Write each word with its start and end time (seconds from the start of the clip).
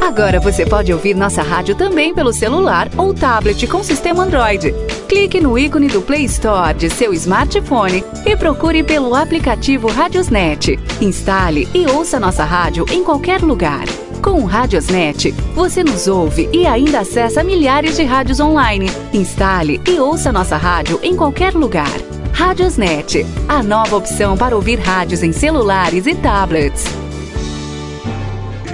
Agora 0.00 0.38
você 0.38 0.64
pode 0.64 0.92
ouvir 0.92 1.14
nossa 1.14 1.42
rádio 1.42 1.74
também 1.74 2.14
pelo 2.14 2.32
celular 2.32 2.88
ou 2.96 3.12
tablet 3.12 3.66
com 3.66 3.82
sistema 3.82 4.22
Android. 4.22 4.72
Clique 5.08 5.40
no 5.40 5.58
ícone 5.58 5.88
do 5.88 6.00
Play 6.00 6.24
Store 6.26 6.72
de 6.72 6.88
seu 6.88 7.12
smartphone 7.12 8.04
e 8.24 8.36
procure 8.36 8.84
pelo 8.84 9.14
aplicativo 9.14 9.88
Radiosnet. 9.88 10.78
Instale 11.00 11.68
e 11.74 11.86
ouça 11.86 12.20
nossa 12.20 12.44
rádio 12.44 12.86
em 12.90 13.02
qualquer 13.02 13.42
lugar. 13.42 13.86
Com 14.22 14.42
o 14.42 14.44
Radiosnet, 14.44 15.32
você 15.54 15.82
nos 15.82 16.06
ouve 16.06 16.48
e 16.52 16.66
ainda 16.66 17.00
acessa 17.00 17.42
milhares 17.42 17.96
de 17.96 18.04
rádios 18.04 18.38
online. 18.38 18.90
Instale 19.12 19.80
e 19.88 19.98
ouça 19.98 20.30
nossa 20.30 20.56
rádio 20.56 21.00
em 21.02 21.16
qualquer 21.16 21.54
lugar. 21.54 21.98
Radiosnet, 22.32 23.26
a 23.48 23.62
nova 23.62 23.96
opção 23.96 24.36
para 24.36 24.54
ouvir 24.54 24.78
rádios 24.78 25.22
em 25.22 25.32
celulares 25.32 26.06
e 26.06 26.14
tablets. 26.14 27.09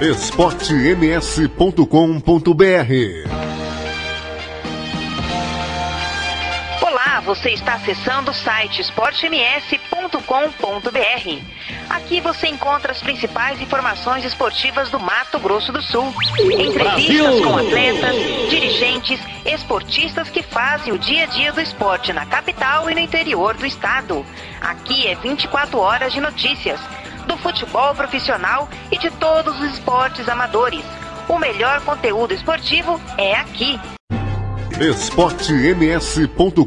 esportems.com.br 0.01 1.87
Olá, 6.79 7.19
você 7.25 7.49
está 7.49 7.73
acessando 7.73 8.29
o 8.29 8.33
site 8.33 8.81
esportems.com.br. 8.81 11.41
Aqui 11.89 12.21
você 12.21 12.47
encontra 12.47 12.91
as 12.91 13.01
principais 13.01 13.59
informações 13.59 14.23
esportivas 14.23 14.91
do 14.91 14.99
Mato 14.99 15.39
Grosso 15.39 15.71
do 15.71 15.81
Sul. 15.81 16.13
Entrevistas 16.39 16.75
Brasil! 16.75 17.41
com 17.41 17.57
atletas, 17.57 18.15
dirigentes, 18.51 19.19
esportistas 19.45 20.29
que 20.29 20.43
fazem 20.43 20.93
o 20.93 20.99
dia 20.99 21.23
a 21.23 21.27
dia 21.27 21.51
do 21.51 21.59
esporte 21.59 22.13
na 22.13 22.27
capital 22.27 22.87
e 22.87 22.93
no 22.93 22.99
interior 22.99 23.55
do 23.55 23.65
estado. 23.65 24.23
Aqui 24.61 25.07
é 25.07 25.15
24 25.15 25.79
horas 25.79 26.13
de 26.13 26.21
notícias 26.21 26.79
do 27.27 27.37
futebol 27.37 27.93
profissional 27.93 28.67
e 28.91 28.97
de 28.97 29.11
todos 29.11 29.55
os 29.59 29.73
esportes 29.73 30.27
amadores. 30.27 30.83
O 31.27 31.37
melhor 31.37 31.81
conteúdo 31.81 32.33
esportivo 32.33 32.99
é 33.17 33.35
aqui. 33.35 33.79
esportems.com.br 34.79 36.65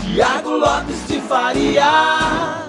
Tiago 0.00 0.50
Lopes 0.50 1.08
de 1.08 1.20
Faria. 1.22 2.61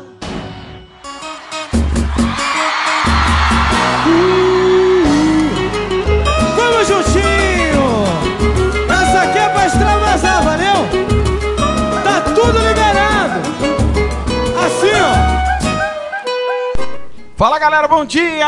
Fala 17.35 17.57
galera, 17.57 17.87
bom 17.87 18.05
dia! 18.05 18.45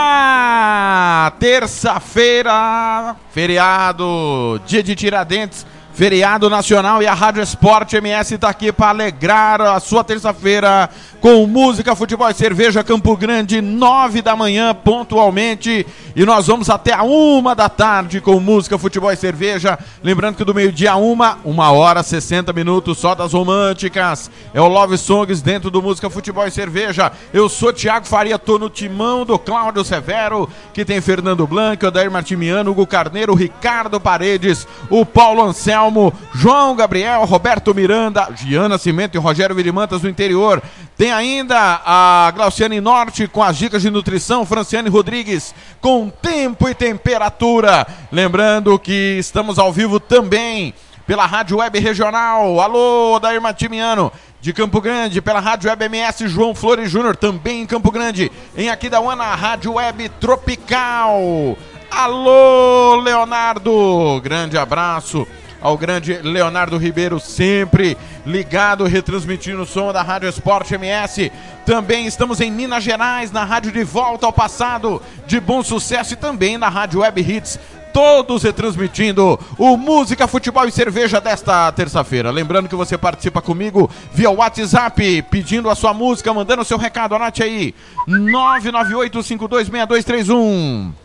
Terça-feira, 1.39 3.15
feriado, 3.31 4.61
dia 4.67 4.83
de 4.83 4.93
Tiradentes, 4.95 5.65
feriado 5.95 6.49
nacional 6.49 7.01
e 7.01 7.07
a 7.07 7.13
Rádio 7.13 7.41
Esporte 7.41 7.95
MS 7.95 8.37
tá 8.37 8.49
aqui 8.49 8.69
para 8.69 8.89
alegrar 8.89 9.61
a 9.61 9.79
sua 9.79 10.03
terça-feira 10.03 10.89
com 11.21 11.47
música, 11.47 11.95
futebol 11.95 12.29
e 12.29 12.33
cerveja 12.33 12.83
Campo 12.83 13.15
Grande, 13.15 13.61
nove 13.61 14.21
da 14.21 14.35
manhã 14.35 14.75
pontualmente 14.75 15.87
e 16.13 16.25
nós 16.25 16.47
vamos 16.47 16.69
até 16.69 16.93
a 16.93 17.03
uma 17.03 17.55
da 17.55 17.67
tarde 17.67 18.21
com 18.21 18.39
música, 18.39 18.77
futebol 18.77 19.11
e 19.11 19.17
cerveja. 19.17 19.79
Lembrando 20.03 20.35
que 20.35 20.43
do 20.43 20.53
meio-dia 20.53 20.91
a 20.91 20.95
uma, 20.97 21.39
uma 21.43 21.71
hora, 21.71 22.03
60 22.03 22.53
minutos 22.53 22.97
só 22.97 23.15
das 23.15 23.33
românticas. 23.33 24.29
É 24.53 24.61
o 24.61 24.67
Love 24.67 24.97
Songs 24.97 25.41
dentro 25.41 25.69
do 25.69 25.81
música, 25.81 26.09
futebol 26.09 26.45
e 26.45 26.51
cerveja. 26.51 27.11
Eu 27.33 27.49
sou 27.49 27.73
Thiago 27.73 28.05
Faria, 28.05 28.37
tô 28.37 28.59
no 28.59 28.69
timão 28.69 29.25
do 29.25 29.39
Cláudio 29.39 29.83
Severo, 29.83 30.49
que 30.73 30.85
tem 30.85 31.01
Fernando 31.01 31.47
Blanco, 31.47 31.87
Odair 31.87 32.11
Martimiano, 32.11 32.71
Hugo 32.71 32.85
Carneiro, 32.85 33.33
Ricardo 33.33 33.99
Paredes, 33.99 34.67
o 34.89 35.05
Paulo 35.05 35.41
Anselmo, 35.43 35.84
João 36.33 36.75
Gabriel, 36.75 37.25
Roberto 37.25 37.73
Miranda, 37.73 38.29
Giana 38.35 38.77
Cimento 38.77 39.15
e 39.15 39.19
Rogério 39.19 39.55
Virimantas 39.55 40.01
do 40.01 40.09
interior. 40.09 40.61
Tem 40.97 41.11
ainda 41.11 41.81
a 41.85 42.31
Glauciane 42.33 42.79
Norte 42.79 43.27
com 43.27 43.43
as 43.43 43.57
dicas 43.57 43.81
de 43.81 43.89
nutrição, 43.89 44.45
Franciane 44.45 44.89
Rodrigues 44.89 45.53
com 45.81 46.09
tempo 46.09 46.69
e 46.69 46.73
temperatura. 46.73 47.85
Lembrando 48.11 48.79
que 48.79 49.17
estamos 49.19 49.59
ao 49.59 49.73
vivo 49.73 49.99
também 49.99 50.73
pela 51.05 51.25
Rádio 51.25 51.57
Web 51.57 51.79
Regional. 51.79 52.59
Alô, 52.59 53.19
Dair 53.19 53.41
Matimiano. 53.41 54.11
De 54.41 54.53
Campo 54.53 54.79
Grande, 54.79 55.23
pela 55.23 55.39
Rádio 55.39 55.71
Web 55.71 55.85
MS 55.85 56.27
João 56.27 56.53
Flores 56.53 56.91
Júnior, 56.91 57.15
também 57.15 57.61
em 57.61 57.65
Campo 57.65 57.89
Grande. 57.89 58.31
Em 58.55 58.69
Aquidauana, 58.69 59.33
Rádio 59.33 59.73
Web 59.73 60.07
Tropical. 60.19 61.57
Alô, 61.89 62.95
Leonardo. 62.97 64.21
Grande 64.23 64.55
abraço 64.55 65.27
ao 65.65 65.77
grande 65.79 66.13
Leonardo 66.21 66.77
Ribeiro, 66.77 67.19
sempre 67.19 67.97
ligado, 68.23 68.83
retransmitindo 68.83 69.63
o 69.63 69.65
som 69.65 69.91
da 69.91 70.03
Rádio 70.03 70.29
Esporte 70.29 70.75
MS. 70.75 71.31
Também 71.65 72.05
estamos 72.05 72.39
em 72.39 72.51
Minas 72.51 72.83
Gerais, 72.83 73.31
na 73.31 73.43
Rádio 73.43 73.71
de 73.71 73.83
Volta 73.83 74.27
ao 74.27 74.31
Passado, 74.31 75.01
de 75.25 75.39
bom 75.39 75.63
sucesso, 75.63 76.13
e 76.13 76.17
também 76.17 76.59
na 76.59 76.69
Rádio 76.69 76.99
Web 76.99 77.19
Hits. 77.19 77.59
Todos 77.91 78.43
retransmitindo 78.43 79.39
o 79.57 79.75
Música, 79.75 80.27
Futebol 80.27 80.67
e 80.67 80.71
Cerveja 80.71 81.19
desta 81.19 81.71
terça-feira. 81.71 82.29
Lembrando 82.29 82.69
que 82.69 82.75
você 82.75 82.95
participa 82.95 83.41
comigo 83.41 83.89
via 84.13 84.29
WhatsApp, 84.29 85.23
pedindo 85.31 85.67
a 85.67 85.73
sua 85.73 85.95
música, 85.95 86.31
mandando 86.31 86.61
o 86.61 86.65
seu 86.65 86.77
recado. 86.77 87.15
Anote 87.15 87.41
aí: 87.41 87.73
998526231. 88.07 91.04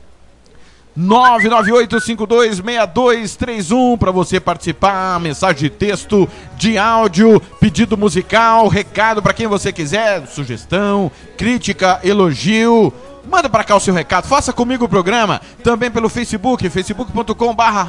998526231 1.01 3.99
para 3.99 4.11
você 4.11 4.39
participar, 4.39 5.19
mensagem 5.19 5.63
de 5.63 5.71
texto, 5.71 6.29
de 6.57 6.77
áudio, 6.77 7.41
pedido 7.59 7.97
musical, 7.97 8.69
recado 8.69 9.23
para 9.23 9.33
quem 9.33 9.47
você 9.47 9.73
quiser, 9.73 10.27
sugestão, 10.27 11.11
crítica, 11.37 12.01
elogio. 12.05 12.93
Manda 13.29 13.49
para 13.49 13.65
cá 13.65 13.77
o 13.77 13.81
seu 13.81 13.93
recado, 13.93 14.27
faça 14.27 14.53
comigo 14.53 14.87
o 14.87 14.89
programa, 14.89 15.41
também 15.63 15.91
pelo 15.91 16.09
Facebook, 16.09 16.69
facebook.com 16.69 17.55
barra 17.55 17.87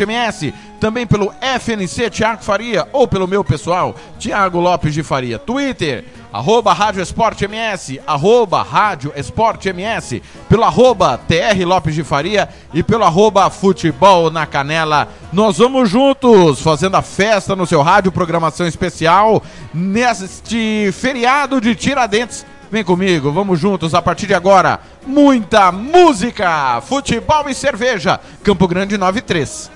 MS, 0.00 0.54
também 0.78 1.06
pelo 1.06 1.32
FNC 1.40 2.10
Tiago 2.10 2.42
Faria, 2.42 2.86
ou 2.92 3.08
pelo 3.08 3.26
meu 3.26 3.42
pessoal, 3.42 3.94
Tiago 4.18 4.60
Lopes 4.60 4.92
de 4.92 5.02
Faria, 5.02 5.38
Twitter, 5.38 6.04
arroba 6.32 6.72
Rádio 6.72 7.02
Esporte 7.02 7.44
MS, 7.46 8.00
arroba 8.06 8.62
Rádio 8.62 9.12
Esporte 9.16 9.68
MS, 9.70 10.22
pelo 10.48 10.64
arroba 10.64 11.18
TR 11.18 11.64
Lopes 11.64 11.94
de 11.94 12.04
Faria 12.04 12.48
e 12.72 12.82
pelo 12.82 13.04
arroba 13.04 13.48
Futebol 13.50 14.30
na 14.30 14.46
Canela. 14.46 15.08
Nós 15.32 15.58
vamos 15.58 15.88
juntos 15.88 16.60
fazendo 16.60 16.96
a 16.96 17.02
festa 17.02 17.56
no 17.56 17.66
seu 17.66 17.82
rádio, 17.82 18.12
programação 18.12 18.66
especial, 18.66 19.42
neste 19.72 20.90
feriado 20.92 21.60
de 21.60 21.74
Tiradentes. 21.74 22.44
Vem 22.70 22.84
comigo, 22.84 23.32
vamos 23.32 23.58
juntos 23.58 23.94
a 23.94 24.02
partir 24.02 24.26
de 24.26 24.34
agora. 24.34 24.80
Muita 25.06 25.72
música, 25.72 26.80
futebol 26.82 27.48
e 27.48 27.54
cerveja. 27.54 28.20
Campo 28.42 28.68
Grande 28.68 28.98
93. 28.98 29.70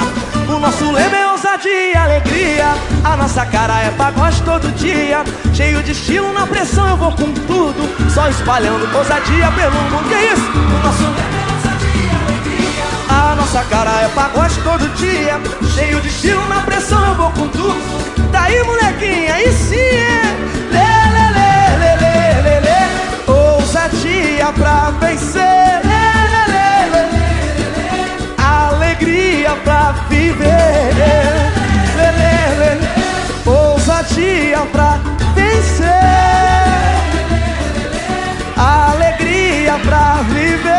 O 0.47 0.59
nosso 0.59 0.91
lema 0.91 1.17
é 1.17 1.26
ousadia 1.57 1.91
e 1.91 1.97
alegria. 1.97 2.65
A 3.03 3.17
nossa 3.17 3.45
cara 3.45 3.81
é 3.81 3.89
pagode 3.91 4.41
todo 4.43 4.71
dia. 4.73 5.23
Cheio 5.53 5.81
de 5.81 5.91
estilo 5.91 6.31
na 6.33 6.45
pressão, 6.45 6.87
eu 6.87 6.97
vou 6.97 7.11
com 7.11 7.31
tudo. 7.33 8.11
Só 8.13 8.29
espalhando 8.29 8.87
ousadia 8.95 9.51
pelo 9.51 9.73
mundo. 9.73 10.07
Que 10.07 10.33
isso? 10.33 10.51
O 10.51 10.85
nosso 10.85 11.03
lema 11.03 11.37
é 11.37 11.97
e 11.97 12.09
alegria. 12.15 12.83
A 13.09 13.35
nossa 13.35 13.63
cara 13.63 14.01
é 14.01 14.07
pagode 14.09 14.59
todo 14.61 14.87
dia 14.95 15.39
Cheio 15.73 15.99
de 16.01 16.09
estilo, 16.09 16.45
na 16.49 16.61
pressão 16.61 17.03
eu 17.05 17.15
vou 17.15 17.31
com 17.31 17.47
tudo 17.47 17.77
Daí 18.31 18.61
molequinha, 18.63 19.33
aí 19.33 19.51
sim 19.53 19.75
é 19.75 20.21
Lê, 20.71 20.89
lê, 21.13 21.27
lê, 21.37 21.55
lê, 21.79 21.95
lê, 21.95 22.41
lê, 22.41 22.59
lê 22.59 23.31
Ousadia 23.31 24.51
pra 24.53 24.91
vencer 24.99 25.81
Alegria 28.37 29.55
pra 29.63 29.93
viver 30.09 31.36
Ousadia 34.07 34.59
pra 34.71 34.99
vencer 35.35 35.87
Alegria 38.55 39.77
pra 39.83 40.21
viver 40.29 40.77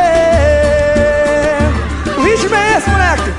ritmo 2.22 2.54
é 2.54 2.78
esse, 2.78 2.90
moleque? 2.90 3.32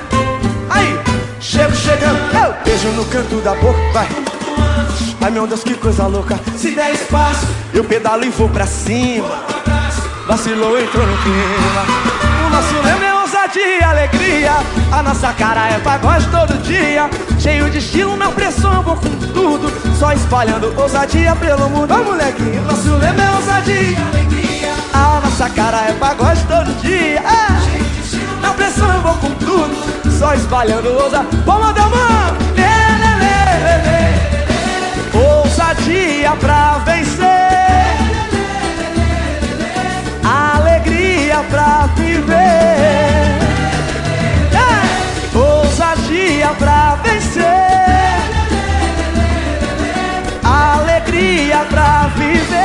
Aí, 0.69 0.99
chego 1.39 1.75
chegando, 1.75 2.19
eu 2.33 2.53
beijo 2.63 2.87
no 2.89 3.05
canto 3.05 3.41
da 3.41 3.55
boca, 3.55 3.79
vai. 3.93 4.07
Ai 5.21 5.31
meu 5.31 5.47
Deus, 5.47 5.63
que 5.63 5.73
coisa 5.73 6.07
louca. 6.07 6.39
Se 6.55 6.71
der 6.71 6.93
espaço, 6.93 7.47
eu 7.73 7.83
pedalo 7.83 8.23
e 8.23 8.29
vou 8.29 8.47
pra 8.49 8.65
cima. 8.65 9.43
Vacilou, 10.27 10.79
entrou 10.79 11.05
no 11.05 11.17
clima. 11.17 11.85
O 12.45 12.49
nosso 12.49 12.75
lema 12.83 13.05
é 13.05 13.13
ousadia 13.21 13.79
e 13.79 13.83
alegria. 13.83 14.18
A 14.47 15.03
nossa 15.03 15.33
cara 15.33 15.69
é 15.69 15.79
pagode 15.79 16.27
todo 16.29 16.53
dia. 16.63 17.09
Cheio 17.39 17.69
de 17.69 17.79
estilo, 17.79 18.15
na 18.15 18.29
pressão, 18.29 18.81
vou 18.81 18.95
com 18.95 19.09
tudo. 19.33 19.71
Só 19.97 20.13
espalhando 20.13 20.73
ousadia 20.79 21.35
pelo 21.35 21.69
mundo. 21.69 21.93
Ô 21.93 22.03
molequinho, 22.03 22.61
nosso 22.63 22.95
lema 22.95 23.21
é 23.21 23.31
ousadia 23.31 23.97
alegria. 24.11 24.73
A 24.93 25.21
nossa 25.23 25.49
cara 25.49 25.89
é 25.89 25.93
pagode 25.93 26.43
todo 26.45 26.81
dia. 26.81 27.19
É. 27.19 27.89
Na 28.41 28.53
pressão 28.53 28.91
eu 28.93 29.01
vou 29.01 29.13
com 29.15 29.29
tudo 29.31 30.09
Só 30.17 30.33
espalhando 30.33 30.89
ousa 30.89 31.25
Palma 31.45 31.73
da 31.73 31.83
mão 31.83 32.37
lê, 32.55 32.63
lê, 33.01 33.13
lê, 33.63 33.77
lê. 33.85 35.41
Ousadia 35.41 36.31
pra 36.39 36.79
vencer 36.85 37.27
Alegria 40.23 41.43
pra 41.49 41.89
viver 41.95 43.18
Ousadia 46.39 46.53
pra 46.57 46.95
vencer 47.03 47.43
Alegria 50.43 51.65
pra 51.69 52.07
viver 52.15 52.59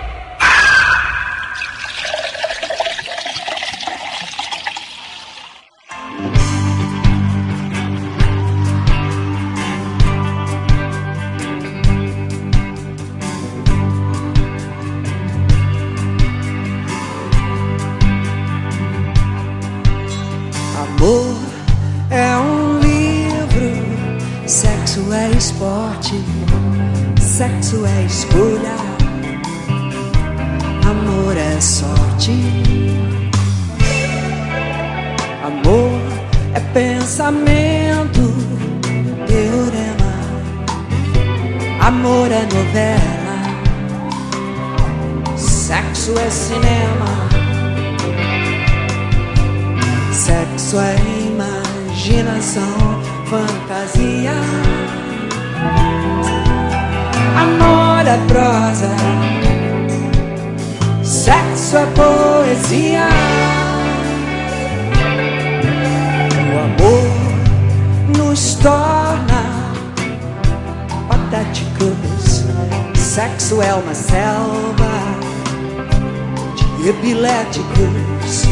Sexo 27.38 27.86
é 27.86 28.06
escolha, 28.06 28.76
amor 30.90 31.38
é 31.38 31.62
sorte. 31.62 32.32
Amor 35.46 36.02
é 36.56 36.60
pensamento, 36.74 38.34
teorema. 39.28 40.16
Amor 41.80 42.32
é 42.32 42.42
novela, 42.42 43.38
sexo 45.38 46.18
é 46.18 46.30
cinema. 46.32 47.30
Sexo 50.12 50.80
é 50.80 50.96
imaginação, 51.30 53.00
fantasia 53.28 54.34
amor 57.38 58.08
é 58.08 58.18
prosa, 58.28 58.90
sexo 61.04 61.78
é 61.78 61.86
poesia. 61.96 63.08
O 66.54 66.58
amor 66.68 68.18
nos 68.18 68.56
torna 68.56 69.44
patéticos, 71.08 72.46
sexo 72.96 73.62
é 73.62 73.74
uma 73.74 73.94
selva 73.94 74.98
de 76.82 76.90
epiléticos. 76.90 78.46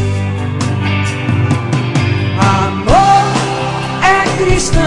Amor 2.38 3.26
é 4.04 4.44
cristão, 4.44 4.82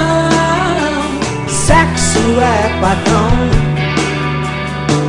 sexo 1.48 2.20
é 2.40 2.80
padrão. 2.80 3.77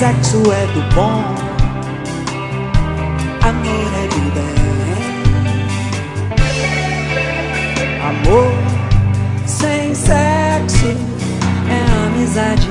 Sexo 0.00 0.40
é 0.50 0.64
do 0.72 0.80
bom, 0.94 1.22
amor 3.42 3.92
é 3.98 4.08
do 4.08 4.20
bem. 4.32 4.56
Amor 8.08 8.50
sem 9.44 9.94
sexo 9.94 10.96
é 11.68 11.80
amizade. 12.06 12.70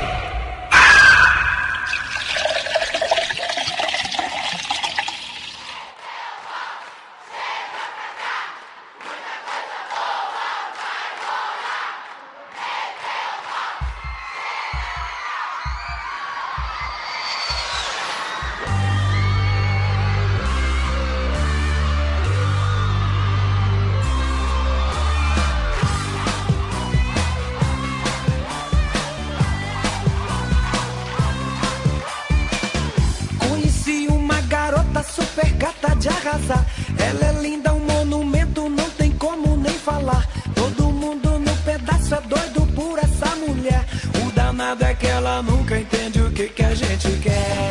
O 44.57 44.59
danado 44.59 44.85
é 44.85 44.95
que 44.95 45.05
ela 45.05 45.43
nunca 45.43 45.77
entende 45.77 46.19
o 46.19 46.31
que, 46.31 46.47
que 46.47 46.63
a 46.63 46.73
gente 46.73 47.07
quer. 47.21 47.69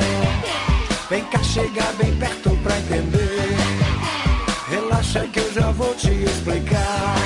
Vem 1.11 1.25
cá, 1.25 1.43
chegar 1.43 1.93
bem 1.95 2.17
perto 2.17 2.51
pra 2.63 2.79
entender. 2.79 3.57
Relaxa 4.71 5.27
que 5.27 5.41
eu 5.41 5.53
já 5.53 5.73
vou 5.73 5.93
te 5.97 6.13
explicar. 6.13 7.17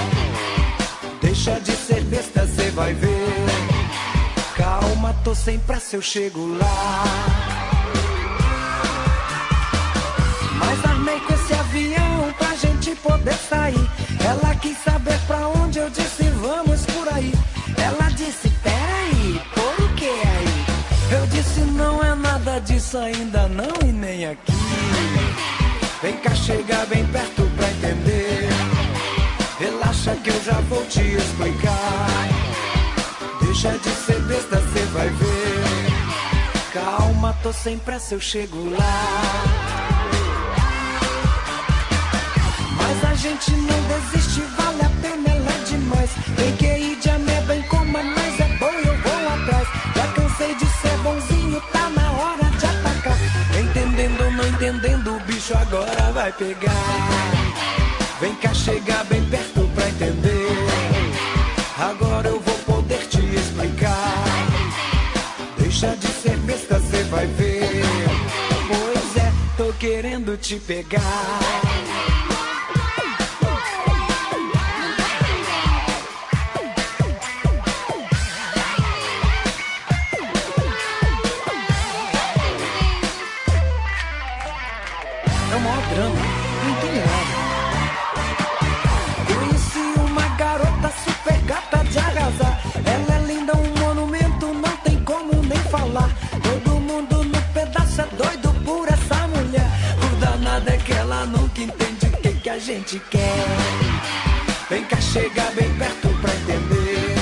Deixa 1.21 1.61
de 1.61 1.73
ser 1.73 2.03
besta, 2.05 2.47
cê 2.47 2.71
vai 2.71 2.95
ver. 2.95 3.35
Calma, 4.57 5.15
tô 5.23 5.35
sem 5.35 5.59
pressa, 5.59 5.97
eu 5.97 6.01
chego 6.01 6.57
lá. 6.57 7.05
Mas 10.59 10.85
armei 10.87 11.21
com 11.21 11.35
esse 11.35 11.53
avião 11.53 12.35
pra 12.39 12.55
gente 12.55 12.95
poder 13.03 13.35
sair. 13.35 13.91
Ela 14.25 14.55
quis 14.55 14.79
saber 14.79 14.90
disso 22.91 22.99
ainda 22.99 23.49
não 23.49 23.89
e 23.89 23.93
nem 23.93 24.27
aqui. 24.27 24.53
Vem 26.03 26.17
cá, 26.19 26.35
chega 26.35 26.85
bem 26.87 27.07
perto 27.07 27.49
pra 27.57 27.71
entender. 27.71 28.49
Relaxa 29.59 30.17
que 30.17 30.31
eu 30.31 30.43
já 30.43 30.61
vou 30.69 30.85
te 30.87 31.01
explicar. 31.01 32.09
Deixa 33.41 33.79
de 33.79 33.91
ser 33.91 34.21
besta, 34.23 34.57
cê 34.73 34.81
vai 34.93 35.09
ver. 35.09 36.73
Calma, 36.73 37.37
tô 37.43 37.53
sem 37.53 37.79
pressa, 37.79 38.15
eu 38.15 38.21
chego 38.21 38.71
lá. 38.71 39.43
Mas 42.77 43.11
a 43.11 43.15
gente 43.15 43.51
não 43.53 43.83
desiste, 43.83 44.41
vale 44.57 44.83
a 44.83 44.91
pena, 45.01 45.29
ela 45.29 45.51
é 45.51 45.65
demais. 45.65 46.11
Tem 46.37 46.57
que 46.57 46.67
ir 46.67 47.00
vai 56.31 56.33
pegar. 56.33 56.73
Vem 58.21 58.35
cá, 58.37 58.55
chegar 58.55 59.05
bem 59.05 59.25
perto 59.25 59.69
pra 59.75 59.89
entender. 59.89 60.49
Agora 61.79 62.29
eu 62.29 62.41
vou 62.41 62.55
poder 62.67 63.07
te 63.09 63.21
explicar. 63.21 64.25
Deixa 65.59 65.97
de 65.97 66.07
ser 66.07 66.37
besta, 66.39 66.79
cê 66.81 67.03
vai 67.05 67.27
ver. 67.27 67.83
Pois 68.69 69.17
é, 69.17 69.33
tô 69.57 69.73
querendo 69.75 70.37
te 70.37 70.57
pegar. 70.57 71.41
Gente 102.91 103.03
quer. 103.11 103.47
Vem 104.69 104.85
cá, 104.85 105.01
chega 105.01 105.43
bem 105.53 105.73
perto 105.75 106.09
pra 106.21 106.35
entender. 106.35 107.15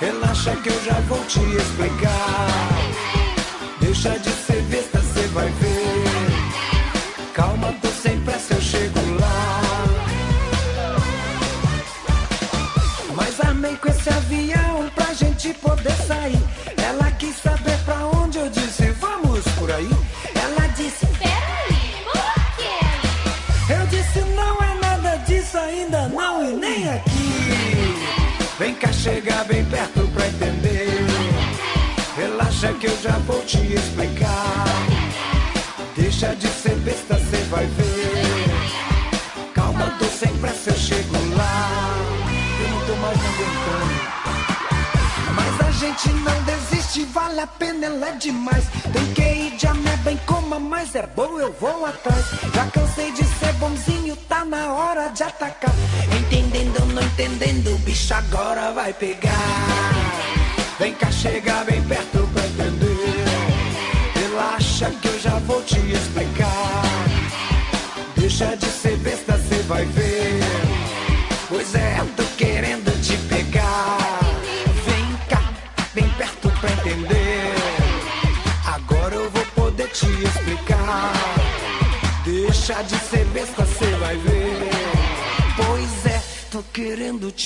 Relaxa 0.00 0.56
que 0.56 0.70
eu 0.70 0.84
já 0.84 1.00
vou 1.00 1.22
te 1.24 1.40
explicar. 1.40 2.43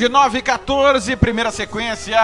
Grande 0.01 0.13
9 0.13 0.37
e 0.39 0.41
14, 0.41 1.15
primeira 1.15 1.51
sequência 1.51 2.17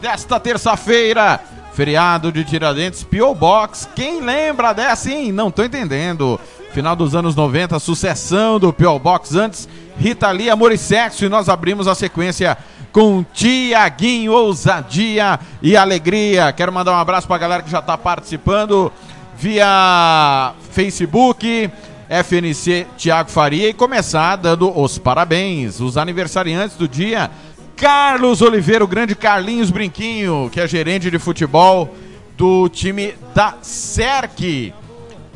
desta 0.00 0.40
terça-feira. 0.40 1.38
Feriado 1.72 2.32
de 2.32 2.42
Tiradentes, 2.42 3.04
P.O. 3.04 3.32
Box. 3.32 3.88
Quem 3.94 4.20
lembra 4.20 4.72
dessa, 4.72 5.12
hein? 5.12 5.30
Não 5.30 5.48
tô 5.48 5.62
entendendo. 5.62 6.40
Final 6.72 6.96
dos 6.96 7.14
anos 7.14 7.36
90, 7.36 7.78
sucessão 7.78 8.58
do 8.58 8.72
P.O. 8.72 8.98
Box. 8.98 9.36
Antes, 9.36 9.68
Rita 9.96 10.28
Lee, 10.32 10.50
Amor 10.50 10.72
e 10.72 10.76
Sexo. 10.76 11.24
E 11.24 11.28
nós 11.28 11.48
abrimos 11.48 11.86
a 11.86 11.94
sequência 11.94 12.58
com 12.90 13.24
Tiaguinho, 13.32 14.32
ousadia 14.32 15.38
e 15.62 15.76
alegria. 15.76 16.52
Quero 16.52 16.72
mandar 16.72 16.94
um 16.94 16.98
abraço 16.98 17.28
pra 17.28 17.38
galera 17.38 17.62
que 17.62 17.70
já 17.70 17.80
tá 17.80 17.96
participando 17.96 18.92
via 19.36 20.52
Facebook, 20.72 21.70
FNC 22.22 22.86
Tiago 22.96 23.30
Faria 23.30 23.68
e 23.68 23.74
começar 23.74 24.36
dando 24.36 24.70
os 24.78 24.98
parabéns, 24.98 25.80
os 25.80 25.96
aniversariantes 25.96 26.76
do 26.76 26.86
dia. 26.86 27.30
Carlos 27.76 28.40
Oliveira, 28.40 28.84
o 28.84 28.86
grande 28.86 29.16
Carlinhos 29.16 29.70
Brinquinho, 29.70 30.48
que 30.52 30.60
é 30.60 30.68
gerente 30.68 31.10
de 31.10 31.18
futebol 31.18 31.94
do 32.36 32.68
time 32.68 33.14
da 33.34 33.56
SERC, 33.62 34.72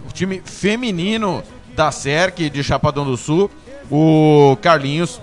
o 0.09 0.13
time 0.13 0.41
feminino 0.45 1.43
da 1.75 1.91
SERC 1.91 2.49
de 2.49 2.63
Chapadão 2.63 3.05
do 3.05 3.17
Sul. 3.17 3.51
O 3.91 4.57
Carlinhos, 4.61 5.21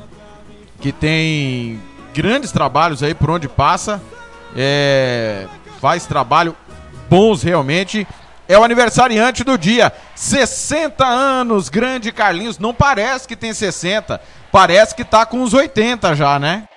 que 0.82 0.92
tem 0.92 1.80
grandes 2.14 2.52
trabalhos 2.52 3.04
aí 3.04 3.14
por 3.14 3.30
onde 3.30 3.48
passa, 3.48 4.02
é, 4.56 5.48
faz 5.80 6.06
trabalho 6.06 6.56
bons 7.10 7.44
realmente. 7.44 8.08
É 8.48 8.58
o 8.58 8.64
aniversariante 8.64 9.44
do 9.44 9.58
dia, 9.58 9.92
60 10.16 11.06
anos, 11.06 11.68
grande 11.68 12.12
Carlinhos. 12.12 12.60
Não 12.60 12.74
parece 12.74 13.28
que 13.28 13.36
tem 13.36 13.54
60, 13.54 14.22
parece 14.52 14.94
que 14.94 15.04
tá 15.04 15.26
com 15.26 15.42
uns 15.42 15.54
80 15.54 16.16
já, 16.16 16.38
né? 16.38 16.68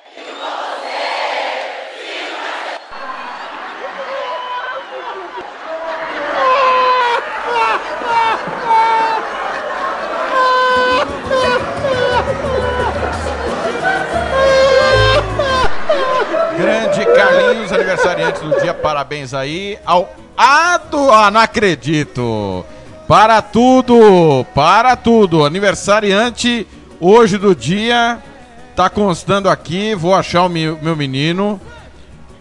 Carlinhos, 17.69 17.73
aniversariante 17.73 18.41
do 18.41 18.61
dia, 18.61 18.75
parabéns 18.75 19.35
aí 19.35 19.79
ao 19.85 20.11
Ado, 20.37 21.11
ah, 21.11 21.31
não 21.31 21.41
acredito. 21.41 22.65
Para 23.09 23.43
tudo, 23.43 24.47
para 24.55 24.95
tudo, 24.95 25.45
aniversariante 25.45 26.67
hoje 27.01 27.37
do 27.39 27.57
dia, 27.57 28.19
tá 28.77 28.89
constando 28.89 29.49
aqui, 29.49 29.95
vou 29.95 30.15
achar 30.15 30.45
o 30.45 30.49
meu, 30.49 30.79
meu 30.81 30.95
menino, 30.95 31.61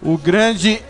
o 0.00 0.16
grande 0.16 0.80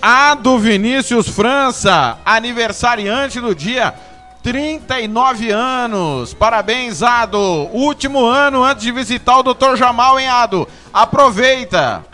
Ado 0.00 0.58
Vinícius 0.58 1.28
França, 1.28 2.18
aniversariante 2.24 3.40
do 3.40 3.54
dia, 3.54 3.94
39 4.42 5.50
anos. 5.50 6.34
Parabéns, 6.34 7.02
Ado. 7.02 7.38
Último 7.72 8.26
ano 8.26 8.62
antes 8.62 8.82
de 8.82 8.90
visitar 8.90 9.38
o 9.38 9.42
Dr. 9.42 9.76
Jamal, 9.76 10.18
hein, 10.18 10.28
Ado? 10.28 10.68
Aproveita. 10.92 12.04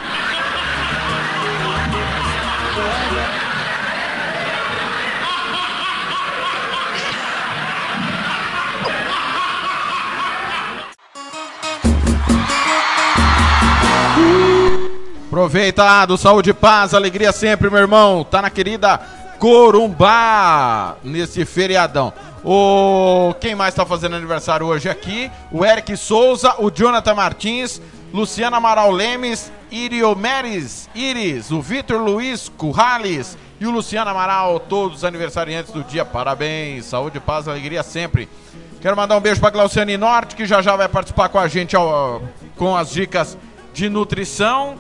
Aproveita, 15.27 16.05
do 16.05 16.17
saúde, 16.17 16.53
paz, 16.53 16.95
alegria 16.95 17.33
sempre, 17.33 17.71
meu 17.71 17.79
irmão. 17.79 18.25
Tá 18.25 18.43
na 18.43 18.51
querida 18.51 18.99
Corumbá 19.38 20.97
nesse 21.05 21.45
feriadão. 21.45 22.12
O 22.45 23.35
quem 23.41 23.55
mais 23.55 23.75
tá 23.75 23.87
fazendo 23.87 24.17
aniversário 24.17 24.67
hoje 24.67 24.88
aqui? 24.88 25.31
O 25.53 25.64
Eric 25.64 25.97
Souza, 25.97 26.55
o 26.59 26.71
Jonathan 26.71 27.14
Martins, 27.14 27.81
Luciana 28.12 28.57
Amaral 28.57 28.91
Lemes, 28.91 29.53
Iriomeres 29.71 30.88
Iris, 30.95 31.51
o 31.51 31.61
Vitor 31.61 32.01
Luiz 32.01 32.49
Currales 32.49 33.37
e 33.61 33.67
o 33.67 33.71
Luciano 33.71 34.11
Amaral, 34.11 34.59
todos 34.61 34.99
os 34.99 35.05
aniversariantes 35.05 35.73
do 35.73 35.85
dia. 35.85 36.05
Parabéns, 36.05 36.87
saúde, 36.87 37.21
paz, 37.21 37.47
alegria 37.47 37.83
sempre. 37.83 38.29
Quero 38.81 38.97
mandar 38.97 39.17
um 39.17 39.21
beijo 39.21 39.41
para 39.41 39.51
Glauciane 39.51 39.97
Norte, 39.97 40.37
que 40.37 40.47
já 40.47 40.62
já 40.62 40.77
vai 40.77 40.88
participar 40.88 41.29
com 41.29 41.38
a 41.38 41.49
gente 41.49 41.75
com 42.57 42.77
as 42.77 42.91
dicas 42.91 43.37
de 43.75 43.88
nutrição. 43.88 44.77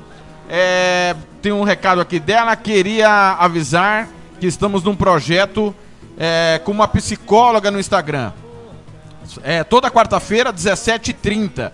É, 0.48 1.16
tem 1.42 1.50
um 1.50 1.64
recado 1.64 2.00
aqui 2.00 2.20
dela. 2.20 2.54
Queria 2.54 3.32
avisar 3.40 4.08
que 4.38 4.46
estamos 4.46 4.84
num 4.84 4.94
projeto 4.94 5.74
é, 6.16 6.60
com 6.64 6.70
uma 6.70 6.86
psicóloga 6.86 7.72
no 7.72 7.80
Instagram. 7.80 8.32
É, 9.42 9.64
toda 9.64 9.90
quarta-feira, 9.90 10.52
17h30. 10.52 11.72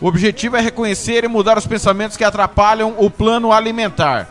O 0.00 0.06
objetivo 0.06 0.56
é 0.56 0.60
reconhecer 0.60 1.24
e 1.24 1.28
mudar 1.28 1.58
os 1.58 1.66
pensamentos 1.66 2.16
que 2.16 2.22
atrapalham 2.22 2.94
o 2.98 3.10
plano 3.10 3.52
alimentar. 3.52 4.28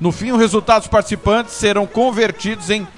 No 0.00 0.10
fim, 0.12 0.32
o 0.32 0.36
resultado 0.38 0.80
dos 0.80 0.88
participantes 0.88 1.52
serão 1.52 1.86
convertidos 1.86 2.70
em 2.70 2.88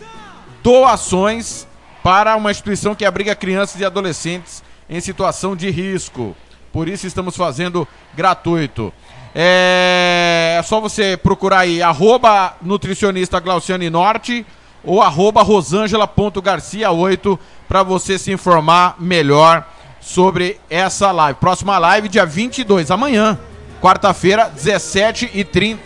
doações 0.63 1.68
para 2.09 2.37
uma 2.37 2.51
instituição 2.51 2.95
que 2.95 3.05
abriga 3.05 3.35
crianças 3.35 3.79
e 3.83 3.85
adolescentes 3.85 4.65
em 4.89 4.99
situação 4.99 5.55
de 5.55 5.69
risco. 5.69 6.35
Por 6.73 6.89
isso 6.89 7.07
estamos 7.07 7.37
fazendo 7.37 7.87
gratuito. 8.17 8.91
É, 9.35 10.57
é 10.59 10.63
só 10.63 10.81
você 10.81 11.19
procurar 11.19 11.59
aí 11.59 11.83
arroba 11.83 12.57
nutricionista 12.63 13.39
Glauciane 13.39 13.91
Norte 13.91 14.47
ou 14.83 15.03
arroba 15.03 15.43
rosângela.garcia8 15.43 17.39
para 17.69 17.83
você 17.83 18.19
se 18.19 18.33
informar 18.33 18.97
melhor 18.99 19.69
sobre 20.01 20.59
essa 20.71 21.13
live. 21.13 21.39
Próxima 21.39 21.77
live, 21.77 22.09
dia 22.09 22.25
22, 22.25 22.91
amanhã, 22.91 23.39
quarta-feira, 23.83 24.51
17h30. 24.57 25.77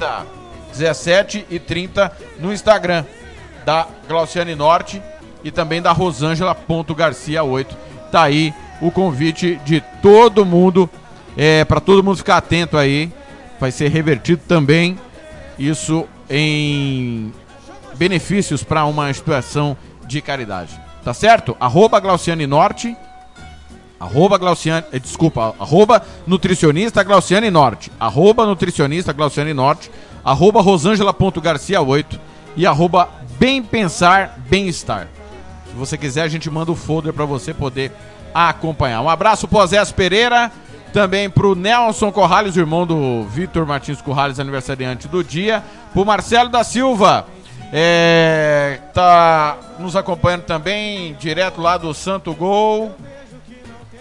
17h30 0.72 2.12
no 2.38 2.52
Instagram 2.52 3.04
da 3.64 3.88
Glauciane 4.06 4.54
Norte 4.54 5.02
e 5.44 5.50
também 5.50 5.80
da 5.82 5.92
Rosângela.garcia8. 5.92 7.66
Tá 8.10 8.22
aí 8.22 8.54
o 8.80 8.90
convite 8.90 9.60
de 9.64 9.80
todo 10.02 10.44
mundo, 10.44 10.88
é, 11.36 11.64
para 11.64 11.80
todo 11.80 12.02
mundo 12.02 12.16
ficar 12.16 12.36
atento 12.36 12.76
aí. 12.76 13.10
Vai 13.60 13.70
ser 13.70 13.88
revertido 13.88 14.42
também 14.46 14.98
isso 15.58 16.06
em 16.28 17.32
benefícios 17.94 18.64
para 18.64 18.84
uma 18.84 19.10
instituição 19.10 19.76
de 20.06 20.20
caridade. 20.20 20.78
Tá 21.04 21.14
certo? 21.14 21.56
Arroba 21.60 22.00
Glauciane 22.00 22.46
Norte. 22.46 22.96
Arroba 23.98 24.36
Glauciane, 24.36 24.84
eh, 24.92 24.98
desculpa, 24.98 25.54
arroba 25.60 26.04
nutricionista 26.26 27.04
Glauciane 27.04 27.50
Norte. 27.50 27.92
Arroba 28.00 28.44
nutricionista 28.44 29.12
Glauciane 29.12 29.54
Norte. 29.54 29.90
Arroba 30.24 30.60
rosângela.garcia8 30.60 32.18
e 32.56 32.66
arroba 32.66 33.08
bem 33.38 33.62
pensar, 33.62 34.38
bem-estar. 34.48 35.08
Se 35.72 35.78
você 35.78 35.96
quiser, 35.96 36.20
a 36.20 36.28
gente 36.28 36.50
manda 36.50 36.70
o 36.70 36.76
folder 36.76 37.14
para 37.14 37.24
você 37.24 37.54
poder 37.54 37.90
acompanhar. 38.34 39.00
Um 39.00 39.08
abraço 39.08 39.48
pro 39.48 39.66
Zé 39.66 39.82
Pereira, 39.86 40.52
também 40.92 41.30
pro 41.30 41.54
Nelson 41.54 42.12
Corrales, 42.12 42.58
irmão 42.58 42.86
do 42.86 43.22
Vitor 43.22 43.64
Martins 43.64 44.02
Corrales, 44.02 44.38
aniversariante 44.38 45.08
do 45.08 45.24
dia. 45.24 45.64
Pro 45.94 46.04
Marcelo 46.04 46.50
da 46.50 46.62
Silva, 46.62 47.26
é, 47.72 48.80
tá 48.92 49.56
nos 49.78 49.96
acompanhando 49.96 50.42
também, 50.42 51.14
direto 51.14 51.58
lá 51.58 51.78
do 51.78 51.94
Santo 51.94 52.34
Gol. 52.34 52.94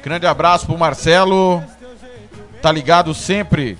Grande 0.03 0.27
abraço 0.27 0.65
pro 0.65 0.77
Marcelo. 0.77 1.63
Tá 2.61 2.69
ligado 2.69 3.13
sempre 3.13 3.77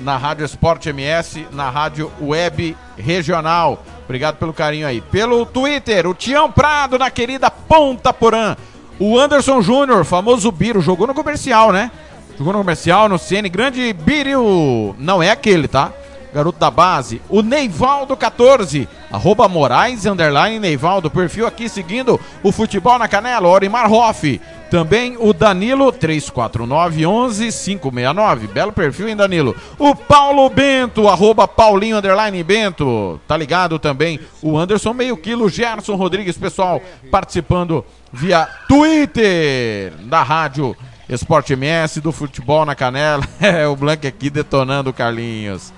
na 0.00 0.16
Rádio 0.16 0.44
Esporte 0.44 0.88
MS, 0.90 1.48
na 1.50 1.68
Rádio 1.68 2.12
Web 2.20 2.76
Regional. 2.96 3.82
Obrigado 4.06 4.36
pelo 4.36 4.52
carinho 4.52 4.86
aí. 4.86 5.00
Pelo 5.00 5.44
Twitter, 5.44 6.06
o 6.06 6.14
Tião 6.14 6.50
Prado 6.50 6.96
na 6.96 7.10
querida 7.10 7.50
Ponta 7.50 8.12
Porã. 8.12 8.56
O 8.98 9.18
Anderson 9.18 9.60
Júnior, 9.60 10.04
famoso 10.04 10.50
Biro, 10.50 10.80
jogou 10.80 11.08
no 11.08 11.14
comercial, 11.14 11.72
né? 11.72 11.90
Jogou 12.38 12.52
no 12.52 12.60
comercial, 12.60 13.08
no 13.08 13.18
CN, 13.18 13.48
grande 13.48 13.92
Biro. 13.92 14.94
Não 14.98 15.20
é 15.22 15.30
aquele, 15.30 15.66
tá? 15.66 15.92
Garoto 16.36 16.58
da 16.58 16.70
base. 16.70 17.22
O 17.30 17.40
Neivaldo 17.40 18.14
14, 18.14 18.86
arroba 19.10 19.48
Moraes, 19.48 20.04
underline 20.04 20.58
Neivaldo, 20.58 21.10
perfil 21.10 21.46
aqui 21.46 21.66
seguindo 21.66 22.20
o 22.42 22.52
futebol 22.52 22.98
na 22.98 23.08
canela, 23.08 23.48
Orimar 23.48 23.90
Hoff. 23.90 24.40
Também 24.70 25.16
o 25.18 25.32
Danilo 25.32 25.92
349 25.92 27.06
11 27.06 27.52
569. 27.52 28.48
Belo 28.48 28.72
perfil, 28.72 29.08
hein, 29.08 29.16
Danilo? 29.16 29.54
O 29.78 29.94
Paulo 29.94 30.50
Bento, 30.50 31.08
arroba 31.08 31.46
Paulinho 31.46 31.96
Underline 31.96 32.42
Bento. 32.42 33.18
Tá 33.26 33.36
ligado 33.36 33.78
também 33.78 34.20
o 34.42 34.58
Anderson 34.58 34.92
Meio 34.92 35.16
Quilo, 35.16 35.48
Gerson 35.48 35.94
Rodrigues, 35.94 36.36
pessoal 36.36 36.82
participando 37.10 37.84
via 38.12 38.46
Twitter 38.68 39.92
da 40.02 40.22
rádio 40.22 40.76
Esporte 41.08 41.52
MS, 41.52 42.00
do 42.00 42.10
futebol 42.10 42.64
na 42.66 42.74
canela. 42.74 43.24
É, 43.40 43.66
o 43.66 43.76
Blank 43.76 44.06
aqui 44.06 44.28
detonando 44.28 44.90
o 44.90 44.92
Carlinhos. 44.92 45.72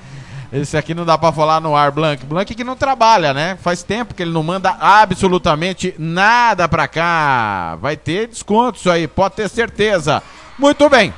Esse 0.52 0.76
aqui 0.78 0.94
não 0.94 1.04
dá 1.04 1.18
pra 1.18 1.30
falar 1.30 1.60
no 1.60 1.76
ar, 1.76 1.90
Blank. 1.90 2.24
Blank 2.24 2.54
que 2.54 2.64
não 2.64 2.74
trabalha, 2.74 3.34
né? 3.34 3.58
Faz 3.60 3.82
tempo 3.82 4.14
que 4.14 4.22
ele 4.22 4.32
não 4.32 4.42
manda 4.42 4.74
absolutamente 4.80 5.94
nada 5.98 6.66
pra 6.66 6.88
cá. 6.88 7.76
Vai 7.80 7.96
ter 7.96 8.28
desconto 8.28 8.78
isso 8.78 8.90
aí, 8.90 9.06
pode 9.06 9.34
ter 9.34 9.48
certeza. 9.48 10.22
Muito 10.58 10.88
bem. 10.88 11.12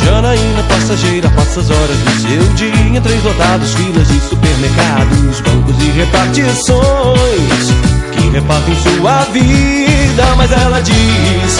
Janaína 0.04 0.62
passageira 0.68 1.28
passa 1.30 1.58
as 1.60 1.70
horas 1.70 1.96
do 1.96 2.10
seu 2.20 2.42
dia 2.54 3.00
trens 3.00 3.24
lotados, 3.24 3.74
filas 3.74 4.06
de 4.06 4.20
supermercados 4.20 5.40
Bancos 5.40 5.74
e 5.82 5.90
repartições 5.90 7.72
Que 8.12 8.28
repartem 8.30 8.76
sua 8.76 9.24
vida 9.32 10.36
Mas 10.36 10.52
ela 10.52 10.80
diz 10.80 11.58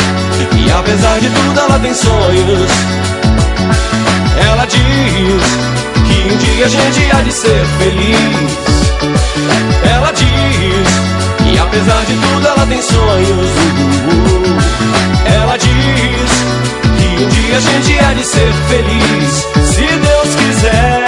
que 0.51 0.71
apesar 0.71 1.19
de 1.19 1.29
tudo 1.29 1.59
ela 1.59 1.81
tem 1.81 1.93
sonhos 1.95 2.71
ela 4.43 4.65
diz 4.65 5.43
que 6.07 6.33
um 6.33 6.37
dia 6.37 6.67
a 6.67 6.69
gente 6.69 7.11
há 7.13 7.21
de 7.21 7.33
ser 7.33 7.67
feliz. 7.79 8.17
Ela 9.95 10.13
diz 10.13 10.89
que 11.45 11.59
apesar 11.59 12.05
de 12.07 12.15
tudo 12.15 12.47
ela 12.47 12.65
tem 12.67 12.81
sonhos. 12.81 13.51
Ela 15.51 15.59
diz 15.59 15.67
que 16.97 17.25
um 17.25 17.29
dia 17.29 17.57
a 17.57 17.61
gente 17.61 17.99
há 17.99 18.15
de 18.15 18.25
ser 18.25 18.53
feliz, 18.69 19.49
se 19.67 19.83
Deus 19.83 20.37
quiser. 20.37 21.01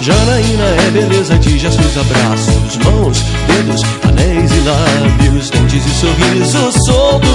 Janaína 0.00 0.64
é 0.86 0.90
beleza 0.92 1.36
de 1.36 1.58
gestos, 1.58 1.98
abraços, 1.98 2.76
mãos, 2.84 3.18
dedos, 3.48 3.82
anéis 4.08 4.52
e 4.52 4.60
lábios, 4.60 5.50
dentes 5.50 5.84
e 5.84 5.90
sorriso 5.90 6.72
solto 6.84 7.26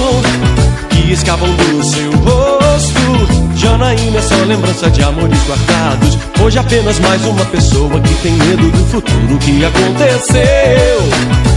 que 0.88 1.12
escapam 1.12 1.50
do 1.56 1.84
seu 1.84 2.10
rosto. 2.12 3.41
Janaína 3.72 4.18
é 4.18 4.20
só 4.20 4.34
lembrança 4.44 4.90
de 4.90 5.02
amores 5.02 5.38
guardados. 5.48 6.18
Hoje 6.42 6.58
apenas 6.58 6.98
mais 6.98 7.24
uma 7.24 7.42
pessoa 7.46 7.98
que 8.02 8.14
tem 8.16 8.32
medo 8.32 8.70
do 8.70 8.84
futuro 8.84 9.38
que 9.38 9.64
aconteceu. 9.64 11.00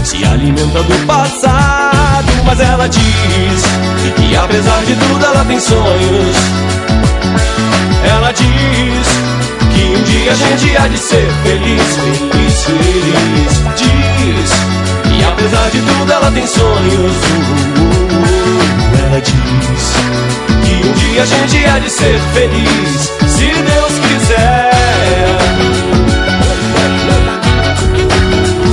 Se 0.02 0.24
alimenta 0.24 0.82
do 0.82 1.06
passado, 1.06 2.32
mas 2.46 2.58
ela 2.58 2.88
diz 2.88 3.62
que 4.16 4.34
apesar 4.34 4.82
de 4.86 4.96
tudo 4.96 5.26
ela 5.26 5.44
tem 5.44 5.60
sonhos. 5.60 6.36
Ela 8.10 8.32
diz 8.32 9.06
que 9.74 9.84
um 9.84 10.02
dia 10.04 10.32
a 10.32 10.34
gente 10.34 10.76
há 10.78 10.88
de 10.88 10.98
ser 10.98 11.30
feliz, 11.42 11.82
feliz, 11.96 12.64
feliz. 12.64 13.52
Diz 13.76 14.50
que 15.02 15.22
apesar 15.22 15.68
de 15.70 15.82
tudo 15.82 16.10
ela 16.10 16.30
tem 16.30 16.46
sonhos. 16.46 17.12
Uh, 17.12 17.52
uh, 18.16 18.62
uh. 18.62 18.65
Ela 19.16 19.22
diz 19.22 19.94
que 20.62 20.86
um 20.86 20.92
dia 20.92 21.22
a 21.22 21.24
gente 21.24 21.64
há 21.64 21.78
de 21.78 21.88
ser 21.88 22.20
feliz, 22.34 23.10
se 23.26 23.46
Deus 23.46 23.98
quiser. 24.06 24.70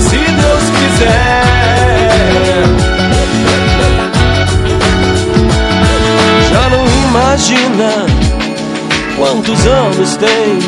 Se 0.02 0.18
Deus 0.18 0.64
quiser. 0.80 1.44
Já 6.52 6.70
não 6.70 6.86
imagina 7.08 8.06
quantos 9.16 9.66
anos 9.66 10.18
tem 10.18 10.60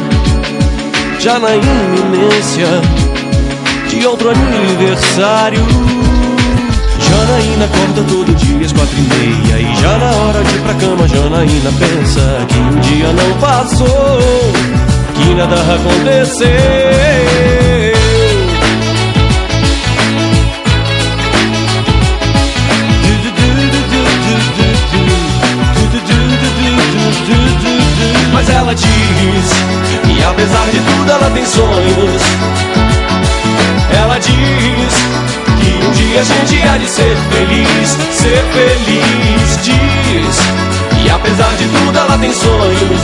já 1.20 1.38
na 1.38 1.54
iminência 1.54 2.68
de 3.90 4.08
outro 4.08 4.30
aniversário. 4.30 6.05
Janaína 7.26 7.66
acorda 7.66 8.04
todo 8.04 8.36
dia 8.36 8.66
às 8.66 8.72
quatro 8.72 8.96
e 8.98 9.02
meia. 9.02 9.60
E 9.60 9.76
já 9.82 9.98
na 9.98 10.12
hora 10.12 10.44
de 10.44 10.56
ir 10.56 10.62
pra 10.62 10.74
cama 10.76 11.08
Janaína 11.08 11.72
pensa 11.80 12.46
que 12.48 12.58
um 12.60 12.80
dia 12.82 13.12
não 13.14 13.40
passou 13.40 14.54
Que 15.16 15.34
nada 15.34 15.56
aconteceu. 15.56 16.46
Mas 28.34 28.50
ela 28.50 28.76
diz 28.76 28.86
E 30.08 30.24
apesar 30.24 30.66
de 30.70 30.80
tudo 30.80 31.12
ela 31.12 31.32
tem 31.32 31.46
sonhos. 31.46 32.22
Ela 33.92 34.20
diz 34.20 35.15
Que 36.16 36.20
a 36.20 36.24
gente 36.24 36.62
há 36.66 36.78
de 36.78 36.90
ser 36.90 37.18
feliz 37.30 37.98
Ser 38.10 38.42
feliz 38.54 39.58
Diz. 39.62 40.40
E 41.04 41.10
apesar 41.10 41.54
de 41.58 41.68
tudo 41.68 42.00
ela 42.00 42.18
tem 42.18 42.32
sonhos. 42.32 43.02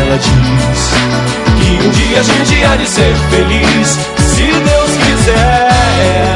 Ela 0.00 0.18
diz 0.18 0.92
Que 1.58 1.84
um 1.84 1.90
dia 1.90 2.20
a 2.20 2.22
gente 2.22 2.64
há 2.64 2.76
de 2.76 2.88
ser 2.88 3.12
feliz 3.28 3.98
Se 4.18 4.44
Deus 4.44 4.90
quiser 5.04 6.35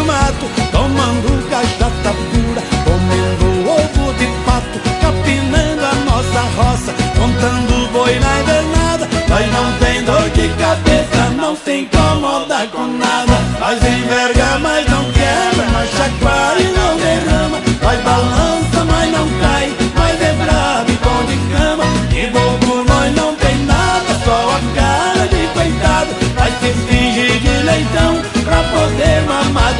do 0.00 0.04
mato, 0.04 0.46
tomando 0.72 1.50
cachaça 1.50 2.14
pura, 2.30 2.62
comendo 2.84 3.70
ovo 3.70 4.12
de 4.14 4.26
pato, 4.44 4.78
capinando 5.00 5.84
a 5.84 5.94
nossa 6.04 6.40
roça, 6.56 6.94
contando 7.18 7.92
boi 7.92 8.18
na 8.18 8.40
invernada. 8.40 9.08
Nós 9.28 9.52
não 9.52 9.72
tem 9.78 10.04
dor 10.04 10.30
de 10.30 10.48
cabeça, 10.60 11.30
não 11.36 11.56
se 11.56 11.80
incomoda 11.80 12.66
com 12.68 12.86
nada. 12.86 13.38
Nós 13.60 13.78
enverga, 13.82 14.58
mas 14.60 14.88
não 14.88 15.04
quebra, 15.12 15.66
nós 15.72 15.90
chacoalha 15.90 16.39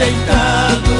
deitado. 0.00 0.90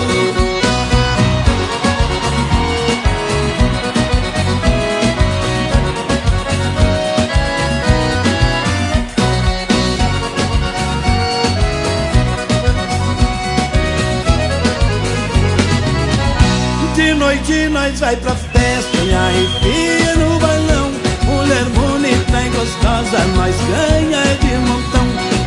De 16.94 17.14
noite 17.14 17.68
nós 17.70 17.98
vai 17.98 18.16
pra 18.16 18.34
festa 18.34 18.98
e 18.98 19.14
arrepia 19.14 20.16
no 20.16 20.38
balão 20.38 20.90
Mulher 21.24 21.64
bonita 21.70 22.42
e 22.42 22.48
gostosa, 22.50 23.24
nós 23.36 23.54
ganha 23.56 24.36
de 24.36 24.56
montão 24.68 25.06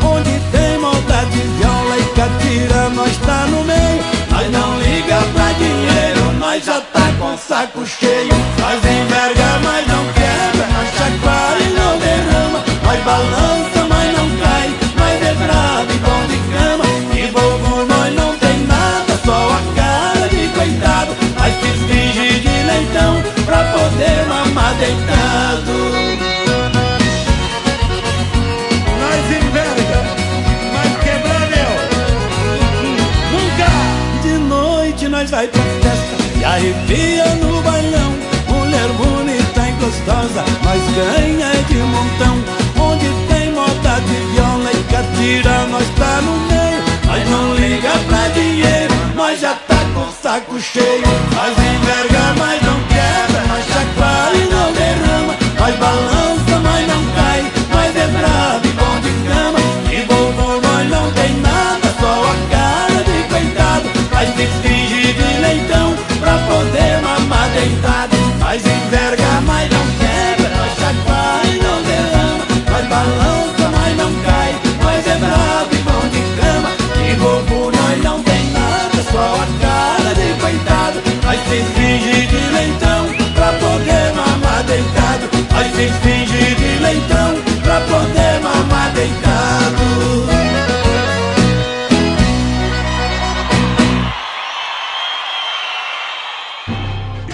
Onde 0.09 0.39
tem 0.51 0.77
maldade, 0.79 1.37
viola 1.57 1.97
e 1.97 2.03
catira, 2.15 2.89
nós 2.89 3.15
saco 7.53 7.85
cheio 7.85 8.33
Nós 8.57 8.83
enverga, 8.83 9.42
nós 40.73 40.81
ganha 40.95 41.51
de 41.67 41.75
montão 41.75 42.35
Onde 42.83 43.05
tem 43.27 43.51
moda 43.51 43.99
de 44.01 44.33
viola 44.33 44.71
e 44.73 44.83
catira, 44.91 45.67
nós 45.67 45.87
tá 45.97 46.21
no 46.21 46.35
meio. 46.47 46.83
Nós 47.05 47.29
não 47.29 47.53
liga 47.55 47.91
pra 48.07 48.27
dinheiro, 48.29 48.93
nós 49.15 49.39
já 49.39 49.53
tá 49.53 49.77
com 49.93 50.11
saco 50.11 50.59
cheio 50.59 51.03
Nós 51.35 51.51
enverga, 51.51 52.12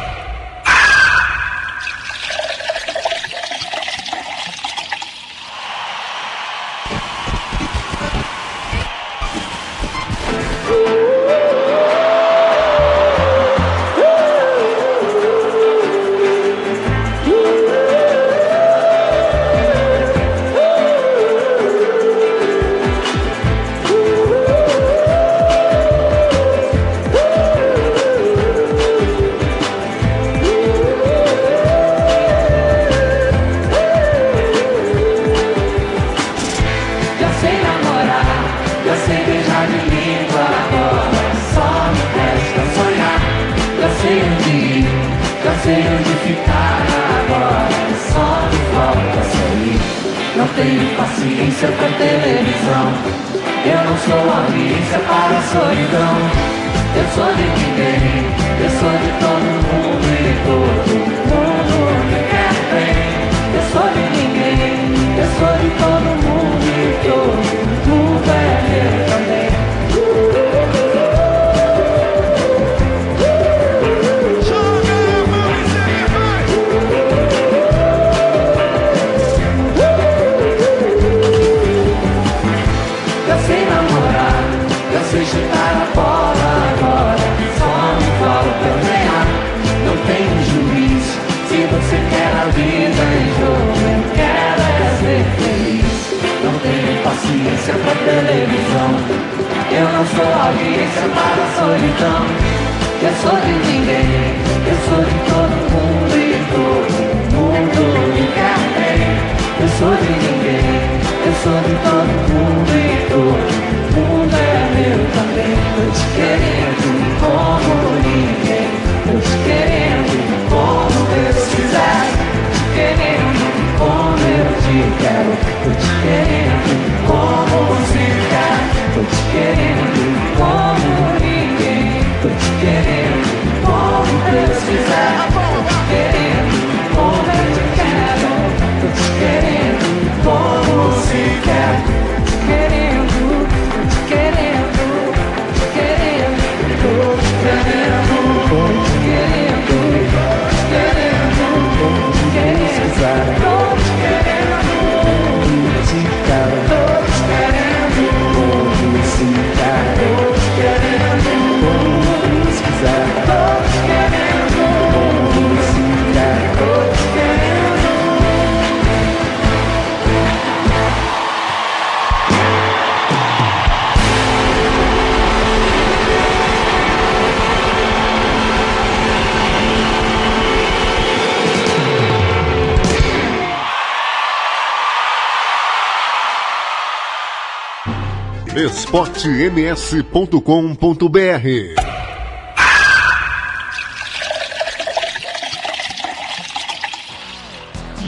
esportems.com.br 188.88 190.38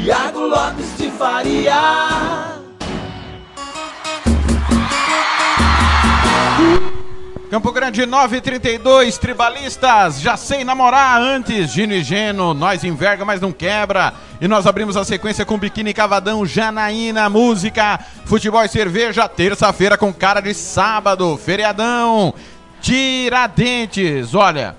Iago 0.03 0.41
Lopes 0.41 0.97
de 0.97 1.11
Faria. 1.11 2.51
Campo 7.51 7.73
Grande 7.73 8.07
932, 8.07 9.19
tribalistas, 9.19 10.21
já 10.21 10.37
sei 10.37 10.63
namorar 10.63 11.21
antes, 11.21 11.73
Gino 11.73 11.93
e 11.93 12.03
Geno, 12.03 12.55
nós 12.55 12.85
enverga, 12.85 13.25
mas 13.25 13.41
não 13.41 13.51
quebra. 13.51 14.15
E 14.41 14.47
nós 14.47 14.69
abrimos 14.69 14.97
a 14.97 15.05
sequência 15.05 15.45
com 15.45 15.59
Biquíni 15.59 15.93
Cavadão, 15.93 16.47
Janaína, 16.47 17.29
música, 17.29 17.99
futebol 18.31 18.65
e 18.65 18.69
cerveja, 18.69 19.29
terça-feira 19.29 19.99
com 19.99 20.13
cara 20.15 20.41
de 20.41 20.55
sábado, 20.55 21.37
feriadão, 21.37 22.33
Tiradentes, 22.81 24.37
olha. 24.37 24.77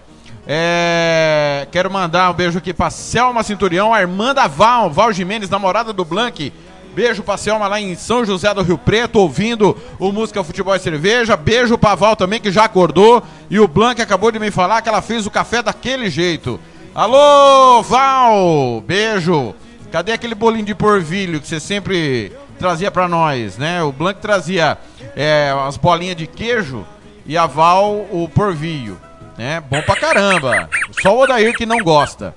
É, 0.47 1.67
quero 1.69 1.91
mandar 1.91 2.31
um 2.31 2.33
beijo 2.33 2.59
aqui 2.59 2.73
pra 2.73 2.89
Selma 2.89 3.43
Cinturião, 3.43 3.93
a 3.93 3.99
irmã 3.99 4.33
da 4.33 4.47
Val, 4.47 4.89
Val 4.89 5.11
Jimenez, 5.11 5.49
namorada 5.49 5.91
do 5.91 6.05
Blank. 6.05 6.53
Beijo 6.95 7.23
pra 7.23 7.35
Selma 7.35 7.67
lá 7.67 7.81
em 7.81 7.93
São 7.93 8.23
José 8.23 8.53
do 8.53 8.63
Rio 8.63 8.77
Preto, 8.77 9.19
ouvindo 9.19 9.77
o 9.99 10.13
Música 10.13 10.45
Futebol 10.45 10.73
e 10.73 10.79
Cerveja. 10.79 11.35
Beijo 11.35 11.77
pra 11.77 11.93
Val 11.93 12.15
também, 12.15 12.39
que 12.39 12.53
já 12.53 12.63
acordou. 12.63 13.21
E 13.49 13.59
o 13.59 13.67
Blank 13.67 14.01
acabou 14.01 14.31
de 14.31 14.39
me 14.39 14.49
falar 14.49 14.81
que 14.81 14.87
ela 14.87 15.01
fez 15.01 15.25
o 15.25 15.31
café 15.31 15.61
daquele 15.61 16.09
jeito. 16.09 16.57
Alô, 16.95 17.81
Val! 17.81 18.81
Beijo! 18.87 19.53
Cadê 19.91 20.13
aquele 20.13 20.35
bolinho 20.35 20.65
de 20.65 20.73
porvilho 20.73 21.41
que 21.41 21.47
você 21.49 21.59
sempre 21.59 22.31
trazia 22.61 22.91
pra 22.91 23.07
nós, 23.07 23.57
né? 23.57 23.81
O 23.83 23.91
Blank 23.91 24.21
trazia 24.21 24.77
é, 25.15 25.51
umas 25.53 25.77
bolinhas 25.77 26.15
de 26.15 26.27
queijo 26.27 26.85
e 27.25 27.35
a 27.37 27.45
Val 27.47 28.05
o 28.11 28.29
porvilho, 28.33 28.99
né? 29.37 29.61
Bom 29.69 29.81
pra 29.81 29.95
caramba! 29.95 30.69
Só 31.01 31.15
o 31.15 31.21
Odair 31.23 31.55
que 31.57 31.65
não 31.65 31.77
gosta. 31.79 32.35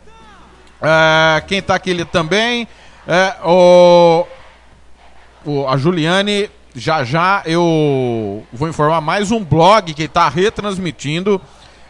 É, 0.81 1.43
quem 1.47 1.61
tá 1.63 1.75
aqui 1.75 1.91
ele 1.91 2.05
também 2.05 2.67
é 3.07 3.35
o, 3.45 4.27
o- 5.45 5.69
a 5.69 5.77
Juliane. 5.77 6.51
Já 6.77 7.05
já 7.05 7.41
eu 7.47 8.45
vou 8.53 8.69
informar 8.69 9.01
mais 9.01 9.31
um 9.31 9.45
blog 9.45 9.95
que 9.95 10.03
está 10.05 10.29
retransmitindo. 10.29 11.41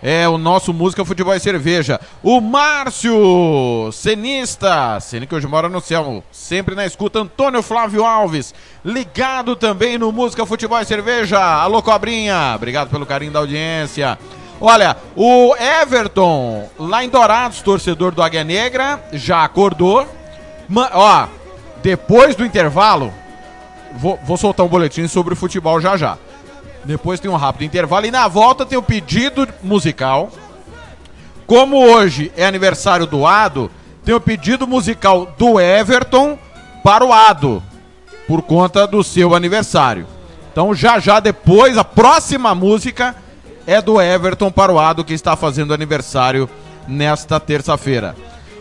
É 0.07 0.29
o 0.29 0.37
nosso 0.37 0.75
Música 0.75 1.03
Futebol 1.03 1.35
e 1.35 1.41
Cerveja. 1.41 1.99
O 2.23 2.39
Márcio 2.39 3.89
Cenista, 3.91 5.01
Ceni 5.01 5.27
que 5.27 5.35
hoje 5.35 5.47
mora 5.47 5.67
no 5.67 5.81
céu, 5.81 6.23
sempre 6.31 6.75
na 6.75 6.85
escuta. 6.85 7.21
Antônio 7.21 7.63
Flávio 7.63 8.05
Alves, 8.05 8.55
ligado 8.85 9.57
também 9.57 9.97
no 9.97 10.13
Música 10.13 10.45
Futebol 10.45 10.79
e 10.79 10.85
Cerveja. 10.85 11.41
Alô, 11.41 11.83
Cobrinha, 11.83 12.53
obrigado 12.55 12.91
pelo 12.91 13.07
carinho 13.07 13.33
da 13.33 13.39
audiência. 13.39 14.19
Olha, 14.61 14.95
o 15.17 15.57
Everton, 15.57 16.69
lá 16.79 17.03
em 17.03 17.09
Dourados, 17.09 17.63
torcedor 17.63 18.13
do 18.13 18.23
Águia 18.23 18.45
Negra, 18.45 19.03
já 19.11 19.43
acordou. 19.43 20.07
Ma- 20.69 20.91
ó, 20.93 21.27
depois 21.83 22.37
do 22.37 22.45
intervalo, 22.45 23.11
vou, 23.95 24.19
vou 24.23 24.37
soltar 24.37 24.67
um 24.67 24.69
boletim 24.69 25.09
sobre 25.09 25.33
o 25.33 25.37
futebol 25.37 25.81
já 25.81 25.97
já. 25.97 26.19
Depois 26.85 27.19
tem 27.19 27.31
um 27.31 27.37
rápido 27.37 27.65
intervalo 27.65 28.07
e 28.07 28.11
na 28.11 28.29
volta 28.29 28.67
tem 28.67 28.77
o 28.77 28.83
pedido 28.83 29.49
musical. 29.63 30.31
Como 31.47 31.77
hoje 31.77 32.33
é 32.37 32.47
aniversário 32.47 33.07
do 33.07 33.27
Ado, 33.27 33.71
tem 34.05 34.15
o 34.15 34.21
pedido 34.21 34.67
musical 34.67 35.35
do 35.39 35.59
Everton 35.59 36.39
para 36.83 37.05
o 37.05 37.13
Ado, 37.13 37.63
por 38.27 38.43
conta 38.43 38.87
do 38.87 39.03
seu 39.03 39.35
aniversário. 39.35 40.07
Então 40.53 40.75
já 40.75 40.99
já 40.99 41.21
depois, 41.21 41.77
a 41.77 41.85
próxima 41.85 42.55
música 42.55 43.15
é 43.67 43.81
do 43.81 44.01
Everton 44.01 44.51
para 44.51 44.73
o 44.73 44.79
Ado, 44.79 45.05
que 45.05 45.15
está 45.15 45.37
fazendo 45.37 45.73
aniversário 45.75 46.49
nesta 46.87 47.41
terça-feira. 47.41 48.15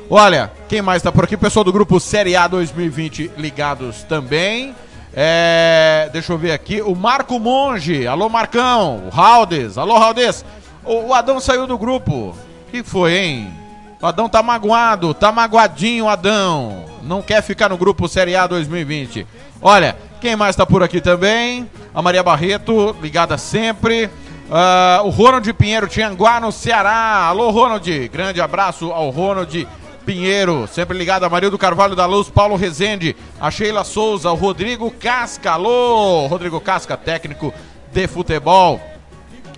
Olha, 0.09 0.51
quem 0.67 0.81
mais 0.81 0.97
está 0.97 1.11
por 1.11 1.23
aqui? 1.23 1.35
Pessoal 1.35 1.63
do 1.63 1.73
grupo 1.73 1.99
Série 1.99 2.35
A 2.35 2.47
2020 2.47 3.31
ligados 3.37 4.03
também. 4.03 4.75
É, 5.15 6.09
deixa 6.11 6.33
eu 6.33 6.37
ver 6.37 6.51
aqui. 6.51 6.81
O 6.81 6.95
Marco 6.95 7.39
Monge. 7.39 8.07
Alô, 8.07 8.27
Marcão. 8.29 9.03
O 9.05 9.09
Raldes. 9.09 9.77
Alô, 9.77 9.97
Raldes. 9.97 10.43
O, 10.83 11.09
o 11.09 11.13
Adão 11.13 11.39
saiu 11.39 11.67
do 11.67 11.77
grupo. 11.77 12.35
Que 12.71 12.83
foi, 12.83 13.17
hein? 13.17 13.53
O 14.01 14.05
Adão 14.05 14.27
tá 14.27 14.41
magoado. 14.41 15.13
Tá 15.13 15.31
magoadinho, 15.31 16.09
Adão. 16.09 16.85
Não 17.03 17.21
quer 17.21 17.41
ficar 17.43 17.69
no 17.69 17.77
grupo 17.77 18.07
Série 18.07 18.35
A 18.35 18.47
2020. 18.47 19.27
Olha, 19.61 19.95
quem 20.19 20.35
mais 20.35 20.55
tá 20.55 20.65
por 20.65 20.81
aqui 20.81 20.99
também? 20.99 21.69
A 21.93 22.01
Maria 22.01 22.23
Barreto, 22.23 22.95
ligada 23.01 23.37
sempre. 23.37 24.09
Ah, 24.51 25.01
o 25.03 25.09
Ronald 25.09 25.51
Pinheiro 25.53 25.87
Tianguá 25.87 26.39
no 26.39 26.51
Ceará. 26.51 27.27
Alô, 27.27 27.51
Ronald. 27.51 28.07
Grande 28.09 28.41
abraço 28.41 28.91
ao 28.91 29.09
Ronald 29.09 29.67
Pinheiro, 30.03 30.67
sempre 30.67 30.97
ligado 30.97 31.23
a 31.23 31.29
Marildo 31.29 31.57
Carvalho 31.57 31.95
da 31.95 32.05
Luz, 32.05 32.29
Paulo 32.29 32.55
Rezende, 32.55 33.15
a 33.39 33.49
Sheila 33.49 33.83
Souza, 33.83 34.31
o 34.31 34.35
Rodrigo 34.35 34.91
Casca, 34.91 35.51
alô, 35.51 36.27
Rodrigo 36.27 36.59
Casca, 36.59 36.97
técnico 36.97 37.53
de 37.91 38.07
futebol. 38.07 38.81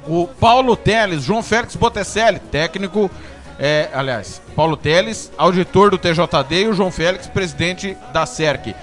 O 0.08 0.28
Paulo 0.28 0.76
Teles, 0.76 1.24
João 1.24 1.42
Félix 1.42 1.76
Botecelli, 1.76 2.40
técnico, 2.40 3.10
é, 3.58 3.90
aliás, 3.94 4.42
Paulo 4.56 4.78
Teles, 4.78 5.32
auditor 5.38 5.90
do 5.90 5.98
TJD 5.98 6.64
e 6.64 6.68
o 6.68 6.74
João 6.74 6.92
Félix, 6.92 7.28
presidente 7.28 7.98
da 8.14 8.26
SERC. 8.26 8.76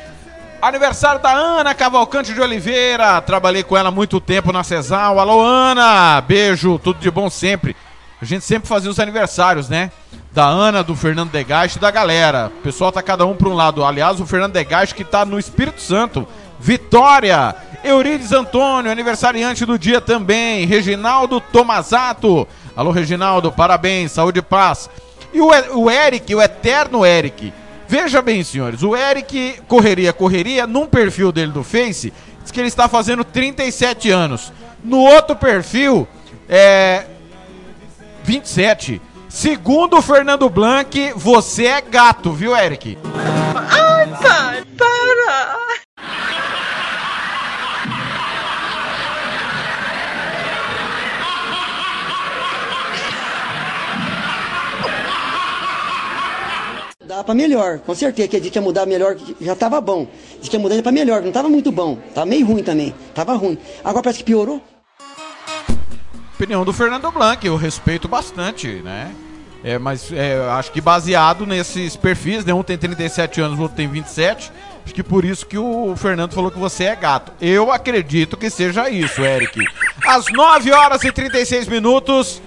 Aniversário 0.60 1.20
da 1.20 1.32
Ana 1.32 1.74
Cavalcante 1.74 2.32
de 2.32 2.40
Oliveira. 2.40 3.20
Trabalhei 3.20 3.64
com 3.64 3.76
ela 3.76 3.88
há 3.88 3.92
muito 3.92 4.20
tempo 4.20 4.52
na 4.52 4.62
Cesal. 4.62 5.18
Alô, 5.18 5.42
Ana! 5.42 6.20
Beijo, 6.20 6.78
tudo 6.78 7.00
de 7.00 7.10
bom 7.10 7.28
sempre. 7.28 7.74
A 8.20 8.24
gente 8.24 8.44
sempre 8.44 8.68
fazia 8.68 8.88
os 8.88 9.00
aniversários, 9.00 9.68
né? 9.68 9.90
Da 10.32 10.46
Ana, 10.46 10.82
do 10.82 10.96
Fernando 10.96 11.30
Degaste 11.30 11.76
e 11.76 11.80
da 11.80 11.90
galera. 11.90 12.50
O 12.58 12.62
pessoal 12.62 12.90
tá 12.90 13.02
cada 13.02 13.26
um 13.26 13.34
para 13.34 13.48
um 13.50 13.54
lado. 13.54 13.84
Aliás, 13.84 14.18
o 14.18 14.26
Fernando 14.26 14.54
Degaste 14.54 14.94
que 14.94 15.04
tá 15.04 15.26
no 15.26 15.38
Espírito 15.38 15.80
Santo. 15.80 16.26
Vitória! 16.58 17.54
Eurides 17.84 18.32
Antônio, 18.32 18.90
aniversariante 18.90 19.66
do 19.66 19.78
dia 19.78 20.00
também. 20.00 20.64
Reginaldo 20.64 21.38
Tomazato. 21.38 22.48
Alô, 22.74 22.90
Reginaldo, 22.90 23.52
parabéns, 23.52 24.12
saúde 24.12 24.38
e 24.38 24.42
paz. 24.42 24.88
E 25.34 25.40
o, 25.40 25.48
o 25.76 25.90
Eric, 25.90 26.34
o 26.34 26.40
eterno 26.40 27.04
Eric. 27.04 27.52
Veja 27.86 28.22
bem, 28.22 28.42
senhores, 28.42 28.82
o 28.82 28.96
Eric 28.96 29.60
Correria 29.68 30.14
Correria, 30.14 30.66
num 30.66 30.86
perfil 30.86 31.30
dele 31.30 31.52
do 31.52 31.62
Face, 31.62 32.10
diz 32.40 32.50
que 32.50 32.58
ele 32.58 32.68
está 32.68 32.88
fazendo 32.88 33.22
37 33.22 34.10
anos. 34.10 34.50
No 34.82 34.98
outro 34.98 35.36
perfil, 35.36 36.08
é. 36.48 37.04
27. 38.24 39.02
Segundo 39.34 39.96
o 39.96 40.02
Fernando 40.02 40.48
Blanc, 40.50 41.14
você 41.16 41.64
é 41.64 41.80
gato, 41.80 42.32
viu, 42.32 42.54
Eric? 42.54 42.98
Ai, 43.56 44.06
pai, 44.06 44.64
para! 44.76 45.58
Dá 57.04 57.24
pra 57.24 57.34
melhor, 57.34 57.78
com 57.78 57.94
certeza 57.94 58.28
que 58.28 58.36
a 58.36 58.40
gente 58.40 58.54
ia 58.54 58.62
mudar 58.62 58.84
melhor, 58.84 59.16
já 59.40 59.56
tava 59.56 59.80
bom. 59.80 60.06
Diz 60.40 60.50
que 60.50 60.56
ia 60.56 60.60
mudar 60.60 60.80
pra 60.82 60.92
melhor, 60.92 61.22
não 61.22 61.32
tava 61.32 61.48
muito 61.48 61.72
bom, 61.72 61.96
tava 62.14 62.26
meio 62.26 62.46
ruim 62.46 62.62
também, 62.62 62.94
tava 63.14 63.32
ruim. 63.32 63.56
Agora 63.82 64.02
parece 64.04 64.18
que 64.18 64.24
piorou. 64.24 64.60
Opinião 66.42 66.64
do 66.64 66.72
Fernando 66.72 67.08
Blanc, 67.12 67.46
eu 67.46 67.54
respeito 67.54 68.08
bastante, 68.08 68.66
né? 68.82 69.14
É, 69.62 69.78
mas 69.78 70.10
é, 70.12 70.44
acho 70.50 70.72
que 70.72 70.80
baseado 70.80 71.46
nesses 71.46 71.94
perfis, 71.94 72.44
né? 72.44 72.52
Um 72.52 72.64
tem 72.64 72.76
37 72.76 73.40
anos, 73.40 73.60
o 73.60 73.62
outro 73.62 73.76
tem 73.76 73.86
27. 73.86 74.50
Acho 74.84 74.92
que 74.92 75.04
por 75.04 75.24
isso 75.24 75.46
que 75.46 75.56
o 75.56 75.94
Fernando 75.94 76.34
falou 76.34 76.50
que 76.50 76.58
você 76.58 76.82
é 76.82 76.96
gato. 76.96 77.32
Eu 77.40 77.70
acredito 77.70 78.36
que 78.36 78.50
seja 78.50 78.90
isso, 78.90 79.24
Eric. 79.24 79.64
Às 80.04 80.24
9 80.32 80.72
horas 80.72 81.04
e 81.04 81.12
36 81.12 81.68
minutos, 81.68 82.42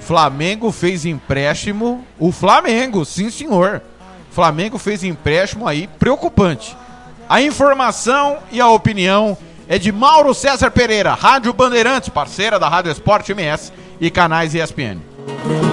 Flamengo 0.00 0.72
fez 0.72 1.04
empréstimo. 1.04 2.02
O 2.18 2.32
Flamengo, 2.32 3.04
sim 3.04 3.28
senhor. 3.28 3.82
Flamengo 4.30 4.78
fez 4.78 5.04
empréstimo 5.04 5.68
aí 5.68 5.86
preocupante. 5.98 6.74
A 7.28 7.42
informação 7.42 8.38
e 8.50 8.58
a 8.58 8.68
opinião 8.68 9.36
é 9.68 9.78
de 9.78 9.92
Mauro 9.92 10.32
César 10.34 10.70
Pereira, 10.70 11.14
Rádio 11.14 11.52
Bandeirantes, 11.52 12.08
parceira 12.08 12.58
da 12.58 12.68
Rádio 12.68 12.90
Esporte 12.92 13.32
MS 13.32 13.72
e 14.00 14.10
canais 14.10 14.54
ESPN. 14.54 15.00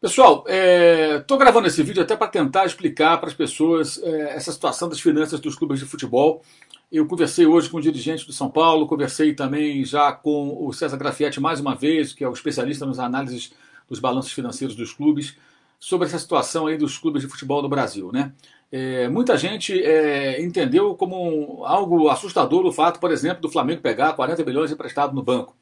Pessoal, 0.00 0.46
estou 1.20 1.36
gravando 1.36 1.68
esse 1.68 1.82
vídeo 1.82 2.02
até 2.02 2.16
para 2.16 2.26
tentar 2.26 2.64
explicar 2.64 3.18
para 3.18 3.28
as 3.28 3.34
pessoas 3.34 4.02
é, 4.02 4.34
essa 4.34 4.50
situação 4.50 4.88
das 4.88 4.98
finanças 4.98 5.38
dos 5.40 5.54
clubes 5.54 5.78
de 5.78 5.84
futebol. 5.84 6.40
Eu 6.90 7.06
conversei 7.06 7.46
hoje 7.46 7.70
com 7.70 7.76
o 7.76 7.80
dirigente 7.80 8.26
do 8.26 8.32
São 8.32 8.50
Paulo, 8.50 8.88
conversei 8.88 9.32
também 9.32 9.84
já 9.84 10.10
com 10.10 10.66
o 10.66 10.72
César 10.72 10.96
Grafietti 10.96 11.38
mais 11.38 11.60
uma 11.60 11.72
vez, 11.72 12.12
que 12.12 12.24
é 12.24 12.28
o 12.28 12.32
especialista 12.32 12.84
nas 12.84 12.98
análises 12.98 13.52
dos 13.88 14.00
balanços 14.00 14.32
financeiros 14.32 14.74
dos 14.74 14.92
clubes, 14.92 15.36
sobre 15.78 16.08
essa 16.08 16.18
situação 16.18 16.66
aí 16.66 16.76
dos 16.76 16.98
clubes 16.98 17.22
de 17.22 17.28
futebol 17.28 17.62
no 17.62 17.68
Brasil. 17.68 18.10
Né? 18.12 18.32
É, 18.72 19.08
muita 19.08 19.36
gente 19.38 19.80
é, 19.80 20.42
entendeu 20.42 20.96
como 20.96 21.60
um, 21.60 21.64
algo 21.64 22.08
assustador 22.08 22.66
o 22.66 22.72
fato, 22.72 22.98
por 22.98 23.12
exemplo, 23.12 23.40
do 23.40 23.48
Flamengo 23.48 23.80
pegar 23.80 24.14
40 24.14 24.44
milhões 24.44 24.72
emprestado 24.72 25.14
no 25.14 25.22
banco. 25.22 25.56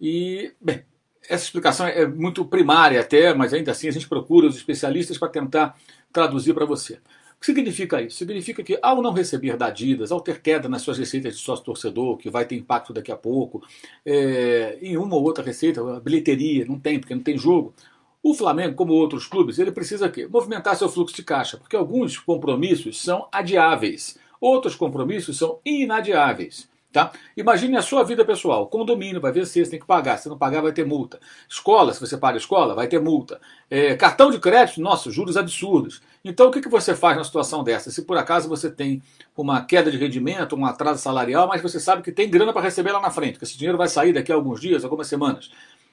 E, 0.00 0.54
bem, 0.58 0.82
essa 1.28 1.44
explicação 1.44 1.86
é 1.86 2.06
muito 2.06 2.42
primária 2.42 3.02
até, 3.02 3.34
mas 3.34 3.52
ainda 3.52 3.70
assim 3.70 3.86
a 3.86 3.92
gente 3.92 4.08
procura 4.08 4.46
os 4.46 4.56
especialistas 4.56 5.18
para 5.18 5.28
tentar 5.28 5.76
traduzir 6.10 6.54
para 6.54 6.64
você. 6.64 7.00
Que 7.44 7.52
significa 7.52 8.00
isso? 8.00 8.16
Significa 8.16 8.62
que 8.62 8.78
ao 8.80 9.02
não 9.02 9.12
receber 9.12 9.54
da 9.58 9.66
Adidas, 9.66 10.10
ao 10.10 10.18
ter 10.18 10.40
queda 10.40 10.66
nas 10.66 10.80
suas 10.80 10.96
receitas 10.96 11.36
de 11.36 11.42
sócio-torcedor, 11.42 12.16
que 12.16 12.30
vai 12.30 12.46
ter 12.46 12.56
impacto 12.56 12.90
daqui 12.90 13.12
a 13.12 13.16
pouco, 13.18 13.62
é, 14.02 14.78
em 14.80 14.96
uma 14.96 15.14
ou 15.14 15.22
outra 15.22 15.44
receita, 15.44 15.82
bilheteria, 16.00 16.64
não 16.64 16.80
tem, 16.80 16.98
porque 16.98 17.14
não 17.14 17.22
tem 17.22 17.36
jogo, 17.36 17.74
o 18.22 18.32
Flamengo, 18.32 18.74
como 18.74 18.94
outros 18.94 19.26
clubes, 19.26 19.58
ele 19.58 19.70
precisa 19.70 20.08
quê? 20.08 20.26
movimentar 20.26 20.74
seu 20.74 20.88
fluxo 20.88 21.14
de 21.14 21.22
caixa, 21.22 21.58
porque 21.58 21.76
alguns 21.76 22.18
compromissos 22.18 23.02
são 23.02 23.28
adiáveis, 23.30 24.16
outros 24.40 24.74
compromissos 24.74 25.36
são 25.36 25.58
inadiáveis. 25.66 26.66
Tá? 26.94 27.10
Imagine 27.36 27.76
a 27.76 27.82
sua 27.82 28.04
vida 28.04 28.24
pessoal. 28.24 28.68
Condomínio 28.68 29.20
vai 29.20 29.32
vencer, 29.32 29.64
você 29.64 29.72
tem 29.72 29.80
que 29.80 29.86
pagar. 29.86 30.16
Se 30.16 30.28
não 30.28 30.38
pagar, 30.38 30.62
vai 30.62 30.72
ter 30.72 30.86
multa. 30.86 31.18
Escola, 31.48 31.92
se 31.92 32.00
você 32.00 32.16
paga 32.16 32.38
escola, 32.38 32.72
vai 32.72 32.86
ter 32.86 33.00
multa. 33.00 33.40
É, 33.68 33.96
cartão 33.96 34.30
de 34.30 34.38
crédito, 34.38 34.80
nossa, 34.80 35.10
juros 35.10 35.36
absurdos. 35.36 36.00
Então, 36.24 36.48
o 36.48 36.50
que, 36.50 36.62
que 36.62 36.70
você 36.70 36.94
faz 36.94 37.18
na 37.18 37.24
situação 37.24 37.62
dessa? 37.62 37.90
Se 37.90 38.00
por 38.00 38.16
acaso 38.16 38.48
você 38.48 38.70
tem 38.70 39.02
uma 39.36 39.62
queda 39.62 39.90
de 39.90 39.98
rendimento, 39.98 40.56
um 40.56 40.64
atraso 40.64 41.02
salarial, 41.02 41.46
mas 41.46 41.60
você 41.60 41.78
sabe 41.78 42.02
que 42.02 42.10
tem 42.10 42.30
grana 42.30 42.50
para 42.50 42.62
receber 42.62 42.92
lá 42.92 43.00
na 43.00 43.10
frente, 43.10 43.38
que 43.38 43.44
esse 43.44 43.58
dinheiro 43.58 43.76
vai 43.76 43.88
sair 43.88 44.14
daqui 44.14 44.32
a 44.32 44.34
alguns 44.34 44.58
dias, 44.58 44.84
algumas 44.84 45.06
semanas. 45.06 45.50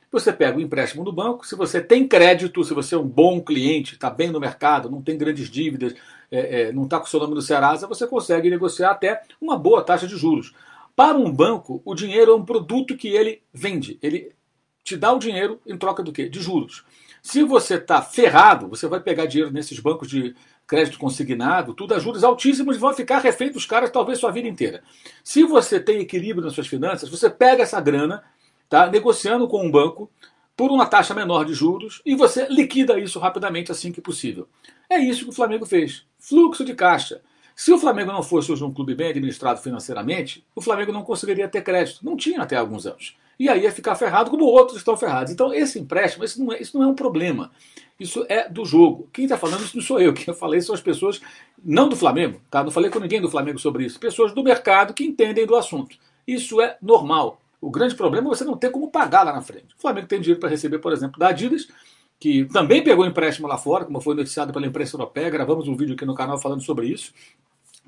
Você 0.09 0.32
pega 0.32 0.57
o 0.57 0.61
empréstimo 0.61 1.03
do 1.03 1.11
banco, 1.11 1.45
se 1.45 1.53
você 1.53 1.82
tem 1.82 2.07
crédito, 2.07 2.63
se 2.63 2.73
você 2.73 2.95
é 2.95 2.97
um 2.97 3.07
bom 3.07 3.41
cliente, 3.41 3.95
está 3.95 4.09
bem 4.09 4.32
no 4.32 4.39
mercado, 4.39 4.89
não 4.89 5.01
tem 5.01 5.17
grandes 5.17 5.49
dívidas, 5.49 5.93
é, 6.32 6.61
é, 6.61 6.71
não 6.71 6.86
está 6.86 6.97
com 6.97 7.05
o 7.05 7.09
seu 7.09 7.19
nome 7.19 7.36
no 7.36 7.41
Serasa, 7.41 7.86
você 7.86 8.07
consegue 8.07 8.49
negociar 8.49 8.91
até 8.91 9.21
uma 9.39 9.57
boa 9.57 9.84
taxa 9.84 10.07
de 10.07 10.15
juros. 10.15 10.53
Para 10.95 11.17
um 11.17 11.32
banco, 11.32 11.82
o 11.84 11.93
dinheiro 11.93 12.32
é 12.32 12.36
um 12.36 12.45
produto 12.45 12.95
que 12.95 13.09
ele 13.09 13.41
vende. 13.53 13.97
Ele 14.01 14.32
te 14.84 14.95
dá 14.95 15.11
o 15.11 15.19
dinheiro 15.19 15.59
em 15.65 15.77
troca 15.77 16.01
do 16.01 16.11
quê? 16.11 16.29
De 16.29 16.39
juros. 16.39 16.86
Se 17.22 17.43
você 17.43 17.76
está 17.76 18.01
ferrado, 18.01 18.67
você 18.67 18.88
vai 18.88 18.99
pegar 18.99 19.28
dinheiro 19.28 19.53
nesses 19.53 19.80
bancos 19.80 20.09
de 20.09 20.36
crédito 20.65 20.97
consignado, 20.97 21.74
tudo 21.74 21.93
a 21.93 21.99
juros 21.99 22.24
altíssimos 22.24 22.78
e 22.78 22.80
vão 22.80 22.93
ficar 22.93 23.19
refém 23.19 23.51
dos 23.51 23.65
caras 23.65 23.91
talvez 23.91 24.19
sua 24.19 24.32
vida 24.32 24.47
inteira. 24.47 24.82
Se 25.24 25.43
você 25.43 25.80
tem 25.80 25.99
equilíbrio 25.99 26.43
nas 26.43 26.53
suas 26.53 26.67
finanças, 26.67 27.09
você 27.09 27.30
pega 27.30 27.63
essa 27.63 27.80
grana, 27.80 28.24
tá, 28.67 28.89
negociando 28.89 29.47
com 29.47 29.63
um 29.63 29.69
banco 29.69 30.09
por 30.55 30.72
uma 30.72 30.86
taxa 30.86 31.13
menor 31.13 31.45
de 31.45 31.53
juros 31.53 32.01
e 32.05 32.15
você 32.15 32.47
liquida 32.49 32.99
isso 32.99 33.19
rapidamente 33.19 33.72
assim 33.72 33.91
que 33.91 34.01
possível. 34.01 34.47
É 34.89 34.97
isso 34.97 35.26
que 35.26 35.30
o 35.30 35.34
Flamengo 35.34 35.65
fez. 35.65 36.05
Fluxo 36.17 36.65
de 36.65 36.74
caixa. 36.74 37.22
Se 37.55 37.72
o 37.72 37.78
Flamengo 37.78 38.11
não 38.11 38.24
fosse 38.24 38.51
hoje 38.51 38.63
um 38.63 38.74
clube 38.74 38.95
bem 38.95 39.09
administrado 39.09 39.61
financeiramente, 39.61 40.45
o 40.55 40.61
Flamengo 40.61 40.91
não 40.91 41.03
conseguiria 41.03 41.47
ter 41.47 41.61
crédito. 41.61 42.03
Não 42.03 42.17
tinha 42.17 42.41
até 42.41 42.55
alguns 42.55 42.88
anos. 42.88 43.15
E 43.41 43.49
aí 43.49 43.63
ia 43.63 43.71
ficar 43.71 43.95
ferrado 43.95 44.29
como 44.29 44.45
outros 44.45 44.77
estão 44.77 44.95
ferrados. 44.95 45.33
Então 45.33 45.51
esse 45.51 45.79
empréstimo, 45.79 46.23
isso 46.23 46.43
não 46.43 46.53
é, 46.53 46.61
isso 46.61 46.77
não 46.77 46.85
é 46.85 46.87
um 46.87 46.93
problema. 46.93 47.49
Isso 47.99 48.23
é 48.29 48.47
do 48.47 48.63
jogo. 48.63 49.09
Quem 49.11 49.25
está 49.25 49.35
falando 49.35 49.63
isso 49.63 49.75
não 49.75 49.83
sou 49.83 49.99
eu. 49.99 50.13
Quem 50.13 50.25
eu 50.27 50.35
falei 50.35 50.61
são 50.61 50.75
as 50.75 50.81
pessoas, 50.81 51.19
não 51.63 51.89
do 51.89 51.95
Flamengo, 51.95 52.39
tá? 52.51 52.63
Não 52.63 52.69
falei 52.69 52.91
com 52.91 52.99
ninguém 52.99 53.19
do 53.19 53.27
Flamengo 53.27 53.57
sobre 53.57 53.83
isso. 53.83 53.99
Pessoas 53.99 54.31
do 54.31 54.43
mercado 54.43 54.93
que 54.93 55.03
entendem 55.03 55.47
do 55.47 55.55
assunto. 55.55 55.97
Isso 56.27 56.61
é 56.61 56.77
normal. 56.79 57.41
O 57.59 57.71
grande 57.71 57.95
problema 57.95 58.27
é 58.27 58.29
você 58.29 58.43
não 58.43 58.55
ter 58.55 58.69
como 58.69 58.91
pagar 58.91 59.23
lá 59.23 59.33
na 59.33 59.41
frente. 59.41 59.73
O 59.75 59.81
Flamengo 59.81 60.05
tem 60.05 60.21
dinheiro 60.21 60.39
para 60.39 60.49
receber, 60.49 60.77
por 60.77 60.93
exemplo, 60.93 61.19
da 61.19 61.29
Adidas, 61.29 61.67
que 62.19 62.45
também 62.45 62.83
pegou 62.83 63.03
empréstimo 63.07 63.47
lá 63.47 63.57
fora, 63.57 63.85
como 63.85 63.99
foi 64.01 64.13
noticiado 64.13 64.53
pela 64.53 64.67
imprensa 64.67 64.95
europeia. 64.95 65.31
Gravamos 65.31 65.67
um 65.67 65.75
vídeo 65.75 65.95
aqui 65.95 66.05
no 66.05 66.13
canal 66.13 66.37
falando 66.37 66.61
sobre 66.61 66.89
isso. 66.89 67.11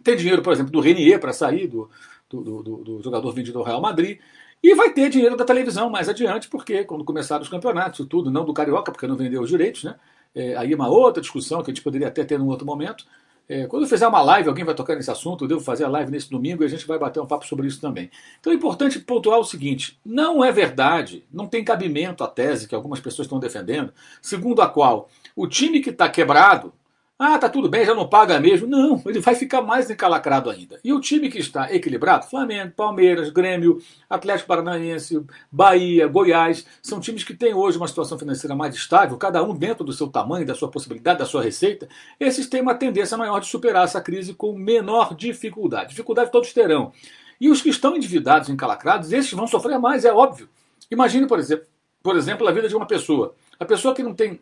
Tem 0.03 0.17
dinheiro, 0.17 0.41
por 0.41 0.51
exemplo, 0.51 0.71
do 0.71 0.79
Renier 0.79 1.19
para 1.19 1.31
sair, 1.31 1.67
do, 1.67 1.91
do, 2.27 2.41
do, 2.41 2.77
do, 2.77 3.01
jogador 3.03 3.31
vendido 3.31 3.59
ao 3.59 3.65
Real 3.65 3.79
Madrid. 3.79 4.17
E 4.63 4.73
vai 4.73 4.93
ter 4.93 5.09
dinheiro 5.09 5.35
da 5.35 5.43
televisão 5.43 5.89
mais 5.89 6.07
adiante, 6.07 6.47
porque 6.47 6.85
quando 6.85 7.03
começaram 7.03 7.43
os 7.43 7.49
campeonatos, 7.49 8.07
tudo, 8.07 8.31
não 8.31 8.45
do 8.45 8.53
Carioca, 8.53 8.93
porque 8.93 9.05
não 9.05 9.17
vendeu 9.17 9.41
os 9.41 9.49
direitos, 9.49 9.83
né? 9.83 9.95
É, 10.33 10.55
aí 10.55 10.71
é 10.71 10.75
uma 10.75 10.87
outra 10.87 11.21
discussão 11.21 11.61
que 11.61 11.69
a 11.69 11.73
gente 11.73 11.83
poderia 11.83 12.07
até 12.07 12.23
ter 12.23 12.39
num 12.39 12.47
outro 12.47 12.65
momento. 12.65 13.05
É, 13.47 13.67
quando 13.67 13.83
eu 13.83 13.89
fizer 13.89 14.07
uma 14.07 14.21
live, 14.21 14.47
alguém 14.47 14.63
vai 14.63 14.73
tocar 14.73 14.95
nesse 14.95 15.11
assunto, 15.11 15.43
eu 15.43 15.49
devo 15.49 15.59
fazer 15.59 15.83
a 15.83 15.89
live 15.89 16.09
nesse 16.09 16.29
domingo 16.29 16.63
e 16.63 16.65
a 16.65 16.69
gente 16.69 16.87
vai 16.87 16.97
bater 16.97 17.19
um 17.19 17.25
papo 17.25 17.45
sobre 17.45 17.67
isso 17.67 17.81
também. 17.81 18.09
Então 18.39 18.53
é 18.53 18.55
importante 18.55 18.97
pontuar 18.99 19.37
o 19.37 19.43
seguinte: 19.43 19.99
não 20.05 20.41
é 20.41 20.49
verdade, 20.49 21.25
não 21.31 21.45
tem 21.45 21.61
cabimento 21.61 22.23
a 22.23 22.27
tese 22.27 22.65
que 22.65 22.73
algumas 22.73 23.01
pessoas 23.01 23.25
estão 23.25 23.39
defendendo, 23.39 23.93
segundo 24.21 24.61
a 24.61 24.69
qual 24.69 25.09
o 25.35 25.45
time 25.45 25.81
que 25.81 25.89
está 25.89 26.07
quebrado 26.07 26.73
Ah, 27.17 27.37
tá 27.37 27.47
tudo 27.47 27.69
bem, 27.69 27.85
já 27.85 27.93
não 27.93 28.09
paga 28.09 28.39
mesmo. 28.39 28.67
Não, 28.67 29.01
ele 29.05 29.19
vai 29.19 29.35
ficar 29.35 29.61
mais 29.61 29.89
encalacrado 29.89 30.49
ainda. 30.49 30.79
E 30.83 30.91
o 30.91 30.99
time 30.99 31.29
que 31.29 31.37
está 31.37 31.73
equilibrado, 31.73 32.25
Flamengo, 32.25 32.73
Palmeiras, 32.75 33.29
Grêmio, 33.29 33.79
Atlético 34.09 34.47
Paranaense, 34.47 35.23
Bahia, 35.51 36.07
Goiás, 36.07 36.65
são 36.81 36.99
times 36.99 37.23
que 37.23 37.35
têm 37.35 37.53
hoje 37.53 37.77
uma 37.77 37.87
situação 37.87 38.17
financeira 38.17 38.55
mais 38.55 38.75
estável, 38.75 39.15
cada 39.17 39.43
um 39.43 39.55
dentro 39.55 39.85
do 39.85 39.93
seu 39.93 40.07
tamanho, 40.07 40.45
da 40.45 40.55
sua 40.55 40.69
possibilidade, 40.69 41.19
da 41.19 41.25
sua 41.25 41.43
receita. 41.43 41.87
Esses 42.19 42.47
têm 42.47 42.61
uma 42.61 42.75
tendência 42.75 43.15
maior 43.15 43.39
de 43.39 43.47
superar 43.47 43.85
essa 43.85 44.01
crise 44.01 44.33
com 44.33 44.57
menor 44.57 45.15
dificuldade. 45.15 45.89
Dificuldade 45.89 46.31
todos 46.31 46.51
terão. 46.51 46.91
E 47.39 47.49
os 47.49 47.61
que 47.61 47.69
estão 47.69 47.95
endividados, 47.95 48.49
encalacrados, 48.49 49.13
esses 49.13 49.31
vão 49.31 49.47
sofrer 49.47 49.79
mais, 49.79 50.03
é 50.03 50.11
óbvio. 50.11 50.49
Imagine, 50.89 51.27
por 51.27 51.39
exemplo, 51.39 51.67
por 52.01 52.17
exemplo, 52.17 52.47
a 52.47 52.51
vida 52.51 52.67
de 52.67 52.75
uma 52.75 52.85
pessoa. 52.85 53.35
A 53.59 53.65
pessoa 53.65 53.93
que 53.93 54.03
não 54.03 54.13
tem 54.13 54.41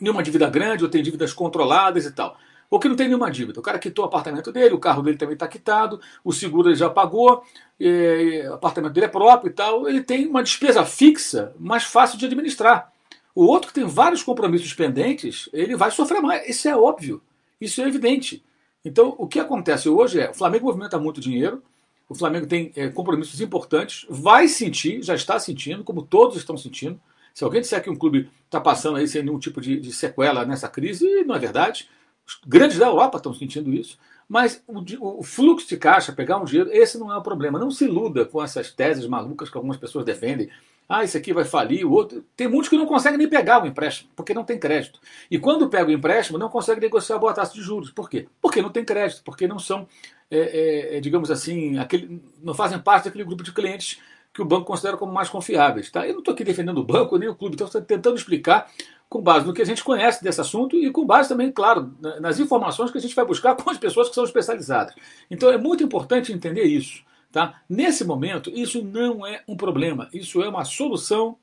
nenhuma 0.00 0.22
dívida 0.22 0.48
grande 0.48 0.84
ou 0.84 0.90
tem 0.90 1.02
dívidas 1.02 1.32
controladas 1.32 2.04
e 2.04 2.12
tal. 2.12 2.36
Ou 2.68 2.80
que 2.80 2.88
não 2.88 2.96
tem 2.96 3.06
nenhuma 3.06 3.30
dívida. 3.30 3.60
O 3.60 3.62
cara 3.62 3.78
quitou 3.78 4.04
o 4.04 4.08
apartamento 4.08 4.50
dele, 4.50 4.74
o 4.74 4.78
carro 4.78 5.02
dele 5.02 5.16
também 5.16 5.34
está 5.34 5.46
quitado, 5.46 6.00
o 6.24 6.32
seguro 6.32 6.68
ele 6.68 6.76
já 6.76 6.90
pagou, 6.90 7.44
o 7.80 8.54
apartamento 8.54 8.92
dele 8.92 9.06
é 9.06 9.08
próprio 9.08 9.50
e 9.50 9.52
tal. 9.52 9.88
Ele 9.88 10.02
tem 10.02 10.26
uma 10.26 10.42
despesa 10.42 10.84
fixa 10.84 11.54
mais 11.58 11.84
fácil 11.84 12.18
de 12.18 12.26
administrar. 12.26 12.92
O 13.34 13.44
outro 13.44 13.68
que 13.68 13.74
tem 13.74 13.84
vários 13.84 14.22
compromissos 14.22 14.72
pendentes, 14.72 15.48
ele 15.52 15.76
vai 15.76 15.90
sofrer 15.90 16.20
mais. 16.20 16.48
Isso 16.48 16.66
é 16.68 16.76
óbvio. 16.76 17.22
Isso 17.60 17.80
é 17.80 17.86
evidente. 17.86 18.42
Então, 18.84 19.14
o 19.18 19.26
que 19.26 19.38
acontece 19.38 19.88
hoje 19.88 20.20
é: 20.20 20.30
o 20.30 20.34
Flamengo 20.34 20.66
movimenta 20.66 20.98
muito 20.98 21.20
dinheiro, 21.20 21.62
o 22.08 22.14
Flamengo 22.14 22.46
tem 22.46 22.72
é, 22.76 22.88
compromissos 22.88 23.40
importantes, 23.40 24.06
vai 24.08 24.48
sentir, 24.48 25.02
já 25.02 25.14
está 25.14 25.38
sentindo, 25.38 25.84
como 25.84 26.02
todos 26.02 26.36
estão 26.36 26.56
sentindo. 26.56 27.00
Se 27.36 27.44
alguém 27.44 27.60
disser 27.60 27.82
que 27.82 27.90
um 27.90 27.94
clube 27.94 28.30
está 28.46 28.58
passando 28.58 28.96
aí 28.96 29.06
sem 29.06 29.22
nenhum 29.22 29.38
tipo 29.38 29.60
de, 29.60 29.78
de, 29.78 29.92
sequela 29.92 30.46
nessa 30.46 30.70
crise, 30.70 31.22
não 31.26 31.34
é 31.34 31.38
verdade. 31.38 31.86
Os 32.26 32.40
grandes 32.46 32.78
da 32.78 32.86
Europa 32.86 33.18
estão 33.18 33.34
sentindo 33.34 33.74
isso. 33.74 33.98
Mas 34.26 34.64
o, 34.66 35.18
o, 35.18 35.22
fluxo 35.22 35.68
de 35.68 35.76
caixa, 35.76 36.14
pegar 36.14 36.38
um 36.38 36.46
dinheiro, 36.46 36.70
esse 36.72 36.96
não 36.96 37.12
é 37.12 37.16
o 37.18 37.20
problema. 37.20 37.58
Não 37.58 37.70
se 37.70 37.84
iluda 37.84 38.24
com 38.24 38.42
essas 38.42 38.72
teses 38.72 39.06
malucas 39.06 39.50
que 39.50 39.56
algumas 39.58 39.76
pessoas 39.76 40.06
defendem. 40.06 40.48
Ah, 40.88 41.04
esse 41.04 41.18
aqui 41.18 41.30
vai 41.34 41.44
falir, 41.44 41.84
o 41.84 41.92
outro. 41.92 42.24
Tem 42.34 42.48
muitos 42.48 42.70
que 42.70 42.76
não 42.78 42.86
conseguem 42.86 43.18
nem 43.18 43.28
pegar 43.28 43.62
o 43.62 43.66
empréstimo, 43.66 44.08
porque 44.16 44.32
não 44.32 44.42
tem 44.42 44.58
crédito. 44.58 44.98
E 45.30 45.38
quando 45.38 45.68
pega 45.68 45.90
o 45.90 45.92
empréstimo, 45.92 46.38
não 46.38 46.48
consegue 46.48 46.80
negociar 46.80 47.18
boa 47.18 47.34
taxa 47.34 47.52
de 47.52 47.60
juros. 47.60 47.90
Por 47.90 48.08
quê? 48.08 48.28
Porque 48.40 48.62
não 48.62 48.70
tem 48.70 48.82
crédito, 48.82 49.22
porque 49.22 49.46
não 49.46 49.58
são, 49.58 49.86
é, 50.30 50.96
é, 50.96 51.00
digamos 51.00 51.30
assim, 51.30 51.76
aquele, 51.78 52.18
não 52.42 52.54
fazem 52.54 52.78
parte 52.78 53.04
daquele 53.04 53.24
grupo 53.24 53.42
de 53.42 53.52
clientes 53.52 54.00
que 54.36 54.42
o 54.42 54.44
banco 54.44 54.66
considera 54.66 54.98
como 54.98 55.10
mais 55.10 55.30
confiáveis. 55.30 55.90
Tá? 55.90 56.06
Eu 56.06 56.12
não 56.12 56.18
estou 56.18 56.34
aqui 56.34 56.44
defendendo 56.44 56.76
o 56.76 56.84
banco 56.84 57.16
nem 57.16 57.26
o 57.26 57.34
clube, 57.34 57.56
estou 57.60 57.80
tentando 57.80 58.16
explicar 58.16 58.70
com 59.08 59.22
base 59.22 59.46
no 59.46 59.54
que 59.54 59.62
a 59.62 59.64
gente 59.64 59.82
conhece 59.82 60.22
desse 60.22 60.40
assunto 60.40 60.76
e 60.76 60.90
com 60.90 61.06
base 61.06 61.30
também, 61.30 61.50
claro, 61.50 61.96
nas 62.20 62.38
informações 62.38 62.90
que 62.90 62.98
a 62.98 63.00
gente 63.00 63.14
vai 63.14 63.24
buscar 63.24 63.54
com 63.56 63.70
as 63.70 63.78
pessoas 63.78 64.10
que 64.10 64.14
são 64.14 64.24
especializadas. 64.24 64.94
Então 65.30 65.50
é 65.50 65.56
muito 65.56 65.82
importante 65.82 66.34
entender 66.34 66.64
isso. 66.64 67.02
Tá? 67.32 67.62
Nesse 67.66 68.04
momento, 68.04 68.50
isso 68.50 68.84
não 68.84 69.26
é 69.26 69.42
um 69.48 69.56
problema, 69.56 70.06
isso 70.12 70.42
é 70.42 70.48
uma 70.48 70.66
solução 70.66 71.38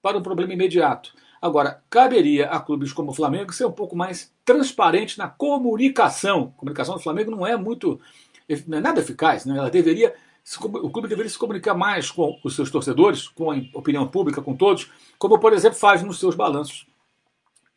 para 0.00 0.16
um 0.16 0.22
problema 0.22 0.54
imediato. 0.54 1.12
Agora, 1.42 1.82
caberia 1.90 2.46
a 2.46 2.58
clubes 2.60 2.94
como 2.94 3.10
o 3.10 3.14
Flamengo 3.14 3.52
ser 3.52 3.66
um 3.66 3.72
pouco 3.72 3.94
mais 3.94 4.32
transparente 4.42 5.18
na 5.18 5.28
comunicação. 5.28 6.54
A 6.56 6.60
comunicação 6.60 6.94
do 6.94 7.02
Flamengo 7.02 7.30
não 7.30 7.46
é 7.46 7.56
muito, 7.56 8.00
não 8.66 8.78
é 8.78 8.80
nada 8.80 9.00
eficaz, 9.00 9.44
né? 9.44 9.58
ela 9.58 9.70
deveria 9.70 10.14
o 10.56 10.90
clube 10.90 11.08
deveria 11.08 11.30
se 11.30 11.38
comunicar 11.38 11.74
mais 11.74 12.10
com 12.10 12.38
os 12.42 12.56
seus 12.56 12.70
torcedores, 12.70 13.28
com 13.28 13.50
a 13.50 13.56
opinião 13.74 14.06
pública, 14.08 14.40
com 14.40 14.56
todos, 14.56 14.90
como, 15.18 15.38
por 15.38 15.52
exemplo, 15.52 15.78
faz 15.78 16.02
nos 16.02 16.18
seus 16.18 16.34
balanços. 16.34 16.86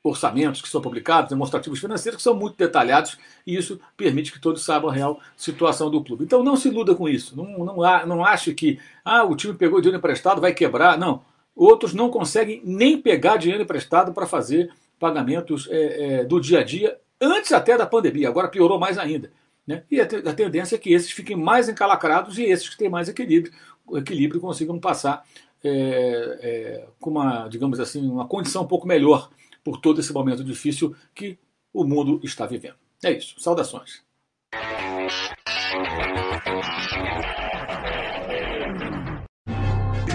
Orçamentos 0.03 0.61
que 0.61 0.69
são 0.69 0.81
publicados, 0.81 1.29
demonstrativos 1.29 1.79
financeiros 1.79 2.17
que 2.17 2.23
são 2.23 2.33
muito 2.33 2.57
detalhados 2.57 3.19
e 3.45 3.55
isso 3.55 3.79
permite 3.95 4.31
que 4.31 4.39
todos 4.39 4.63
saibam 4.65 4.89
a 4.89 4.93
real 4.93 5.19
situação 5.37 5.91
do 5.91 6.03
clube. 6.03 6.23
Então 6.23 6.43
não 6.43 6.55
se 6.55 6.69
iluda 6.69 6.95
com 6.95 7.07
isso. 7.07 7.37
Não, 7.37 7.65
não, 7.65 8.05
não 8.07 8.25
ache 8.25 8.51
que 8.55 8.79
ah, 9.05 9.23
o 9.23 9.35
time 9.35 9.53
pegou 9.53 9.79
dinheiro 9.79 9.99
emprestado, 9.99 10.41
vai 10.41 10.53
quebrar. 10.53 10.97
Não. 10.97 11.23
Outros 11.55 11.93
não 11.93 12.09
conseguem 12.09 12.61
nem 12.65 12.99
pegar 12.99 13.37
dinheiro 13.37 13.61
emprestado 13.61 14.11
para 14.11 14.25
fazer 14.25 14.73
pagamentos 14.99 15.67
é, 15.69 16.21
é, 16.21 16.23
do 16.23 16.39
dia 16.39 16.61
a 16.61 16.63
dia, 16.63 16.97
antes 17.19 17.51
até 17.51 17.77
da 17.77 17.85
pandemia. 17.85 18.29
Agora 18.29 18.47
piorou 18.47 18.79
mais 18.79 18.97
ainda. 18.97 19.31
Né? 19.71 19.83
E 19.89 20.01
a, 20.01 20.05
tendência 20.05 20.75
é 20.75 20.77
que 20.77 20.93
esses 20.93 21.11
fiquem 21.11 21.35
mais 21.35 21.69
encalacrados 21.69 22.37
e 22.37 22.43
esses 22.43 22.67
que 22.67 22.77
têm 22.77 22.89
mais 22.89 23.07
equilíbrio, 23.07 23.53
equilíbrio 23.93 24.41
consigam 24.41 24.77
passar 24.79 25.25
é, 25.63 26.39
é, 26.41 26.87
com 26.99 27.11
uma, 27.11 27.47
digamos 27.47 27.79
assim, 27.79 28.05
uma 28.09 28.27
condição 28.27 28.63
um 28.63 28.67
pouco 28.67 28.85
melhor 28.85 29.29
por 29.63 29.77
todo 29.77 30.01
esse 30.01 30.11
momento 30.11 30.43
difícil 30.43 30.93
que 31.15 31.37
o 31.73 31.85
mundo 31.85 32.19
está 32.23 32.45
vivendo. 32.45 32.75
É 33.03 33.11
isso. 33.11 33.35
Saudações. 33.39 34.01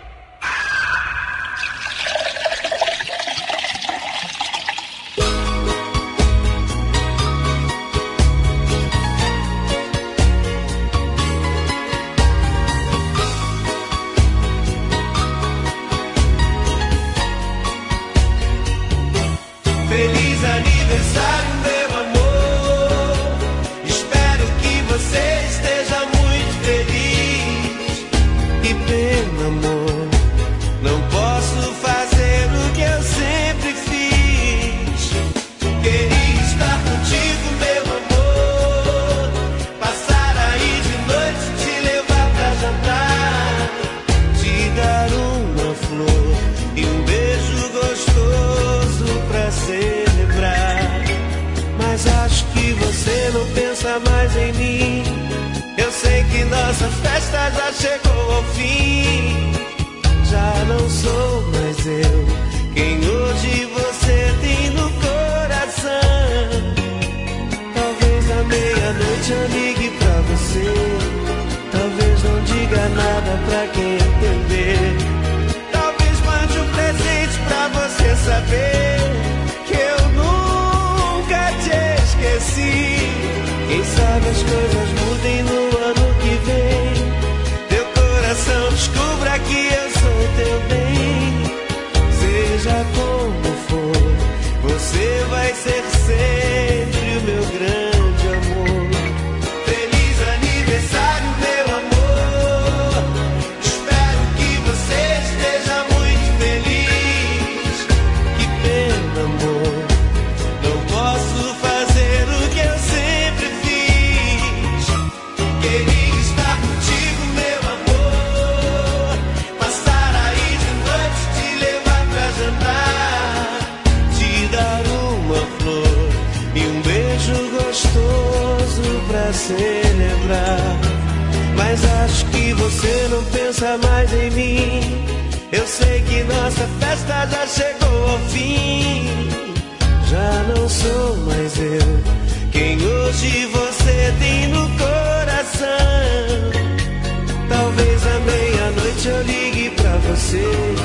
você. 150.35 150.75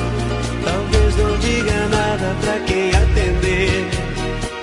Talvez 0.63 1.15
não 1.17 1.37
diga 1.37 1.87
nada 1.89 2.35
pra 2.41 2.59
quem 2.65 2.89
atender. 2.89 3.89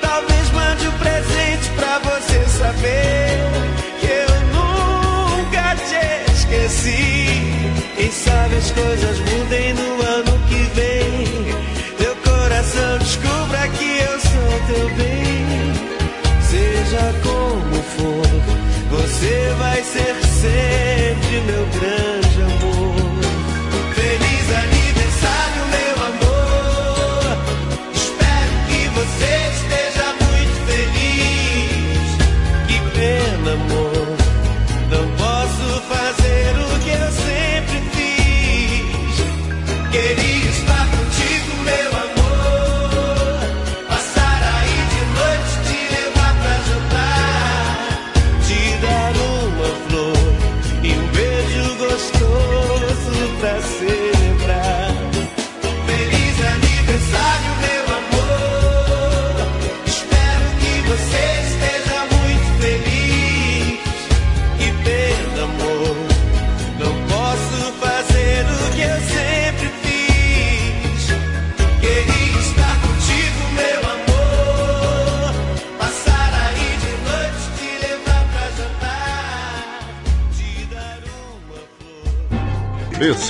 Talvez 0.00 0.50
mande 0.52 0.88
um 0.88 0.92
presente 0.92 1.70
pra 1.76 1.98
você 1.98 2.44
saber 2.58 3.38
que 4.00 4.06
eu 4.06 4.30
nunca 4.54 5.76
te 5.76 6.32
esqueci. 6.32 7.28
Quem 7.96 8.10
sabe 8.10 8.56
as 8.56 8.70
coisas 8.70 9.18
mudem 9.18 9.74
no 9.74 10.02
ano 10.02 10.38
que 10.48 10.62
vem. 10.74 11.54
Teu 11.98 12.16
coração 12.16 12.98
descubra 12.98 13.68
que 13.68 13.98
eu 13.98 14.20
sou 14.20 14.60
teu 14.68 14.88
bem. 14.96 15.46
Seja 16.42 17.14
como 17.22 17.82
for, 17.82 18.26
você 18.90 19.54
vai 19.58 19.82
ser 19.82 20.14
sempre 20.40 21.40
meu 21.46 21.66
grande. 21.78 22.17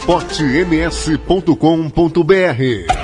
esportems.com.br 0.08 2.97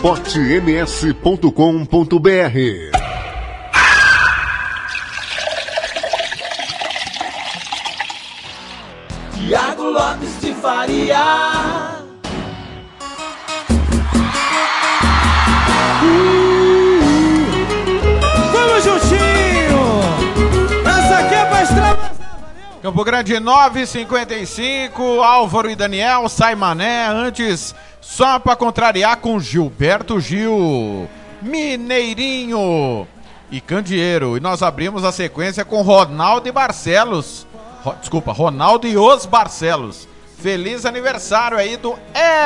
esportems.com.br 0.00 1.50
Tiago 9.34 9.90
Lopes 9.90 10.40
de 10.40 10.54
Faria. 10.54 11.18
Vamos 18.52 18.84
juntinho! 18.84 20.00
Essa 20.86 21.18
aqui 21.18 21.34
é. 21.34 21.50
Campo 22.80 23.04
Grande 23.04 23.38
955, 23.38 25.20
Álvaro 25.20 25.68
e 25.70 25.76
Daniel, 25.76 26.26
sai 26.30 26.54
Mané, 26.54 27.06
antes 27.08 27.74
só 28.20 28.38
pra 28.38 28.54
contrariar 28.54 29.16
com 29.16 29.40
Gilberto 29.40 30.20
Gil, 30.20 31.08
Mineirinho 31.40 33.08
e 33.50 33.62
Candeeiro. 33.62 34.36
E 34.36 34.40
nós 34.40 34.62
abrimos 34.62 35.04
a 35.04 35.10
sequência 35.10 35.64
com 35.64 35.80
Ronaldo 35.80 36.46
e 36.46 36.52
Barcelos. 36.52 37.46
Ro- 37.82 37.94
desculpa, 37.98 38.30
Ronaldo 38.30 38.86
e 38.86 38.94
os 38.98 39.24
Barcelos. 39.24 40.06
Feliz 40.36 40.84
aniversário 40.84 41.56
aí 41.56 41.78
do 41.78 41.96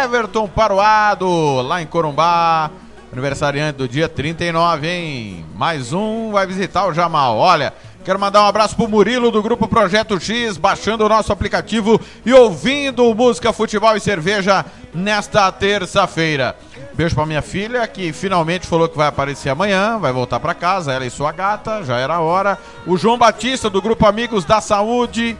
Everton 0.04 0.46
Paroado, 0.46 1.28
lá 1.62 1.82
em 1.82 1.86
Corumbá. 1.86 2.70
Aniversariante 3.12 3.76
do 3.78 3.88
dia 3.88 4.08
39, 4.08 4.86
hein? 4.88 5.44
Mais 5.56 5.92
um 5.92 6.30
vai 6.30 6.46
visitar 6.46 6.86
o 6.86 6.94
Jamal. 6.94 7.36
Olha, 7.36 7.74
quero 8.04 8.20
mandar 8.20 8.44
um 8.44 8.46
abraço 8.46 8.76
pro 8.76 8.86
Murilo 8.88 9.32
do 9.32 9.42
Grupo 9.42 9.66
Projeto 9.66 10.20
X, 10.20 10.56
baixando 10.56 11.04
o 11.04 11.08
nosso 11.08 11.32
aplicativo 11.32 12.00
e 12.24 12.32
ouvindo 12.32 13.12
música, 13.12 13.52
futebol 13.52 13.96
e 13.96 14.00
cerveja 14.00 14.64
nesta 14.94 15.50
terça-feira. 15.50 16.56
Beijo 16.94 17.14
pra 17.14 17.26
minha 17.26 17.42
filha, 17.42 17.86
que 17.88 18.12
finalmente 18.12 18.66
falou 18.66 18.88
que 18.88 18.96
vai 18.96 19.08
aparecer 19.08 19.50
amanhã, 19.50 19.98
vai 19.98 20.12
voltar 20.12 20.38
pra 20.38 20.54
casa, 20.54 20.92
ela 20.92 21.04
e 21.04 21.10
sua 21.10 21.32
gata, 21.32 21.82
já 21.82 21.98
era 21.98 22.14
a 22.14 22.20
hora. 22.20 22.58
O 22.86 22.96
João 22.96 23.18
Batista 23.18 23.68
do 23.68 23.82
Grupo 23.82 24.06
Amigos 24.06 24.44
da 24.44 24.60
Saúde, 24.60 25.36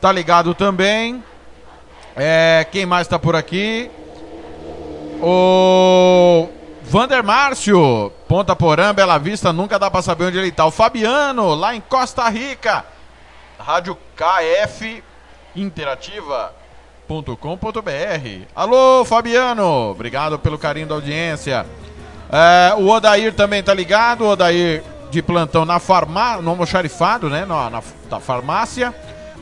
tá 0.00 0.10
ligado 0.10 0.54
também. 0.54 1.22
É, 2.16 2.66
quem 2.72 2.86
mais 2.86 3.06
tá 3.06 3.18
por 3.18 3.36
aqui? 3.36 3.90
O 5.20 6.48
Vander 6.82 7.22
Márcio, 7.22 8.10
Ponta 8.28 8.56
Porã, 8.56 8.94
Bela 8.94 9.18
Vista, 9.18 9.52
nunca 9.52 9.78
dá 9.78 9.90
pra 9.90 10.02
saber 10.02 10.26
onde 10.26 10.38
ele 10.38 10.52
tá. 10.52 10.64
O 10.64 10.70
Fabiano, 10.70 11.54
lá 11.54 11.74
em 11.74 11.80
Costa 11.80 12.28
Rica. 12.28 12.84
Rádio 13.58 13.96
KF 14.16 15.02
Interativa.com.br. 17.08 18.46
Alô, 18.54 19.04
Fabiano, 19.04 19.90
obrigado 19.90 20.38
pelo 20.38 20.58
carinho 20.58 20.86
da 20.86 20.94
audiência. 20.94 21.66
É, 22.30 22.74
o 22.74 22.88
Odair 22.88 23.32
também 23.34 23.62
tá 23.62 23.74
ligado, 23.74 24.24
o 24.24 24.28
Odair 24.28 24.82
de 25.10 25.22
plantão 25.22 25.64
na 25.64 25.78
farmácia, 25.78 26.40
no 26.40 26.50
almoxarifado, 26.50 27.28
né, 27.28 27.44
na, 27.44 27.68
na, 27.68 27.82
na 28.10 28.20
farmácia. 28.20 28.94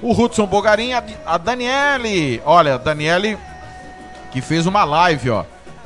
O 0.02 0.10
Hudson 0.10 0.46
Bogarim, 0.46 0.92
a, 0.92 1.02
a 1.24 1.38
Daniele, 1.38 2.42
olha, 2.44 2.74
a 2.74 2.78
Daniele 2.78 3.38
que 4.32 4.40
fez 4.40 4.66
uma 4.66 4.82
live, 4.84 5.30
ó. 5.30 5.44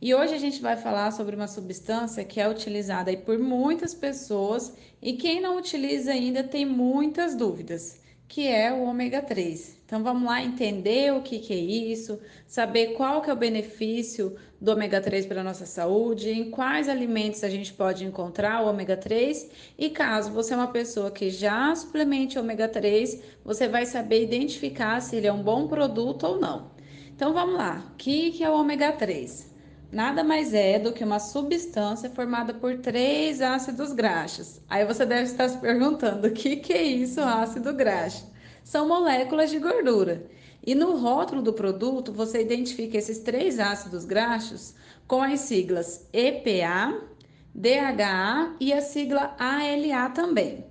E 0.00 0.14
hoje 0.14 0.34
a 0.34 0.38
gente 0.38 0.62
vai 0.62 0.76
falar 0.76 1.10
sobre 1.10 1.36
uma 1.36 1.46
substância 1.46 2.24
que 2.24 2.40
é 2.40 2.48
utilizada 2.48 3.14
por 3.18 3.38
muitas 3.38 3.92
pessoas 3.92 4.72
e 5.00 5.12
quem 5.12 5.42
não 5.42 5.58
utiliza 5.58 6.12
ainda 6.12 6.42
tem 6.42 6.64
muitas 6.64 7.36
dúvidas, 7.36 8.00
que 8.26 8.48
é 8.48 8.72
o 8.72 8.82
ômega 8.82 9.20
3. 9.20 9.81
Então 9.92 10.02
vamos 10.02 10.24
lá 10.24 10.42
entender 10.42 11.12
o 11.12 11.20
que, 11.20 11.38
que 11.38 11.52
é 11.52 11.56
isso, 11.58 12.18
saber 12.46 12.94
qual 12.94 13.20
que 13.20 13.28
é 13.28 13.32
o 13.34 13.36
benefício 13.36 14.34
do 14.58 14.72
ômega 14.72 15.02
3 15.02 15.26
para 15.26 15.42
a 15.42 15.44
nossa 15.44 15.66
saúde, 15.66 16.30
em 16.30 16.50
quais 16.50 16.88
alimentos 16.88 17.44
a 17.44 17.50
gente 17.50 17.74
pode 17.74 18.02
encontrar 18.02 18.62
o 18.62 18.70
ômega 18.70 18.96
3 18.96 19.50
e 19.78 19.90
caso 19.90 20.32
você 20.32 20.54
é 20.54 20.56
uma 20.56 20.72
pessoa 20.72 21.10
que 21.10 21.28
já 21.28 21.74
suplemente 21.74 22.38
ômega 22.38 22.68
3, 22.68 23.22
você 23.44 23.68
vai 23.68 23.84
saber 23.84 24.22
identificar 24.22 24.98
se 25.02 25.16
ele 25.16 25.26
é 25.26 25.32
um 25.32 25.42
bom 25.42 25.68
produto 25.68 26.22
ou 26.24 26.40
não. 26.40 26.70
Então 27.14 27.34
vamos 27.34 27.56
lá, 27.56 27.84
o 27.92 27.96
que, 27.96 28.30
que 28.30 28.42
é 28.42 28.48
o 28.48 28.54
ômega 28.54 28.92
3? 28.92 29.52
Nada 29.92 30.24
mais 30.24 30.54
é 30.54 30.78
do 30.78 30.94
que 30.94 31.04
uma 31.04 31.20
substância 31.20 32.08
formada 32.08 32.54
por 32.54 32.78
três 32.78 33.42
ácidos 33.42 33.92
graxos. 33.92 34.58
Aí 34.70 34.86
você 34.86 35.04
deve 35.04 35.24
estar 35.24 35.50
se 35.50 35.58
perguntando: 35.58 36.28
o 36.28 36.32
que, 36.32 36.56
que 36.56 36.72
é 36.72 36.82
isso, 36.82 37.20
ácido 37.20 37.74
graxo? 37.74 38.31
São 38.64 38.86
moléculas 38.86 39.50
de 39.50 39.58
gordura. 39.58 40.26
E 40.64 40.74
no 40.74 40.96
rótulo 40.96 41.42
do 41.42 41.52
produto 41.52 42.12
você 42.12 42.40
identifica 42.40 42.96
esses 42.96 43.18
três 43.18 43.58
ácidos 43.58 44.04
graxos 44.04 44.74
com 45.06 45.22
as 45.22 45.40
siglas 45.40 46.06
EPA, 46.12 47.02
DHA 47.54 48.56
e 48.60 48.72
a 48.72 48.80
sigla 48.80 49.34
ALA 49.38 50.08
também. 50.10 50.64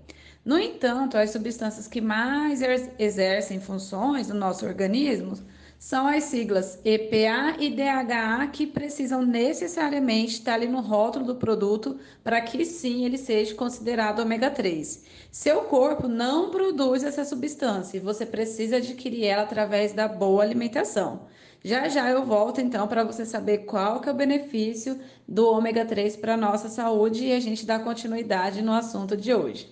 No 0.43 0.57
entanto, 0.57 1.17
as 1.17 1.29
substâncias 1.29 1.87
que 1.87 2.01
mais 2.01 2.61
exercem 2.97 3.59
funções 3.59 4.29
no 4.29 4.35
nosso 4.35 4.65
organismo 4.65 5.37
são 5.81 6.07
as 6.07 6.23
siglas 6.25 6.77
EPA 6.85 7.55
e 7.59 7.71
DHA 7.71 8.47
que 8.53 8.67
precisam 8.67 9.25
necessariamente 9.25 10.33
estar 10.33 10.53
ali 10.53 10.67
no 10.67 10.79
rótulo 10.79 11.25
do 11.25 11.35
produto 11.35 11.97
para 12.23 12.39
que 12.39 12.63
sim 12.63 13.03
ele 13.03 13.17
seja 13.17 13.55
considerado 13.55 14.19
ômega 14.19 14.51
3. 14.51 15.03
Seu 15.31 15.61
corpo 15.61 16.07
não 16.07 16.51
produz 16.51 17.03
essa 17.03 17.25
substância 17.25 17.97
e 17.97 17.99
você 17.99 18.27
precisa 18.27 18.77
adquirir 18.77 19.25
ela 19.25 19.41
através 19.41 19.91
da 19.91 20.07
boa 20.07 20.43
alimentação. 20.43 21.21
Já 21.63 21.89
já 21.89 22.07
eu 22.11 22.23
volto 22.23 22.61
então 22.61 22.87
para 22.87 23.03
você 23.03 23.25
saber 23.25 23.65
qual 23.65 24.01
que 24.01 24.07
é 24.07 24.11
o 24.11 24.15
benefício 24.15 24.99
do 25.27 25.47
ômega 25.47 25.83
3 25.83 26.15
para 26.15 26.35
a 26.35 26.37
nossa 26.37 26.69
saúde 26.69 27.25
e 27.25 27.33
a 27.33 27.39
gente 27.39 27.65
dá 27.65 27.79
continuidade 27.79 28.61
no 28.61 28.71
assunto 28.71 29.17
de 29.17 29.33
hoje. 29.33 29.67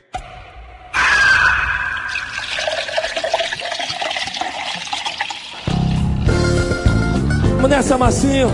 Vamos 7.56 7.70
nessa, 7.70 7.97
Massinho. 7.97 8.47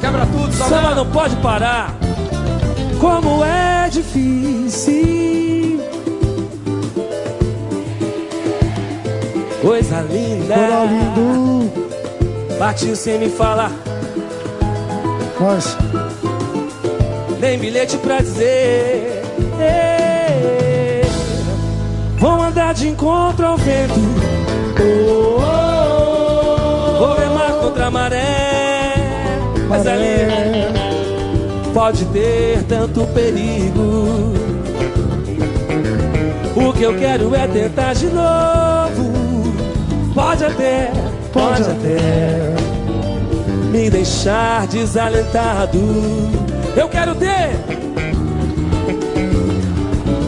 Quebra 0.00 0.26
tudo, 0.26 0.52
Samba 0.52 0.94
não 0.94 1.06
pode 1.10 1.36
parar. 1.36 1.94
Como 2.98 3.44
é 3.44 3.88
difícil. 3.90 5.80
Coisa 9.60 10.00
linda. 10.02 10.54
Partiu 12.58 12.96
sem 12.96 13.18
me 13.18 13.28
falar. 13.28 13.70
Mas, 15.38 15.76
nem 17.42 17.58
bilhete 17.58 17.98
pra 17.98 18.18
dizer. 18.18 19.20
Ei, 19.58 21.02
Vou 22.16 22.40
andar 22.40 22.72
de 22.72 22.88
encontro 22.88 23.44
ao 23.44 23.56
vento. 23.56 24.00
Oh, 24.80 25.40
oh, 25.40 25.42
oh. 25.42 26.98
Vou 26.98 27.16
remar 27.16 27.52
contra 27.60 27.86
a 27.86 27.90
maré. 27.90 28.94
Mas 29.68 29.86
ali 29.88 30.06
pode 31.74 32.04
ter 32.06 32.62
tanto 32.62 33.04
perigo. 33.08 34.32
O 36.54 36.72
que 36.72 36.84
eu 36.84 36.96
quero 36.96 37.34
é 37.34 37.48
tentar 37.48 37.94
de 37.94 38.06
novo. 38.06 39.12
Pode 40.14 40.44
até, 40.44 40.92
pode 41.32 41.62
até 41.62 42.54
me 43.72 43.90
deixar 43.90 44.68
desalentado. 44.68 46.51
Eu 46.74 46.88
quero 46.88 47.14
ter 47.14 47.50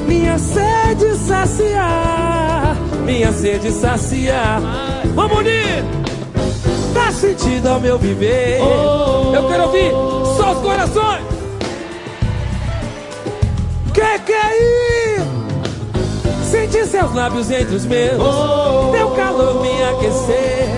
minha 0.06 0.38
sede 0.38 1.16
saciar, 1.16 2.76
minha 3.04 3.32
sede 3.32 3.72
saciar. 3.72 4.60
Vamos 5.14 5.38
unir! 5.38 5.84
Dá 6.92 7.10
sentido 7.10 7.68
ao 7.68 7.80
meu 7.80 7.98
viver. 7.98 8.60
Eu 9.34 9.48
quero 9.48 9.64
ouvir 9.64 9.90
só 10.36 10.52
os 10.52 10.58
corações. 10.58 11.24
Que 13.92 14.18
que 14.20 14.32
é 14.32 15.16
isso? 15.16 16.50
Sentir 16.50 16.86
seus 16.86 17.12
lábios 17.14 17.50
entre 17.50 17.74
os 17.74 17.86
meus, 17.86 18.22
teu 18.92 19.10
calor 19.10 19.62
me 19.62 19.82
aquecer. 19.84 20.68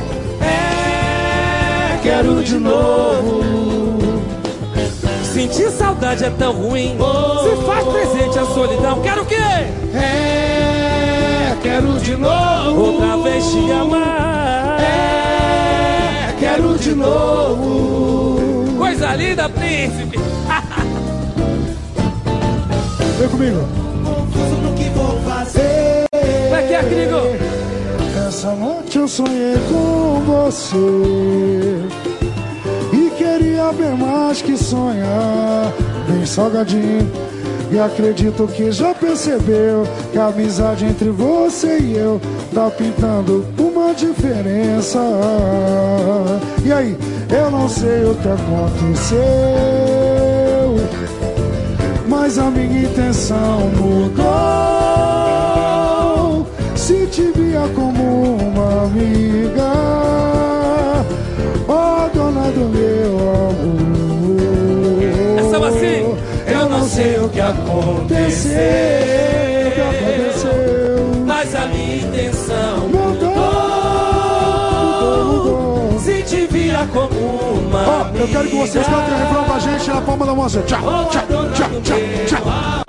É, 0.41 1.99
quero 2.03 2.43
de 2.43 2.57
novo. 2.57 3.76
Sentir 5.37 5.70
saudade 5.70 6.24
é 6.24 6.30
tão 6.30 6.55
ruim. 6.55 6.97
Se 6.97 7.57
faz 7.66 7.84
presente 7.84 8.39
a 8.39 8.47
solidão. 8.47 9.03
Quero 9.03 9.20
o 9.20 9.26
quê? 9.26 9.34
É, 9.95 11.55
quero 11.62 11.99
de 11.99 12.16
novo. 12.16 12.80
Outra 12.80 13.18
vez 13.18 13.45
te 13.45 13.70
amar. 13.70 14.80
É, 14.80 16.34
quero 16.41 16.78
de 16.78 16.95
novo. 16.95 18.64
Coisa 18.78 19.14
linda, 19.14 19.47
príncipe. 19.51 20.16
Vem 23.18 23.28
comigo. 23.28 23.68
Confuso 24.07 24.57
no 24.62 24.72
que 24.72 24.89
vou 24.89 25.20
fazer. 25.20 26.07
Que 26.66 26.74
é, 26.74 26.82
Crigo? 26.82 27.37
Essa 28.26 28.53
noite 28.53 28.97
eu 28.97 29.07
sonhei 29.07 29.59
com 29.68 30.22
você 30.24 32.05
bem 33.73 33.97
mais 33.97 34.43
que 34.43 34.57
sonhar. 34.57 35.73
Bem 36.09 36.25
salgadinho 36.25 37.11
E 37.71 37.79
acredito 37.79 38.47
que 38.47 38.71
já 38.71 38.95
percebeu 38.95 39.83
Que 40.12 40.19
a 40.19 40.27
amizade 40.27 40.85
entre 40.85 41.11
você 41.11 41.79
e 41.81 41.97
eu 41.97 42.21
Tá 42.55 42.71
pintando 42.71 43.45
uma 43.59 43.93
diferença. 43.93 45.01
E 46.64 46.73
aí, 46.73 46.97
eu 47.31 47.51
não 47.51 47.69
sei 47.69 48.05
o 48.05 48.14
que 48.14 48.29
aconteceu 48.29 49.19
Mas 52.09 52.39
a 52.39 52.51
minha 52.51 52.85
intenção 52.85 53.69
mudou. 53.77 54.27
Se 56.77 57.07
te 57.07 57.33
via 57.35 57.69
como 57.75 58.37
uma 58.37 58.85
amiga, 58.85 59.95
sei 66.87 67.18
o 67.18 67.28
que 67.28 67.41
aconteceu. 67.41 68.57
Mas 71.26 71.55
a 71.55 71.66
minha 71.66 71.97
intenção 71.97 72.89
mudou. 72.89 73.26
Se 75.99 76.22
te 76.22 76.47
via 76.47 76.89
como 76.93 77.18
uma 77.18 77.80
Ó, 77.89 78.07
eu 78.16 78.28
quero 78.28 78.49
que 78.49 78.57
vocês 78.57 78.87
cantem 78.87 79.14
o 79.14 79.18
refrão 79.18 79.45
pra 79.45 79.59
gente 79.59 79.91
na 79.91 80.01
palma 80.01 80.26
da 80.26 80.34
mão. 80.34 80.49
Tchau, 80.49 80.62
tchau, 80.62 80.78
tchau, 81.11 81.47
tchau, 81.53 82.01
tchau. 82.26 82.86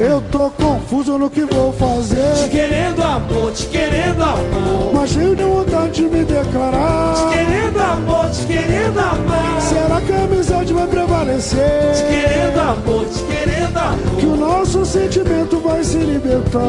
Eu 0.00 0.20
tô 0.30 0.48
confuso 0.50 1.18
no 1.18 1.28
que 1.28 1.44
vou 1.44 1.72
fazer. 1.72 2.44
Te 2.44 2.50
querendo 2.50 3.02
amor, 3.02 3.50
te 3.52 3.66
querendo 3.66 4.22
amor. 4.22 4.92
Mas 4.94 5.10
cheio 5.10 5.34
de 5.34 5.42
vontade 5.42 5.90
de 5.90 6.02
me 6.02 6.24
declarar. 6.24 7.14
Te 7.14 7.36
querendo 7.36 7.80
amor, 7.80 8.30
te 8.30 8.46
querendo 8.46 9.00
amar. 9.00 9.60
Será 9.60 10.00
que 10.00 10.12
a 10.12 10.22
amizade 10.22 10.72
vai 10.72 10.86
prevalecer? 10.86 11.92
Te 11.94 12.02
querendo 12.04 12.60
amor, 12.60 13.06
te 13.06 13.22
querendo 13.24 13.76
amor. 13.76 14.16
Que 14.20 14.26
o 14.26 14.36
nosso 14.36 14.86
sentimento 14.86 15.58
vai 15.58 15.82
se 15.82 15.98
libertar. 15.98 16.68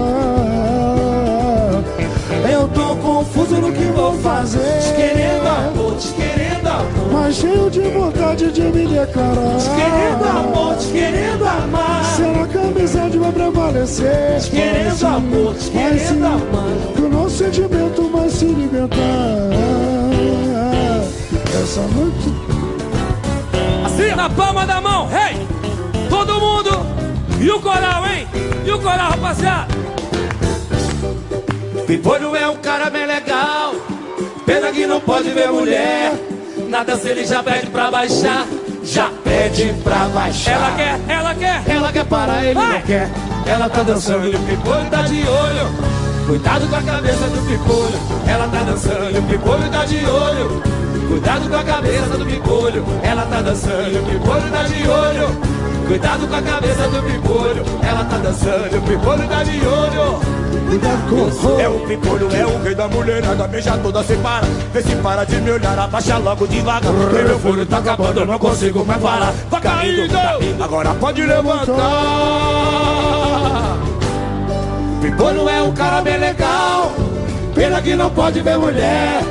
Eu 2.51 2.67
tô 2.69 2.95
confuso 2.95 3.55
no 3.55 3.71
que 3.71 3.85
vou 3.85 4.13
fazer. 4.19 4.79
Te 4.81 4.93
querendo 4.95 5.47
amor, 5.47 5.95
te 5.97 6.07
querendo 6.07 6.17
amor. 6.17 6.18
Mas 7.11 7.35
cheio 7.35 7.69
de 7.69 7.81
vontade 7.81 8.51
de 8.51 8.61
me 8.61 8.87
declarar. 8.87 9.57
Te 9.57 9.69
querendo 9.69 10.25
amor, 10.25 10.75
te 10.77 10.87
querendo 10.87 11.45
amar. 11.45 12.05
Será 12.15 12.47
que 12.47 12.57
a 12.57 12.61
amizade 12.61 13.17
vai 13.17 13.31
prevalecer? 13.31 14.39
Te 14.41 14.51
querendo 14.51 14.95
Vai 14.97 15.11
amor, 15.13 15.53
te 15.55 15.63
sim, 15.63 15.71
querendo 15.71 16.07
sim. 16.07 16.23
amar. 16.23 16.93
Que 16.95 17.01
o 17.01 17.09
nosso 17.09 17.37
sentimento 17.37 18.09
vai 18.11 18.29
se 18.29 18.45
libertar. 18.45 18.99
Essa 21.61 21.81
noite. 21.81 22.33
Assim, 23.85 24.15
na 24.15 24.29
palma 24.29 24.65
da 24.65 24.81
mão, 24.81 25.07
hey! 25.11 25.45
Todo 26.09 26.39
mundo! 26.39 26.69
E 27.39 27.49
o 27.49 27.59
coral, 27.59 28.05
hein? 28.07 28.27
E 28.65 28.71
o 28.71 28.79
coral, 28.79 29.11
rapaziada? 29.11 29.67
Pipolho 31.85 32.35
é 32.35 32.47
um 32.47 32.57
cara 32.57 32.89
bem 32.89 33.05
legal. 33.05 33.73
Pena 34.45 34.71
que 34.71 34.85
não 34.85 34.99
pode 34.99 35.29
ver 35.29 35.51
mulher. 35.51 36.13
Na 36.69 36.83
dança 36.83 37.09
ele 37.09 37.25
já 37.25 37.41
pede 37.41 37.67
pra 37.67 37.89
baixar. 37.89 38.45
Já 38.83 39.09
pede 39.23 39.73
pra 39.83 40.05
baixar. 40.13 40.51
Ela 40.51 40.71
quer, 40.75 40.99
ela 41.07 41.35
quer. 41.35 41.63
Ela 41.67 41.91
quer 41.91 42.05
parar, 42.05 42.45
ele 42.45 42.53
não 42.53 42.81
quer. 42.81 43.09
Ela 43.47 43.67
tá 43.67 43.81
dançando 43.81 44.27
E 44.27 44.35
o 44.35 44.39
pipolho 44.39 44.85
tá 44.91 45.01
de 45.01 45.27
olho. 45.27 45.99
Cuidado 46.27 46.67
com 46.67 46.75
a 46.75 46.81
cabeça 46.83 47.27
do 47.27 47.47
pipolho. 47.47 47.99
Ela 48.27 48.47
tá 48.47 48.63
dançando 48.63 49.15
e 49.15 49.17
o 49.17 49.23
pipolho 49.23 49.69
tá 49.71 49.85
de 49.85 50.05
olho. 50.05 50.61
Cuidado 51.07 51.49
com 51.49 51.55
a 51.55 51.63
cabeça 51.63 52.17
do 52.17 52.25
pipolho. 52.25 52.85
Ela 53.01 53.25
tá 53.25 53.41
dançando 53.41 53.91
e 53.91 53.97
o 53.97 54.03
pipolho 54.03 54.51
tá 54.51 54.63
de 54.63 54.87
olho. 54.87 55.58
Cuidado 55.89 56.27
com 56.27 56.35
a 56.35 56.41
cabeça 56.43 56.87
do 56.87 57.01
pipolho. 57.01 57.63
Ela 57.81 58.05
tá 58.05 58.17
dançando 58.17 58.77
o 58.77 58.81
pipolho 58.83 59.27
tá 59.27 59.43
de 59.43 59.65
olho. 59.65 60.19
Cuidado 60.69 61.01
com 61.09 61.59
É 61.59 61.67
o 61.67 61.79
pipolho, 61.79 62.29
é 62.31 62.45
o 62.45 62.61
rei 62.61 62.75
da 62.75 62.87
mulherada 62.87 63.47
Beija 63.47 63.75
toda, 63.79 64.03
se 64.03 64.15
para, 64.17 64.45
vê 64.71 64.83
se 64.83 64.95
para 64.97 65.23
de 65.23 65.37
me 65.37 65.49
olhar 65.49 65.79
Abaixa 65.79 66.17
logo 66.19 66.45
devagar 66.45 66.93
Porque 66.93 67.23
meu 67.23 67.39
folho 67.39 67.65
tá 67.65 67.79
acabando, 67.79 68.19
eu 68.19 68.25
não 68.27 68.37
consigo 68.37 68.85
mais 68.85 69.01
parar 69.01 69.33
Vai 69.49 69.61
caindo, 69.61 70.63
agora 70.63 70.93
pode 70.93 71.23
levantar 71.23 71.79
Pipolho 75.01 75.49
é 75.49 75.61
um 75.63 75.71
cara 75.71 76.01
bem 76.01 76.17
legal. 76.17 76.91
Pena 77.55 77.81
que 77.81 77.95
não 77.95 78.09
pode 78.09 78.41
ver 78.41 78.57
mulher. 78.57 79.23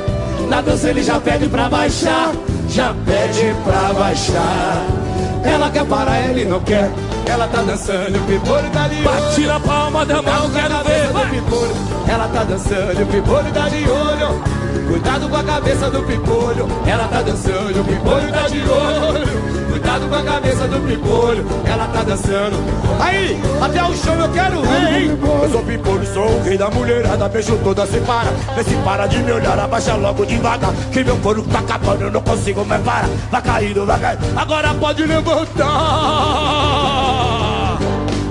Na 0.49 0.61
dança 0.61 0.89
ele 0.89 1.03
já 1.03 1.19
pede 1.19 1.47
pra 1.47 1.69
baixar. 1.69 2.31
Já 2.67 2.93
pede 3.05 3.55
pra 3.63 3.93
baixar. 3.93 4.98
Ela 5.43 5.69
quer 5.69 5.85
parar, 5.85 6.29
ele 6.29 6.45
não 6.45 6.59
quer. 6.61 6.89
Ela 7.25 7.47
tá 7.47 7.61
dançando, 7.61 8.17
o 8.17 8.23
pipolho 8.23 8.69
tá 8.71 8.87
de 8.87 8.95
olho. 8.95 9.03
Bate 9.03 9.41
na 9.41 9.59
palma 9.59 10.05
da 10.05 10.21
mão, 10.21 10.49
quero 10.49 10.83
ver. 10.83 11.07
Vai. 11.13 11.29
Pipolho. 11.29 11.75
Ela 12.07 12.27
tá 12.27 12.43
dançando, 12.43 13.03
o 13.03 13.05
pipolho 13.05 13.53
tá 13.53 13.69
de 13.69 13.89
olho. 13.89 14.41
Cuidado 14.87 15.29
com 15.29 15.35
a 15.35 15.43
cabeça 15.43 15.89
do 15.91 16.01
pipolho. 16.03 16.67
Ela 16.87 17.07
tá 17.07 17.21
dançando, 17.21 17.81
o 17.81 17.83
pipolho 17.83 18.31
tá 18.31 18.47
de 18.47 18.59
olho. 18.61 19.58
Cuidado 19.89 20.07
com 20.07 20.15
a 20.15 20.21
cabeça 20.21 20.67
do 20.67 20.79
pipolho. 20.87 21.43
Ela 21.65 21.87
tá 21.87 22.03
dançando. 22.03 22.55
Aí, 22.99 23.41
até 23.59 23.83
o 23.83 23.97
chão 23.97 24.13
eu 24.19 24.29
quero 24.29 24.61
ver, 24.61 25.01
hein? 25.01 25.17
Eu 25.41 25.49
sou 25.49 25.63
pipolho, 25.63 26.13
sou 26.13 26.27
o 26.27 26.43
rei 26.43 26.59
da 26.59 26.69
mulherada 26.69 27.27
Beijo 27.27 27.57
toda, 27.63 27.87
se 27.87 27.99
para, 28.01 28.29
vê 28.55 28.63
se 28.63 28.75
para 28.83 29.07
de 29.07 29.17
me 29.17 29.31
olhar 29.31 29.57
Abaixa 29.57 29.95
logo 29.95 30.27
devagar, 30.27 30.71
que 30.91 31.03
meu 31.03 31.17
couro 31.17 31.41
tá 31.41 31.57
acabando 31.59 32.03
Eu 32.03 32.11
não 32.11 32.21
consigo 32.21 32.63
mais 32.65 32.83
parar, 32.83 33.09
vai 33.31 33.41
caindo, 33.41 33.83
vai 33.85 33.99
caindo 33.99 34.19
Agora 34.37 34.75
pode 34.75 35.03
levantar 35.05 35.65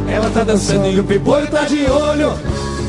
Ela 0.09 0.31
tá 0.31 0.45
dançando 0.45 0.87
e 0.87 1.01
o 1.01 1.05
pipolho 1.05 1.49
tá 1.49 1.65
de 1.65 1.91
olho. 1.91 2.35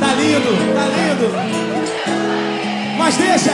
Tá 0.00 0.14
lindo, 0.14 0.50
tá 0.74 0.84
lindo. 0.88 1.28
Mas 2.98 3.16
deixa, 3.16 3.52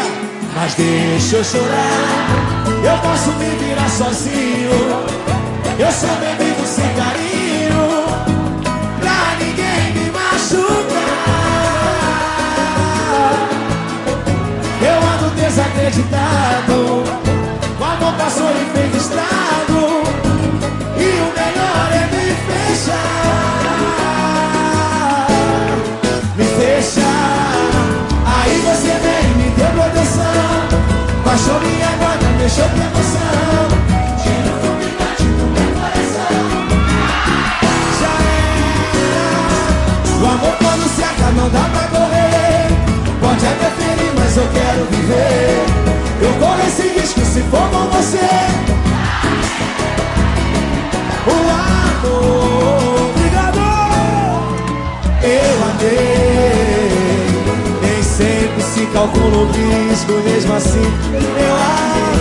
mas 0.54 0.74
deixa 0.76 1.36
eu 1.36 1.44
chorar. 1.44 2.22
Eu 2.82 2.98
posso 3.06 3.30
me 3.32 3.50
virar 3.56 3.90
sozinho. 3.90 4.70
Eu 5.78 5.92
sou 5.92 6.16
bebido 6.16 6.66
sem 6.66 6.88
carinho. 6.94 7.31
Desacreditado. 15.82 17.02
O 17.78 17.84
amor 17.84 18.14
passou 18.14 18.50
e 18.50 18.64
fez. 18.72 18.92
E 20.94 21.08
o 21.20 21.26
melhor 21.34 21.88
é 21.92 22.06
me 22.14 22.26
fechar. 22.46 23.02
Me 26.36 26.44
fechar. 26.44 27.66
Aí 28.24 28.54
você 28.60 28.92
vem 29.02 29.26
me 29.36 29.48
deu 29.56 29.70
proteção. 29.70 30.68
Baixou 31.24 31.58
minha 31.60 31.90
guarda, 31.98 32.26
deixou 32.38 32.68
com 32.68 32.76
emoção. 32.76 33.32
O 40.20 40.24
amor 40.24 40.54
quando 40.58 40.88
se 40.94 41.02
acaba 41.02 41.32
não 41.32 41.48
dá 41.48 41.64
pra 41.72 41.88
correr. 41.88 42.68
Pode 43.20 43.44
até 43.44 43.70
ferir, 43.70 44.11
mas 44.32 44.36
eu 44.38 44.48
quero 44.48 44.84
viver. 44.86 45.66
Eu 46.22 46.32
corro 46.40 46.66
esse 46.66 46.88
risco 46.88 47.20
se 47.20 47.40
for 47.42 47.68
com 47.70 47.86
você. 47.90 48.18
O 51.26 51.30
amor, 51.50 53.10
obrigado. 53.10 53.58
Eu 55.22 55.54
amei. 55.70 56.52
Nem 57.82 58.02
sempre 58.02 58.62
se 58.62 58.86
calcula 58.86 59.36
o 59.36 59.46
risco, 59.46 60.12
mesmo 60.24 60.54
assim 60.54 60.92
eu 61.38 61.54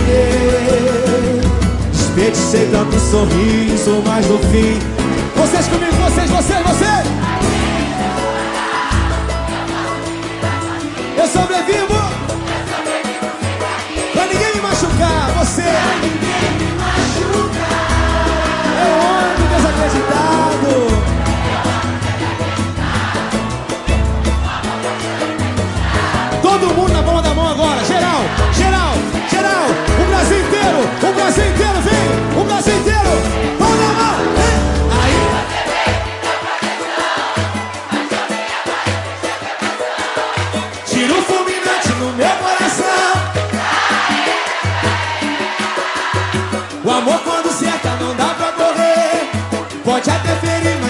amei. 0.04 1.40
Desperdicei 1.92 2.68
tanto 2.70 2.98
sorriso, 2.98 4.02
mas 4.04 4.26
no 4.26 4.38
fim. 4.38 4.78
Vocês 5.36 5.66
comigo, 5.66 5.94
vocês, 5.94 6.30
vocês, 6.30 6.62
vocês! 6.62 7.21
Machucar, 15.56 16.21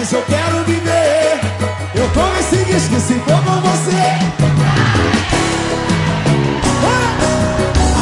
Mas 0.02 0.12
eu 0.12 0.22
quero 0.22 0.64
viver. 0.64 1.40
Eu 1.94 2.08
como 2.08 2.36
esse 2.38 2.56
risco 2.64 2.96
se 2.96 3.14
for 3.20 3.42
com 3.44 3.60
você. 3.60 4.02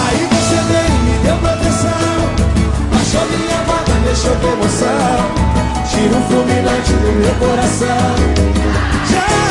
Aí 0.02 0.28
você 0.32 0.56
veio 0.70 0.86
e 0.86 0.98
me 1.04 1.18
deu 1.18 1.36
proteção. 1.36 1.90
Baixou 2.90 3.26
minha 3.26 3.62
guarda, 3.64 3.92
deixou 4.04 4.34
com 4.36 4.46
emoção 4.48 5.50
Tira 5.90 6.16
o 6.16 6.22
fulminante 6.22 6.92
do 6.92 7.12
meu 7.20 7.34
coração. 7.34 8.14
Já 9.10 9.49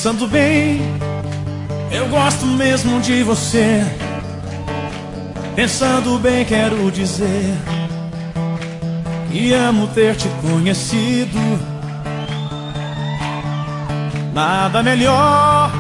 Pensando 0.05 0.29
bem, 0.29 0.83
eu 1.91 2.07
gosto 2.09 2.45
mesmo 2.45 3.01
de 3.01 3.23
você. 3.23 3.83
Pensando 5.57 6.19
bem, 6.19 6.45
quero 6.45 6.91
dizer 6.91 7.57
que 9.33 9.55
amo 9.55 9.87
ter 9.95 10.15
te 10.15 10.29
conhecido. 10.43 11.39
Nada 14.35 14.83
melhor 14.83 15.73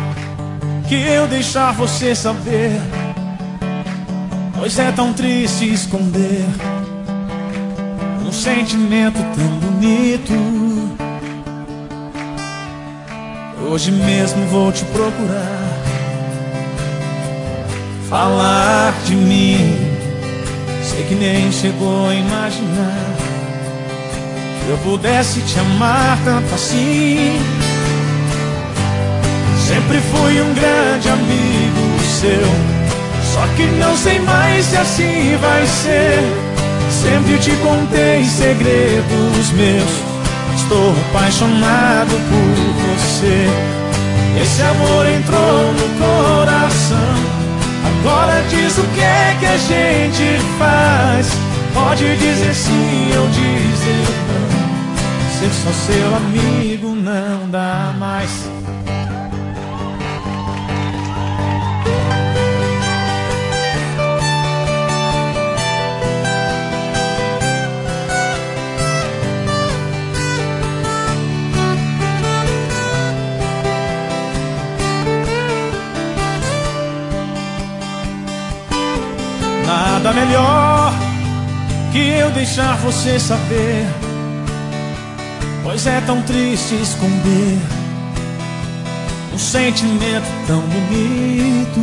que 0.88 0.94
eu 0.94 1.28
deixar 1.28 1.74
você 1.74 2.14
saber. 2.14 2.80
Pois 4.59 4.78
é 4.78 4.90
tão 4.90 5.12
triste 5.12 5.70
esconder 5.70 6.46
um 8.26 8.32
sentimento 8.32 9.18
tão 9.36 9.48
bonito. 9.59 10.73
Hoje 13.74 13.90
mesmo 13.90 14.46
vou 14.46 14.70
te 14.70 14.84
procurar. 14.84 15.82
Falar 18.09 18.94
de 19.05 19.16
mim. 19.16 19.76
Sei 20.84 21.02
que 21.09 21.14
nem 21.16 21.51
chegou 21.51 22.09
a 22.09 22.14
imaginar 22.14 23.14
eu 24.68 24.78
pudesse 24.78 25.40
te 25.40 25.59
amar 25.59 26.18
tanto 26.24 26.55
assim. 26.55 27.38
Sempre 29.59 29.98
fui 30.01 30.40
um 30.40 30.55
grande 30.55 31.09
amigo 31.09 32.01
seu. 32.20 32.46
Só 33.34 33.46
que 33.56 33.66
não 33.78 33.96
sei 33.96 34.20
mais 34.20 34.64
se 34.66 34.76
assim 34.76 35.36
vai 35.40 35.66
ser. 35.66 36.18
Sempre 36.90 37.38
te 37.38 37.51
contei 37.56 38.24
segredos 38.24 39.51
meus. 39.52 40.03
Estou 40.65 40.95
apaixonado 41.11 42.11
por 42.11 42.97
você. 42.97 43.47
Esse 44.41 44.62
amor 44.62 45.07
entrou 45.07 45.73
no 45.74 45.89
coração. 45.99 47.15
Agora 48.01 48.43
diz 48.49 48.78
o 48.78 48.82
que 48.95 49.01
é 49.01 49.36
que 49.39 49.47
a 49.47 49.57
gente 49.59 50.41
faz. 50.59 51.28
Pode 51.74 52.16
dizer 52.16 52.55
sim 52.55 53.11
ou 53.15 53.28
dizer 53.28 54.07
não. 54.27 55.39
Ser 55.39 55.53
só 55.53 55.70
seu 55.70 56.16
amigo 56.16 56.95
não 56.95 57.51
dá 57.51 57.95
mais. 57.99 58.53
Melhor 80.15 80.93
que 81.93 81.99
eu 81.99 82.31
deixar 82.31 82.77
você 82.78 83.19
saber. 83.19 83.86
Pois 85.62 85.86
é 85.86 86.01
tão 86.03 86.23
triste 86.23 86.74
esconder 86.74 87.59
um 89.35 89.39
sentimento 89.39 90.27
tão 90.47 90.61
bonito. 90.61 91.81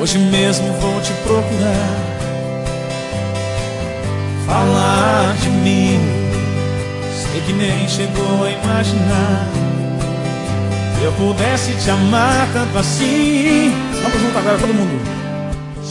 Hoje 0.00 0.18
mesmo 0.18 0.72
vou 0.80 1.00
te 1.00 1.12
procurar, 1.24 1.96
falar 4.46 5.34
de 5.42 5.48
mim. 5.48 6.00
Sei 7.14 7.40
que 7.42 7.52
nem 7.52 7.88
chegou 7.88 8.44
a 8.44 8.50
imaginar. 8.50 9.48
Se 10.98 11.04
eu 11.04 11.12
pudesse 11.12 11.72
te 11.74 11.90
amar 11.90 12.48
tanto 12.52 12.78
assim. 12.78 13.72
Vamos 14.02 14.20
junto 14.20 14.38
agora, 14.38 14.58
todo 14.58 14.74
mundo. 14.74 15.19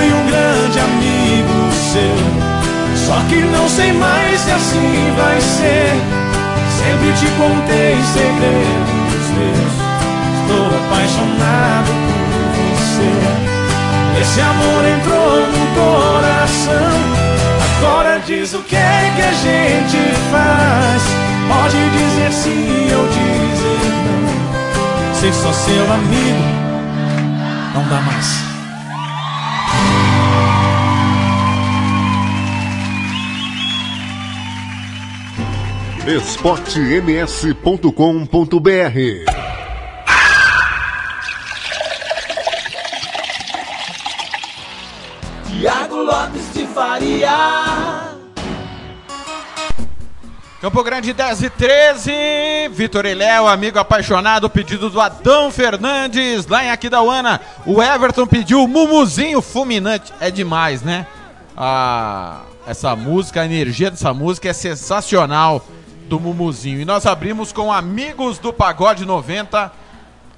fui 0.00 0.12
um 0.12 0.26
grande 0.26 0.78
amigo 0.78 1.72
seu. 1.92 2.16
Só 2.96 3.20
que 3.28 3.36
não 3.36 3.68
sei 3.68 3.92
mais 3.92 4.40
se 4.40 4.50
assim 4.50 5.14
vai 5.16 5.40
ser. 5.40 5.92
Sempre 6.78 7.12
te 7.12 7.26
contei 7.36 7.96
segredos 8.14 9.26
meus. 9.36 9.74
Estou 10.40 10.66
apaixonado 10.80 11.92
por 12.32 12.76
você. 12.76 13.10
Esse 14.20 14.40
amor 14.40 14.84
entrou 14.86 15.46
no 15.46 15.64
coração. 15.76 16.96
Agora 17.78 18.20
diz 18.26 18.54
o 18.54 18.60
que 18.60 18.76
é 18.76 19.12
que 19.16 19.22
a 19.22 19.32
gente 19.32 19.98
faz. 20.30 21.02
Pode 21.48 21.90
dizer 21.90 22.32
sim 22.32 22.88
ou 22.94 23.06
dizer 23.06 23.90
não. 24.06 25.14
Ser 25.14 25.34
só 25.34 25.52
seu 25.52 25.92
amigo 25.92 26.60
não 27.74 27.84
dá 27.88 28.00
mais. 28.00 28.49
esportems.com.br 36.06 37.90
Tiago 45.46 45.96
Lopes 45.96 46.54
de 46.54 46.66
Faria. 46.68 48.10
Campo 50.62 50.82
Grande 50.82 51.12
10 51.12 51.42
e 51.42 51.50
13, 51.50 52.12
Vitor 52.70 53.04
Eléu, 53.04 53.46
amigo 53.46 53.78
apaixonado, 53.78 54.48
pedido 54.48 54.88
do 54.88 55.00
Adão 55.00 55.50
Fernandes, 55.50 56.46
lá 56.46 56.64
em 56.64 56.70
Aquidauana. 56.70 57.40
O 57.66 57.82
Everton 57.82 58.26
pediu 58.26 58.64
o 58.64 58.68
Mumuzinho 58.68 59.42
Fulminante. 59.42 60.12
É 60.18 60.30
demais, 60.30 60.82
né? 60.82 61.06
Ah, 61.54 62.40
essa 62.66 62.96
música, 62.96 63.42
a 63.42 63.44
energia 63.44 63.90
dessa 63.90 64.14
música 64.14 64.48
é 64.48 64.52
sensacional 64.54 65.62
do 66.10 66.18
Mumuzinho. 66.18 66.80
E 66.80 66.84
nós 66.84 67.06
abrimos 67.06 67.52
com 67.52 67.72
Amigos 67.72 68.36
do 68.36 68.52
Pagode 68.52 69.06
90, 69.06 69.70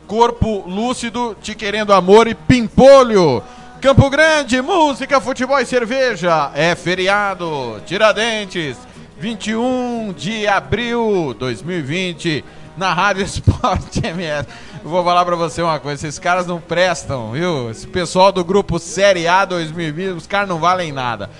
Corpo 0.07 0.65
Lúcido, 0.69 1.35
Te 1.40 1.55
Querendo 1.55 1.94
Amor 1.94 2.28
e 2.28 2.35
Pimpolho. 2.35 3.43
Campo 3.81 4.11
Grande, 4.11 4.61
música, 4.61 5.19
futebol 5.19 5.59
e 5.59 5.65
cerveja. 5.65 6.53
É 6.55 6.74
feriado, 6.74 7.81
Tiradentes. 7.86 8.77
21 9.19 10.12
de 10.16 10.47
abril 10.47 11.35
2020, 11.39 12.44
na 12.77 12.93
Rádio 12.93 13.23
Esporte 13.23 14.01
MS. 14.05 14.47
Vou 14.82 15.03
falar 15.05 15.24
pra 15.24 15.36
você 15.36 15.62
uma 15.62 15.78
coisa, 15.78 16.07
esses 16.07 16.19
caras 16.19 16.47
não 16.47 16.61
prestam, 16.61 17.31
viu? 17.31 17.70
Esse 17.70 17.86
pessoal 17.86 18.32
do 18.32 18.44
grupo 18.44 18.81
Série 18.81 19.28
A 19.28 19.44
2020, 19.44 20.16
os 20.16 20.27
caras 20.27 20.49
não 20.49 20.59
valem 20.59 20.90
nada. 20.90 21.31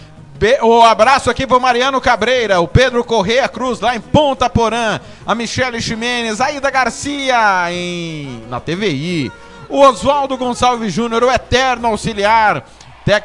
Be 0.43 0.59
o 0.61 0.83
abraço 0.83 1.31
aqui 1.31 1.47
pro 1.47 1.61
Mariano 1.61 2.01
Cabreira, 2.01 2.59
o 2.59 2.67
Pedro 2.67 3.05
Correia 3.05 3.49
Cruz, 3.49 3.79
lá 3.79 3.95
em 3.95 4.01
Ponta 4.01 4.51
Porã, 4.51 4.99
a 5.25 5.37
Michele 5.37 5.81
Ximenes, 5.81 6.41
a 6.41 6.51
Ida 6.51 6.69
Garcia 6.69 7.71
em... 7.71 8.43
na 8.49 8.59
TVI, 8.59 9.31
o 9.69 9.79
Oswaldo 9.79 10.37
Gonçalves 10.37 10.93
Júnior, 10.93 11.23
o 11.23 11.31
eterno 11.31 11.87
auxiliar, 11.87 12.67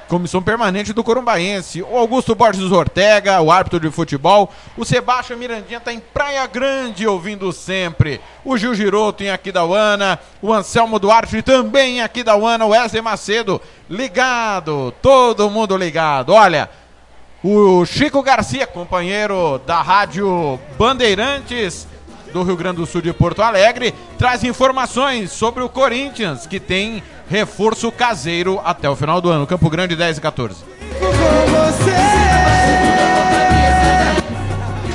comissão 0.07 0.44
permanente 0.44 0.94
do 0.94 1.03
Corumbaense, 1.03 1.81
o 1.81 1.98
Augusto 1.98 2.35
Borges 2.35 2.72
Ortega, 2.72 3.41
o 3.41 3.52
árbitro 3.52 3.80
de 3.80 3.89
futebol, 3.89 4.53
o 4.77 4.85
Sebastião 4.85 5.39
Mirandinha 5.39 5.80
está 5.80 5.91
em 5.91 5.99
Praia 5.99 6.45
Grande 6.45 7.07
ouvindo 7.07 7.52
sempre, 7.52 8.22
o 8.45 8.56
Gil 8.56 8.76
Giroto 8.76 9.23
em 9.23 9.31
Aquidauana, 9.31 10.19
o 10.39 10.53
Anselmo 10.53 10.99
Duarte 10.99 11.41
também 11.41 11.98
em 11.98 12.02
Aquidauana, 12.02 12.64
o 12.64 12.69
Wesley 12.69 13.02
Macedo 13.02 13.60
ligado, 13.89 14.94
todo 15.02 15.49
mundo 15.49 15.76
ligado, 15.76 16.31
olha, 16.31 16.69
o 17.43 17.85
Chico 17.85 18.22
Garcia, 18.22 18.65
companheiro 18.65 19.59
da 19.65 19.81
rádio 19.81 20.59
Bandeirantes 20.77 21.88
do 22.34 22.43
Rio 22.43 22.57
Grande 22.57 22.77
do 22.77 22.85
Sul 22.85 23.01
de 23.01 23.14
Porto 23.14 23.41
Alegre, 23.41 23.93
traz 24.18 24.43
informações 24.43 25.31
sobre 25.31 25.64
o 25.64 25.69
Corinthians, 25.69 26.45
que 26.45 26.59
tem 26.59 27.01
reforço 27.30 27.91
caseiro 27.91 28.59
até 28.64 28.89
o 28.89 28.95
final 28.95 29.22
do 29.22 29.30
ano. 29.30 29.47
Campo 29.47 29.69
Grande 29.69 29.95
10 29.95 30.18
e 30.18 30.22
14. 30.22 30.64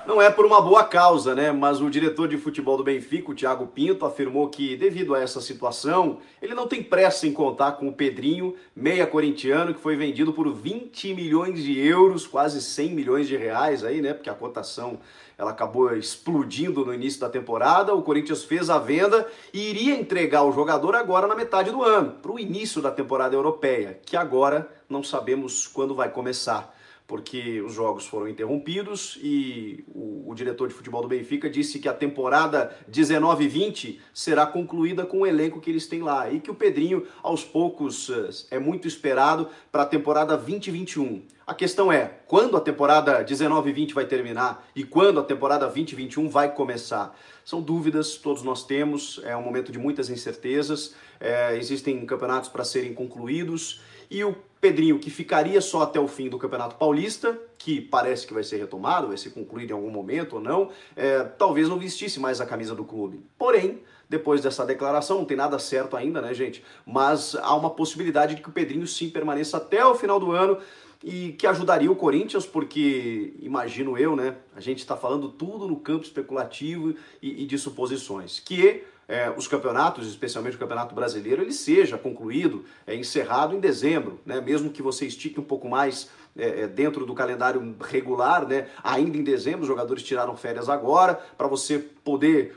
Não 0.08 0.20
é 0.20 0.32
por 0.32 0.48
uma 0.48 0.60
boa 0.60 0.84
causa, 0.84 1.36
né? 1.36 1.52
Mas 1.52 1.80
o 1.80 1.92
diretor 1.92 2.28
de 2.28 2.38
futebol 2.38 2.76
do 2.76 2.84
Benfica, 2.84 3.30
o 3.30 3.36
Thiago 3.36 3.68
Pinto, 3.68 4.04
afirmou 4.04 4.50
que, 4.50 4.76
devido 4.76 5.14
a 5.14 5.22
essa 5.22 5.40
situação, 5.40 6.18
ele 6.42 6.56
não 6.56 6.68
tem 6.68 6.82
pressa 6.82 7.28
em 7.28 7.32
contar 7.32 7.74
com 7.74 7.88
o 7.88 7.94
Pedrinho, 7.94 8.56
meia 8.76 9.06
corintiano, 9.06 9.76
que 9.76 9.80
foi 9.80 9.96
vendido 9.96 10.34
por 10.34 10.52
20 10.52 11.14
milhões 11.14 11.64
de 11.64 11.80
euros, 11.80 12.26
quase 12.26 12.60
100 12.60 12.90
milhões 12.90 13.28
de 13.28 13.38
reais 13.38 13.84
aí, 13.84 14.02
né? 14.02 14.12
Porque 14.12 14.32
a 14.32 14.34
cotação 14.34 15.00
ela 15.40 15.52
acabou 15.52 15.96
explodindo 15.96 16.86
no 16.86 16.94
início 16.94 17.22
da 17.22 17.30
temporada. 17.30 17.96
O 17.96 18.04
Corinthians 18.04 18.44
fez 18.44 18.70
a 18.70 18.78
venda 18.78 19.26
e 19.54 19.70
iria 19.70 19.98
entregar 19.98 20.44
o 20.44 20.52
jogador 20.52 20.96
agora 20.96 21.28
na 21.28 21.36
metade 21.36 21.72
do 21.72 21.82
ano, 21.82 22.12
para 22.22 22.34
o 22.34 22.38
início 22.38 22.82
da 22.82 22.92
temporada 22.92 23.34
europeia, 23.36 24.02
que 24.06 24.18
agora 24.18 24.70
não 24.90 25.02
sabemos 25.02 25.66
quando 25.66 25.96
vai 25.96 26.10
começar 26.10 26.78
porque 27.10 27.60
os 27.60 27.74
jogos 27.74 28.06
foram 28.06 28.28
interrompidos 28.28 29.18
e 29.20 29.84
o, 29.88 30.30
o, 30.30 30.36
diretor 30.36 30.68
de 30.68 30.76
futebol 30.76 31.02
do 31.02 31.08
Benfica 31.08 31.50
disse 31.50 31.80
que 31.80 31.90
a 31.90 31.94
temporada 31.94 32.78
19-20 32.90 33.98
será 34.14 34.46
concluída 34.46 35.08
com 35.08 35.22
o 35.22 35.26
elenco 35.26 35.60
que 35.60 35.72
eles 35.72 35.88
têm 35.88 36.04
lá 36.04 36.30
e 36.32 36.40
que 36.40 36.52
o 36.52 36.56
Pedrinho, 36.56 37.08
aos 37.24 37.44
poucos, 37.44 38.12
é 38.52 38.60
muito 38.60 38.88
esperado 38.88 39.50
para 39.72 39.82
a 39.82 39.86
temporada 39.88 40.38
2021. 40.38 41.24
A 41.48 41.56
questão 41.56 41.92
é, 41.92 42.20
quando 42.28 42.56
a 42.56 42.62
temporada 42.62 43.26
19-20 43.26 43.92
vai 43.92 44.06
terminar 44.06 44.70
e 44.76 44.84
quando 44.84 45.20
a 45.20 45.24
temporada 45.24 45.68
20-21 45.68 46.30
vai 46.30 46.54
começar? 46.54 47.18
São 47.44 47.60
dúvidas, 47.60 48.18
todos 48.18 48.44
nós 48.44 48.64
temos, 48.64 49.20
é 49.24 49.36
um 49.36 49.42
momento 49.42 49.72
de 49.72 49.80
muitas 49.80 50.12
incertezas, 50.12 50.94
é, 51.20 51.58
existem 51.58 52.06
campeonatos 52.06 52.52
para 52.52 52.64
serem 52.64 52.94
concluídos 52.94 53.82
e 54.12 54.24
o 54.24 54.36
Pedrinho, 54.62 55.00
que 55.00 55.10
ficaria 55.10 55.62
só 55.62 55.84
até 55.84 56.00
o 56.00 56.08
fim 56.08 56.28
do 56.28 56.38
Campeonato 56.38 56.76
Paulista, 56.76 57.40
que 57.58 57.80
parece 57.80 58.28
que 58.28 58.34
vai 58.34 58.44
ser 58.44 58.58
retomado, 58.58 59.08
vai 59.08 59.18
ser 59.18 59.30
concluído 59.30 59.72
em 59.72 59.74
algum 59.74 59.90
momento 59.90 60.34
ou 60.34 60.42
não, 60.42 60.70
é, 60.96 61.24
talvez 61.24 61.70
não 61.70 61.80
vestisse 61.80 62.20
mais 62.20 62.42
a 62.42 62.46
camisa 62.46 62.76
do 62.76 62.84
clube. 62.84 63.24
Porém, 63.38 63.80
depois 64.10 64.42
dessa 64.42 64.66
declaração, 64.66 65.20
não 65.20 65.26
tem 65.26 65.38
nada 65.38 65.58
certo 65.60 65.96
ainda, 65.96 66.22
né, 66.22 66.34
gente? 66.34 66.64
Mas 66.86 67.36
há 67.36 67.56
uma 67.56 67.70
possibilidade 67.70 68.36
de 68.36 68.42
que 68.42 68.50
o 68.50 68.52
Pedrinho 68.52 68.86
sim 68.86 69.10
permaneça 69.10 69.58
até 69.58 69.86
o 69.86 69.96
final 69.96 70.20
do 70.20 70.32
ano 70.32 70.58
e 71.02 71.34
que 71.34 71.48
ajudaria 71.48 71.90
o 71.90 71.96
Corinthians, 71.96 72.46
porque 72.46 73.34
imagino 73.40 73.98
eu, 73.98 74.16
né? 74.16 74.36
A 74.54 74.60
gente 74.60 74.80
está 74.80 74.98
falando 74.98 75.30
tudo 75.30 75.68
no 75.68 75.78
campo 75.78 76.04
especulativo 76.04 76.96
e, 77.22 77.44
e 77.44 77.46
de 77.46 77.58
suposições. 77.58 78.40
Que 78.40 78.84
é, 79.10 79.34
os 79.36 79.48
campeonatos, 79.48 80.08
especialmente 80.08 80.56
o 80.56 80.60
Campeonato 80.60 80.94
Brasileiro, 80.94 81.42
ele 81.42 81.52
seja 81.52 81.98
concluído, 81.98 82.64
é, 82.86 82.96
encerrado 82.96 83.56
em 83.56 83.60
dezembro, 83.60 84.20
né? 84.24 84.40
mesmo 84.40 84.70
que 84.70 84.84
você 84.84 85.08
estique 85.08 85.40
um 85.40 85.44
pouco 85.44 85.68
mais 85.68 86.12
é, 86.38 86.62
é 86.62 86.68
dentro 86.68 87.08
do 87.08 87.16
calendário 87.16 87.76
regular, 87.82 88.48
né? 88.48 88.68
ainda 88.84 89.18
em 89.18 89.24
dezembro, 89.24 89.62
os 89.62 89.68
jogadores 89.68 90.04
tiraram 90.04 90.38
férias 90.38 90.70
agora, 90.70 91.16
para 91.36 91.48
você 91.48 91.80
poder 91.80 92.56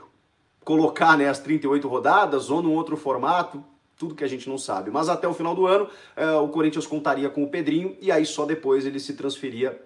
colocar 0.62 1.16
né, 1.16 1.26
as 1.26 1.38
38 1.40 1.88
rodadas 1.88 2.50
ou 2.50 2.62
num 2.62 2.74
outro 2.74 2.98
formato, 2.98 3.64
tudo 3.98 4.14
que 4.14 4.22
a 4.22 4.28
gente 4.28 4.46
não 4.46 4.58
sabe. 4.58 4.90
Mas 4.90 5.08
até 5.08 5.26
o 5.26 5.32
final 5.32 5.54
do 5.54 5.66
ano, 5.66 5.88
é, 6.14 6.32
o 6.32 6.48
Corinthians 6.48 6.86
contaria 6.86 7.30
com 7.30 7.42
o 7.42 7.48
Pedrinho 7.48 7.96
e 7.98 8.12
aí 8.12 8.26
só 8.26 8.44
depois 8.44 8.84
ele 8.84 9.00
se 9.00 9.14
transferia 9.14 9.80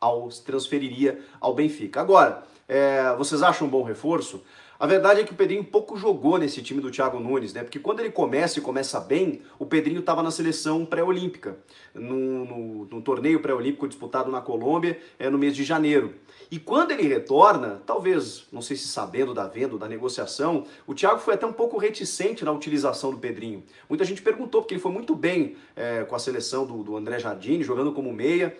ao, 0.00 0.30
se 0.30 0.42
transferiria 0.44 1.18
ao 1.40 1.52
Benfica. 1.52 2.00
Agora, 2.00 2.44
é, 2.68 3.12
vocês 3.16 3.42
acham 3.42 3.66
um 3.66 3.70
bom 3.70 3.82
reforço? 3.82 4.40
A 4.82 4.86
verdade 4.88 5.20
é 5.20 5.24
que 5.24 5.30
o 5.30 5.36
Pedrinho 5.36 5.62
pouco 5.62 5.96
jogou 5.96 6.36
nesse 6.36 6.60
time 6.60 6.80
do 6.80 6.90
Thiago 6.90 7.20
Nunes, 7.20 7.54
né? 7.54 7.62
Porque 7.62 7.78
quando 7.78 8.00
ele 8.00 8.10
começa 8.10 8.58
e 8.58 8.62
começa 8.62 8.98
bem, 8.98 9.40
o 9.56 9.64
Pedrinho 9.64 10.00
estava 10.00 10.24
na 10.24 10.30
seleção 10.32 10.84
pré-olímpica, 10.84 11.56
no, 11.94 13.00
torneio 13.00 13.38
pré-olímpico 13.38 13.86
disputado 13.86 14.28
na 14.28 14.40
Colômbia 14.40 14.98
é, 15.20 15.30
no 15.30 15.38
mês 15.38 15.54
de 15.54 15.62
janeiro. 15.62 16.14
E 16.50 16.58
quando 16.58 16.90
ele 16.90 17.04
retorna, 17.04 17.80
talvez, 17.86 18.48
não 18.50 18.60
sei 18.60 18.76
se 18.76 18.88
sabendo 18.88 19.32
da 19.32 19.46
venda, 19.46 19.78
da 19.78 19.86
negociação, 19.86 20.64
o 20.84 20.94
Thiago 20.94 21.20
foi 21.20 21.34
até 21.34 21.46
um 21.46 21.52
pouco 21.52 21.78
reticente 21.78 22.44
na 22.44 22.50
utilização 22.50 23.12
do 23.12 23.18
Pedrinho. 23.18 23.62
Muita 23.88 24.04
gente 24.04 24.20
perguntou, 24.20 24.62
porque 24.62 24.74
ele 24.74 24.82
foi 24.82 24.90
muito 24.90 25.14
bem 25.14 25.54
é, 25.76 26.02
com 26.02 26.16
a 26.16 26.18
seleção 26.18 26.66
do, 26.66 26.82
do 26.82 26.96
André 26.96 27.20
Jardine, 27.20 27.62
jogando 27.62 27.92
como 27.92 28.12
meia, 28.12 28.52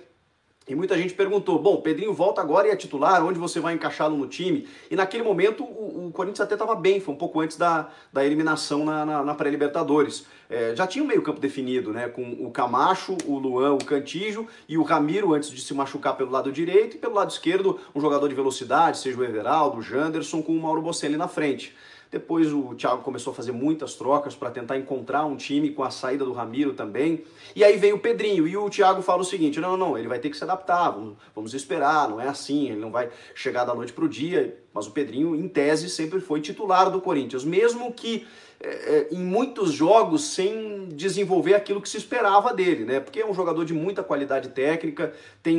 e 0.69 0.75
muita 0.75 0.97
gente 0.97 1.13
perguntou, 1.15 1.59
bom, 1.59 1.81
Pedrinho 1.81 2.15
volta 2.15 2.41
agora 2.41 2.69
e 2.69 2.71
é 2.71 2.77
titular, 2.77 3.25
onde 3.27 3.39
você 3.39 3.59
vai 3.59 3.75
encaixá-lo 3.75 4.17
no 4.17 4.29
time? 4.29 4.69
E 4.91 4.95
naquele 4.95 5.25
momento 5.25 5.65
o, 5.65 6.07
o 6.07 6.13
Corinthians 6.13 6.41
até 6.41 6.55
estava 6.55 6.77
bem, 6.77 7.01
foi 7.01 7.15
um 7.15 7.19
pouco 7.19 7.41
antes 7.41 7.57
da, 7.57 7.91
da 8.13 8.25
eliminação 8.25 8.85
na, 8.85 9.05
na, 9.05 9.25
na 9.25 9.35
pré-Libertadores. 9.35 10.25
É, 10.49 10.75
já 10.77 10.87
tinha 10.87 11.03
um 11.03 11.07
meio 11.07 11.23
campo 11.23 11.41
definido, 11.41 11.93
né, 11.93 12.09
com 12.09 12.23
o 12.23 12.51
Camacho, 12.51 13.17
o 13.27 13.39
Luan, 13.39 13.73
o 13.73 13.85
Cantijo 13.85 14.47
e 14.69 14.79
o 14.79 14.83
Ramiro 14.83 15.35
antes 15.35 15.51
de 15.51 15.61
se 15.61 15.75
machucar 15.75 16.17
pelo 16.17 16.31
lado 16.31 16.53
direito 16.53 16.97
e 16.97 16.99
pelo 16.99 17.15
lado 17.15 17.31
esquerdo 17.31 17.81
um 17.95 18.01
jogador 18.01 18.29
de 18.29 18.35
velocidade, 18.35 18.99
seja 18.99 19.19
o 19.19 19.25
Everaldo, 19.25 19.79
o 19.79 19.83
Janderson 19.83 20.43
com 20.43 20.53
o 20.53 20.61
Mauro 20.61 20.83
Bocelli 20.83 21.17
na 21.17 21.27
frente. 21.27 21.75
Depois 22.13 22.53
o 22.53 22.75
Thiago 22.75 23.01
começou 23.01 23.31
a 23.31 23.35
fazer 23.35 23.53
muitas 23.53 23.95
trocas 23.95 24.35
para 24.35 24.51
tentar 24.51 24.77
encontrar 24.77 25.25
um 25.25 25.35
time 25.35 25.71
com 25.71 25.83
a 25.83 25.91
saída 25.91 26.27
do 26.27 26.33
Ramiro 26.35 26.75
também. 26.75 27.25
E 27.57 27.65
aí 27.65 27.79
veio 27.79 27.97
o 27.97 27.99
Pedrinho 27.99 28.47
e 28.47 28.55
o 28.55 28.69
Thiago 28.69 29.01
fala 29.01 29.23
o 29.23 29.25
seguinte: 29.25 29.59
não, 29.59 29.79
não, 29.79 29.97
ele 29.97 30.09
vai 30.09 30.19
ter 30.19 30.29
que 30.29 30.37
se 30.37 30.45
adaptar, 30.45 30.91
vamos, 30.91 31.17
vamos 31.35 31.55
esperar, 31.55 32.11
não 32.11 32.21
é 32.21 32.29
assim, 32.29 32.67
ele 32.67 32.79
não 32.79 32.91
vai 32.91 33.09
chegar 33.35 33.65
da 33.65 33.75
noite 33.75 33.95
para 33.95 34.05
o 34.05 34.09
dia. 34.09 34.59
Mas 34.75 34.87
o 34.87 34.91
Pedrinho, 34.91 35.35
em 35.35 35.49
tese, 35.49 35.89
sempre 35.89 36.21
foi 36.21 36.43
titular 36.43 36.91
do 36.91 37.01
Corinthians, 37.01 37.45
mesmo 37.45 37.91
que 37.95 38.27
é, 38.65 38.69
é, 38.69 39.09
em 39.11 39.19
muitos 39.19 39.73
jogos 39.73 40.23
sem 40.23 40.87
desenvolver 40.89 41.55
aquilo 41.55 41.83
que 41.83 41.89
se 41.89 41.97
esperava 41.97 42.55
dele, 42.55 42.85
né? 42.85 43.01
Porque 43.01 43.21
é 43.21 43.27
um 43.27 43.35
jogador 43.35 43.65
de 43.65 43.75
muita 43.75 44.05
qualidade 44.05 44.51
técnica, 44.51 45.13
tem 45.43 45.59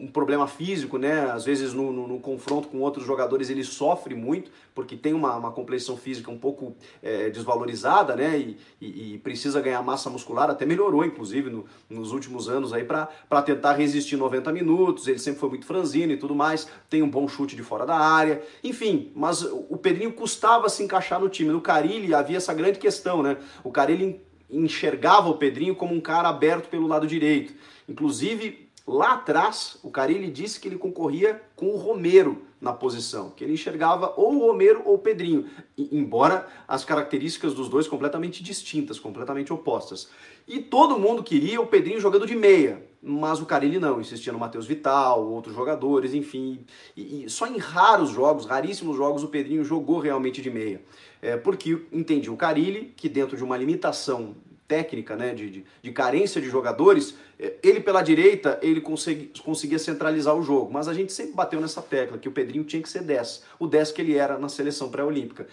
um 0.00 0.08
problema 0.12 0.48
físico, 0.48 0.98
né? 0.98 1.30
Às 1.30 1.44
vezes 1.44 1.72
no, 1.72 1.92
no, 1.92 2.08
no 2.08 2.18
confronto 2.18 2.66
com 2.66 2.80
outros 2.80 3.06
jogadores 3.06 3.48
ele 3.48 3.62
sofre 3.62 4.16
muito, 4.16 4.50
porque 4.74 4.96
tem 4.96 5.14
uma, 5.14 5.36
uma 5.36 5.52
complexão 5.52 5.96
física 5.96 6.32
um 6.32 6.38
pouco 6.38 6.74
é, 7.00 7.30
desvalorizada, 7.30 8.16
né? 8.16 8.36
E, 8.36 8.58
e, 8.80 9.14
e, 9.14 9.18
precisa 9.18 9.60
ganhar 9.60 9.80
massa 9.82 10.10
muscular, 10.10 10.50
até 10.50 10.66
melhorou, 10.66 11.04
inclusive, 11.04 11.48
no, 11.48 11.64
nos 11.88 12.10
últimos 12.10 12.48
anos 12.48 12.72
aí 12.72 12.82
para 12.84 13.06
tentar 13.42 13.74
resistir 13.74 14.16
90 14.16 14.50
minutos. 14.50 15.06
Ele 15.06 15.20
sempre 15.20 15.38
foi 15.38 15.50
muito 15.50 15.64
franzino 15.64 16.12
e 16.12 16.16
tudo 16.16 16.34
mais, 16.34 16.66
tem 16.90 17.04
um 17.04 17.08
bom 17.08 17.28
chute 17.28 17.54
de 17.54 17.62
fora 17.62 17.86
da 17.86 17.96
área, 17.96 18.42
enfim. 18.64 19.12
Mas 19.14 19.42
o 19.42 19.76
Pedrinho 19.76 20.12
custava 20.12 20.68
se 20.68 20.82
encaixar 20.82 21.20
no 21.20 21.28
time. 21.28 21.52
No 21.52 21.60
Carilli 21.60 22.12
havia 22.12 22.31
havia 22.32 22.38
essa 22.38 22.54
grande 22.54 22.78
questão, 22.78 23.22
né? 23.22 23.36
O 23.62 23.70
cara 23.70 23.92
ele 23.92 24.20
enxergava 24.50 25.28
o 25.28 25.36
Pedrinho 25.36 25.74
como 25.74 25.94
um 25.94 26.00
cara 26.00 26.28
aberto 26.28 26.68
pelo 26.68 26.86
lado 26.86 27.06
direito. 27.06 27.54
Inclusive, 27.88 28.68
lá 28.86 29.14
atrás, 29.14 29.78
o 29.82 29.90
Carilli 29.90 30.30
disse 30.30 30.60
que 30.60 30.68
ele 30.68 30.78
concorria 30.78 31.40
com 31.54 31.66
o 31.66 31.76
Romero 31.76 32.42
na 32.60 32.72
posição, 32.72 33.30
que 33.30 33.42
ele 33.42 33.54
enxergava 33.54 34.12
ou 34.16 34.36
o 34.36 34.46
Romero 34.46 34.82
ou 34.84 34.94
o 34.94 34.98
Pedrinho, 34.98 35.46
embora 35.76 36.46
as 36.68 36.84
características 36.84 37.54
dos 37.54 37.68
dois 37.68 37.88
completamente 37.88 38.42
distintas, 38.42 39.00
completamente 39.00 39.52
opostas. 39.52 40.08
E 40.46 40.60
todo 40.60 40.98
mundo 40.98 41.24
queria 41.24 41.60
o 41.60 41.66
Pedrinho 41.66 42.00
jogando 42.00 42.24
de 42.24 42.36
meia, 42.36 42.80
mas 43.02 43.40
o 43.40 43.46
Carilli 43.46 43.80
não, 43.80 44.00
insistia 44.00 44.32
no 44.32 44.38
Matheus 44.38 44.66
Vital, 44.66 45.26
outros 45.28 45.56
jogadores, 45.56 46.14
enfim. 46.14 46.64
E, 46.96 47.24
e, 47.24 47.30
só 47.30 47.48
em 47.48 47.58
raros 47.58 48.10
jogos, 48.10 48.46
raríssimos 48.46 48.96
jogos, 48.96 49.24
o 49.24 49.28
Pedrinho 49.28 49.64
jogou 49.64 49.98
realmente 49.98 50.40
de 50.40 50.50
meia. 50.50 50.80
É, 51.22 51.36
porque 51.36 51.80
entendi 51.92 52.28
o 52.28 52.36
Carilli, 52.36 52.92
que 52.96 53.08
dentro 53.08 53.36
de 53.36 53.44
uma 53.44 53.56
limitação 53.56 54.34
técnica, 54.66 55.14
né, 55.14 55.34
de, 55.34 55.50
de, 55.50 55.64
de, 55.80 55.92
carência 55.92 56.40
de 56.40 56.48
jogadores, 56.48 57.14
é, 57.38 57.54
ele 57.62 57.80
pela 57.80 58.02
direita, 58.02 58.58
ele 58.60 58.80
consegui, 58.80 59.30
conseguia 59.44 59.78
centralizar 59.78 60.34
o 60.34 60.42
jogo. 60.42 60.72
Mas 60.72 60.88
a 60.88 60.94
gente 60.94 61.12
sempre 61.12 61.34
bateu 61.34 61.60
nessa 61.60 61.80
tecla, 61.80 62.18
que 62.18 62.28
o 62.28 62.32
Pedrinho 62.32 62.64
tinha 62.64 62.82
que 62.82 62.88
ser 62.88 63.02
10. 63.02 63.44
O 63.58 63.68
10 63.68 63.92
que 63.92 64.02
ele 64.02 64.16
era 64.16 64.36
na 64.36 64.48
seleção 64.48 64.90
pré-olímpica, 64.90 65.46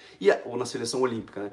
ou 0.44 0.58
na 0.58 0.66
seleção 0.66 1.02
olímpica. 1.02 1.44
Né? 1.44 1.52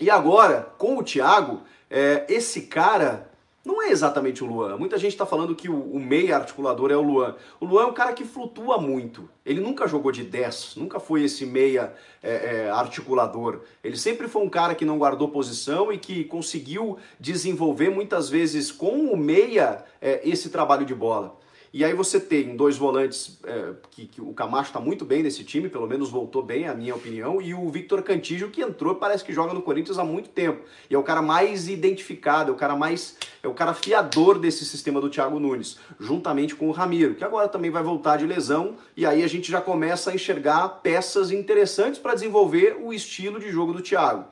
E 0.00 0.10
agora, 0.10 0.72
com 0.76 0.96
o 0.96 1.04
Thiago, 1.04 1.60
é, 1.88 2.26
esse 2.28 2.62
cara 2.62 3.29
não 3.70 3.82
é 3.82 3.90
exatamente 3.90 4.42
o 4.42 4.46
Luan. 4.46 4.76
Muita 4.76 4.98
gente 4.98 5.12
está 5.12 5.24
falando 5.24 5.54
que 5.54 5.68
o, 5.68 5.80
o 5.80 6.00
meia 6.00 6.36
articulador 6.36 6.90
é 6.90 6.96
o 6.96 7.02
Luan. 7.02 7.36
O 7.60 7.64
Luan 7.64 7.84
é 7.84 7.86
um 7.86 7.92
cara 7.92 8.12
que 8.12 8.24
flutua 8.24 8.78
muito. 8.78 9.28
Ele 9.46 9.60
nunca 9.60 9.86
jogou 9.86 10.10
de 10.10 10.24
10, 10.24 10.74
nunca 10.76 10.98
foi 10.98 11.22
esse 11.22 11.46
meia 11.46 11.94
é, 12.22 12.64
é, 12.66 12.70
articulador. 12.70 13.60
Ele 13.82 13.96
sempre 13.96 14.28
foi 14.28 14.42
um 14.42 14.48
cara 14.48 14.74
que 14.74 14.84
não 14.84 14.98
guardou 14.98 15.28
posição 15.28 15.92
e 15.92 15.98
que 15.98 16.24
conseguiu 16.24 16.98
desenvolver 17.18 17.90
muitas 17.90 18.28
vezes 18.28 18.72
com 18.72 19.06
o 19.12 19.16
meia 19.16 19.84
é, 20.00 20.20
esse 20.28 20.50
trabalho 20.50 20.84
de 20.84 20.94
bola. 20.94 21.38
E 21.72 21.84
aí 21.84 21.94
você 21.94 22.18
tem 22.18 22.56
dois 22.56 22.76
volantes, 22.76 23.38
é, 23.44 23.74
que, 23.92 24.06
que, 24.06 24.20
o 24.20 24.32
Camacho 24.32 24.70
está 24.70 24.80
muito 24.80 25.04
bem 25.04 25.22
nesse 25.22 25.44
time, 25.44 25.68
pelo 25.68 25.86
menos 25.86 26.10
voltou 26.10 26.42
bem, 26.42 26.66
a 26.66 26.74
minha 26.74 26.96
opinião, 26.96 27.40
e 27.40 27.54
o 27.54 27.68
Victor 27.70 28.02
Cantillo, 28.02 28.50
que 28.50 28.60
entrou 28.60 28.96
parece 28.96 29.24
que 29.24 29.32
joga 29.32 29.54
no 29.54 29.62
Corinthians 29.62 29.96
há 29.96 30.04
muito 30.04 30.30
tempo. 30.30 30.64
E 30.90 30.94
é 30.96 30.98
o 30.98 31.02
cara 31.04 31.22
mais 31.22 31.68
identificado, 31.68 32.50
é 32.50 32.54
o 32.54 32.56
cara 32.56 32.74
mais. 32.74 33.16
é 33.40 33.46
o 33.46 33.54
cara 33.54 33.72
fiador 33.72 34.36
desse 34.40 34.64
sistema 34.64 35.00
do 35.00 35.08
Thiago 35.08 35.38
Nunes, 35.38 35.78
juntamente 36.00 36.56
com 36.56 36.68
o 36.68 36.72
Ramiro, 36.72 37.14
que 37.14 37.22
agora 37.22 37.46
também 37.46 37.70
vai 37.70 37.84
voltar 37.84 38.16
de 38.16 38.26
lesão, 38.26 38.74
e 38.96 39.06
aí 39.06 39.22
a 39.22 39.28
gente 39.28 39.48
já 39.48 39.60
começa 39.60 40.10
a 40.10 40.14
enxergar 40.14 40.68
peças 40.82 41.30
interessantes 41.30 42.00
para 42.00 42.14
desenvolver 42.14 42.78
o 42.82 42.92
estilo 42.92 43.38
de 43.38 43.48
jogo 43.48 43.72
do 43.72 43.80
Thiago. 43.80 44.24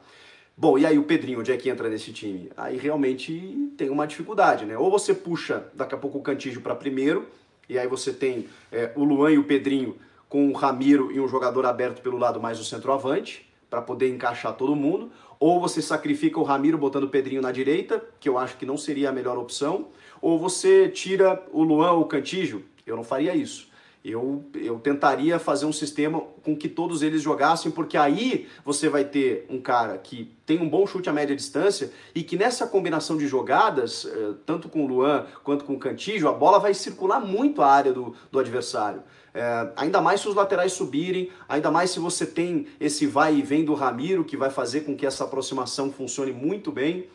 Bom, 0.61 0.77
e 0.77 0.85
aí 0.85 0.99
o 0.99 1.05
Pedrinho, 1.05 1.39
onde 1.39 1.53
é 1.53 1.57
que 1.57 1.71
entra 1.71 1.89
nesse 1.89 2.13
time? 2.13 2.51
Aí 2.57 2.77
realmente 2.77 3.71
tem 3.77 3.91
uma 3.91 4.09
dificuldade, 4.09 4.65
né? 4.65 4.77
Ou 4.77 4.91
você 4.91 5.15
puxa 5.15 5.69
daqui 5.73 5.95
a 5.95 5.99
pouco 5.99 6.19
o 6.19 6.21
Cantígio 6.21 6.61
para 6.61 6.75
primeiro, 6.75 7.29
e 7.69 7.79
aí 7.79 7.87
você 7.87 8.13
tem 8.13 8.49
é, 8.73 8.91
o 8.97 9.05
Luan 9.05 9.31
e 9.31 9.39
o 9.39 9.45
Pedrinho 9.45 9.95
com 10.29 10.49
o 10.49 10.53
Ramiro 10.53 11.13
e 11.13 11.21
um 11.21 11.29
jogador 11.29 11.65
aberto 11.65 12.03
pelo 12.03 12.19
lado 12.19 12.41
mais 12.41 12.59
o 12.59 12.65
centroavante, 12.65 13.49
para 13.71 13.81
poder 13.81 14.13
encaixar 14.13 14.53
todo 14.53 14.75
mundo, 14.75 15.13
ou 15.39 15.61
você 15.61 15.81
sacrifica 15.81 16.41
o 16.41 16.43
Ramiro 16.43 16.77
botando 16.77 17.05
o 17.05 17.09
Pedrinho 17.09 17.41
na 17.41 17.53
direita, 17.53 18.05
que 18.19 18.29
eu 18.29 18.37
acho 18.37 18.57
que 18.57 18.67
não 18.67 18.77
seria 18.77 19.11
a 19.11 19.13
melhor 19.13 19.39
opção, 19.39 19.87
ou 20.21 20.41
você 20.41 20.89
tira 20.89 21.41
o 21.53 21.63
Luan 21.63 21.93
ou 21.93 22.03
o 22.03 22.07
Cantígio. 22.07 22.65
Eu 22.85 22.97
não 22.97 23.05
faria 23.05 23.33
isso. 23.33 23.68
Eu, 24.09 24.45
eu 24.55 24.79
tentaria 24.79 25.39
fazer 25.39 25.67
um 25.67 25.73
sistema 25.73 26.23
com 26.43 26.57
que 26.57 26.69
todos 26.69 27.03
eles 27.03 27.21
jogassem, 27.21 27.71
porque 27.71 27.97
aí 27.97 28.49
você 28.65 28.89
vai 28.89 29.05
ter 29.05 29.47
um 29.51 29.61
cara 29.61 29.99
que 29.99 30.33
tem 30.47 30.61
um 30.61 30.69
bom 30.69 30.87
chute 30.87 31.11
a 31.11 31.13
média 31.13 31.37
distância 31.37 31.93
e 32.15 32.23
que 32.23 32.37
nessa 32.37 32.67
combinação 32.67 33.19
de 33.19 33.27
jogadas, 33.27 34.07
eh, 34.07 34.35
tanto 34.47 34.69
com 34.69 34.85
o 34.85 34.87
Luan 34.87 35.27
quanto 35.45 35.65
com 35.65 35.75
o 35.75 35.79
Cantígio, 35.79 36.29
a 36.29 36.33
bola 36.33 36.59
vai 36.59 36.73
circular 36.73 37.21
muito 37.21 37.61
a 37.61 37.71
área 37.71 37.93
do, 37.93 38.15
do 38.33 38.39
adversário. 38.39 39.03
É, 39.35 39.73
ainda 39.77 40.01
mais 40.01 40.21
se 40.21 40.29
os 40.29 40.35
laterais 40.35 40.73
subirem, 40.73 41.31
ainda 41.49 41.71
mais 41.71 41.91
se 41.91 42.01
você 42.01 42.27
tem 42.27 42.67
esse 42.81 43.07
vai 43.07 43.37
e 43.37 43.43
vem 43.43 43.65
do 43.65 43.75
Ramiro, 43.75 44.25
que 44.25 44.37
vai 44.37 44.51
fazer 44.51 44.81
com 44.81 44.97
que 44.97 45.07
essa 45.07 45.25
aproximação 45.25 45.93
funcione 45.93 46.33
muito 46.33 46.73
bem. 46.73 47.09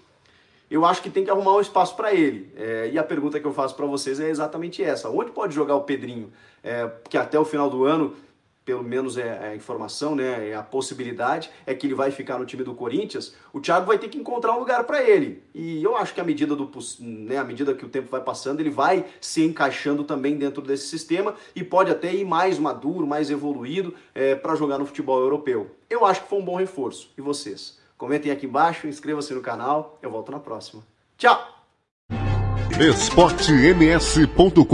Eu 0.74 0.84
acho 0.86 1.04
que 1.04 1.10
tem 1.12 1.24
que 1.24 1.30
arrumar 1.30 1.56
um 1.56 1.62
espaço 1.62 1.96
para 1.96 2.16
ele. 2.16 2.52
É, 2.58 2.90
e 2.92 2.98
a 2.98 3.04
pergunta 3.04 3.40
que 3.40 3.46
eu 3.46 3.54
faço 3.54 3.76
para 3.76 3.86
vocês 3.86 4.20
é 4.20 4.28
exatamente 4.28 4.84
essa: 4.84 5.08
onde 5.08 5.30
pode 5.30 5.54
jogar 5.54 5.76
o 5.76 5.84
Pedrinho? 5.84 6.34
É, 6.64 6.90
até 7.16 7.38
o 7.38 7.46
final 7.46 7.70
do 7.70 7.86
ano 7.86 8.16
pelo 8.66 8.82
menos 8.82 9.18
é, 9.18 9.28
é 9.28 9.48
a 9.50 9.56
informação, 9.56 10.16
né, 10.16 10.50
é 10.50 10.56
a 10.56 10.64
possibilidade 10.64 11.52
é 11.66 11.76
que 11.76 11.86
ele 11.86 11.94
vai 11.94 12.12
ficar 12.12 12.40
no 12.40 12.46
time 12.46 12.64
do 12.64 12.74
Corinthians, 12.74 13.36
o 13.52 13.60
Thiago 13.60 13.86
vai 13.86 14.00
ter 14.00 14.08
que 14.08 14.18
encontrar 14.18 14.56
um 14.56 14.60
lugar 14.60 14.86
para 14.86 15.04
ele. 15.04 15.44
E 15.54 15.84
eu 15.84 15.98
acho 15.98 16.14
que 16.14 16.22
à 16.22 16.24
medida 16.24 16.56
do 16.56 16.72
né, 17.02 17.38
à 17.38 17.44
medida 17.44 17.74
que 17.74 17.86
o 17.86 17.90
tempo 17.90 18.10
vai 18.10 18.22
passando, 18.22 18.62
ele 18.62 18.70
vai 18.70 19.06
se 19.20 19.44
encaixando 19.44 20.06
também 20.06 20.38
dentro 20.38 20.62
desse 20.62 20.88
sistema 20.88 21.36
e 21.54 21.62
pode 21.62 21.92
até 21.92 22.16
ir 22.16 22.26
mais 22.26 22.58
maduro, 22.58 23.06
mais 23.06 23.30
evoluído 23.30 23.94
é, 24.16 24.34
para 24.34 24.56
jogar 24.56 24.78
no 24.78 24.86
futebol 24.86 25.20
europeu. 25.20 25.70
Eu 25.90 26.06
acho 26.06 26.24
que 26.24 26.30
foi 26.30 26.40
um 26.40 26.46
bom 26.46 26.56
reforço. 26.56 27.12
E 27.18 27.22
vocês? 27.22 27.83
Comentem 28.04 28.34
aqui 28.34 28.46
embaixo, 28.46 28.86
inscreva-se 28.86 29.34
no 29.34 29.40
canal. 29.40 29.98
Eu 30.02 30.12
volto 30.12 30.30
na 30.30 30.38
próxima. 30.38 30.84
Tchau! 31.18 31.42
esportems.com.br 32.78 34.68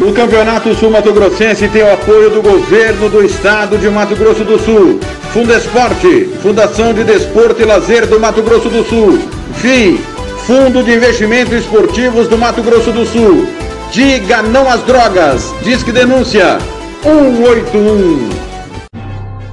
O 0.00 0.14
Campeonato 0.14 0.74
Sul 0.74 0.90
Mato 0.90 1.12
Grossense 1.12 1.68
tem 1.68 1.82
o 1.82 1.92
apoio 1.92 2.30
do 2.30 2.40
governo 2.40 3.10
do 3.10 3.22
estado 3.22 3.76
de 3.76 3.90
Mato 3.90 4.16
Grosso 4.16 4.42
do 4.42 4.58
Sul. 4.58 4.98
Fundesporte, 5.34 6.24
Fundação 6.40 6.94
de 6.94 7.04
Desporto 7.04 7.60
e 7.60 7.66
Lazer 7.66 8.06
do 8.06 8.18
Mato 8.18 8.42
Grosso 8.42 8.70
do 8.70 8.82
Sul. 8.84 9.18
FII, 9.56 9.98
Fundo 10.46 10.82
de 10.82 10.94
Investimentos 10.94 11.52
Esportivos 11.52 12.26
do 12.26 12.38
Mato 12.38 12.62
Grosso 12.62 12.90
do 12.90 13.04
Sul. 13.04 13.46
Diga 13.92 14.40
não 14.40 14.66
às 14.66 14.82
drogas. 14.84 15.52
Disque 15.62 15.92
denúncia 15.92 16.56
181. 17.02 18.37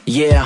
Yeah. 0.10 0.45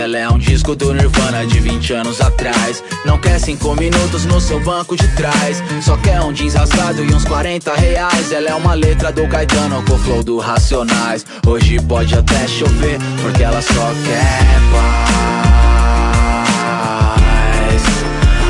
Ela 0.01 0.17
é 0.17 0.27
um 0.27 0.39
disco 0.39 0.75
do 0.75 0.91
Nirvana 0.95 1.45
de 1.45 1.59
20 1.59 1.93
anos 1.93 2.19
atrás. 2.21 2.83
Não 3.05 3.19
quer 3.19 3.39
cinco 3.39 3.75
minutos 3.75 4.25
no 4.25 4.41
seu 4.41 4.59
banco 4.59 4.95
de 4.95 5.07
trás. 5.09 5.61
Só 5.79 5.95
quer 5.97 6.19
um 6.21 6.33
jeans 6.33 6.55
rasgado 6.55 7.05
e 7.05 7.13
uns 7.13 7.23
40 7.23 7.71
reais. 7.75 8.31
Ela 8.31 8.49
é 8.49 8.55
uma 8.55 8.73
letra 8.73 9.11
do 9.11 9.27
Caetano 9.27 9.83
com 9.83 9.93
o 9.93 9.99
flow 9.99 10.23
do 10.23 10.39
Racionais. 10.39 11.23
Hoje 11.45 11.79
pode 11.81 12.15
até 12.15 12.47
chover, 12.47 12.97
porque 13.21 13.43
ela 13.43 13.61
só 13.61 13.93
quer 14.03 14.59
paz. 14.71 15.03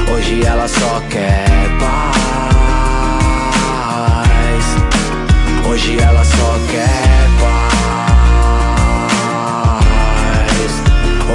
Hoje 0.10 0.46
ela 0.46 0.70
só 0.70 1.02
quer 1.10 1.46
paz. 1.82 2.16
Hoje 5.70 6.00
ela 6.00 6.24
só 6.24 6.60
quer 6.72 7.11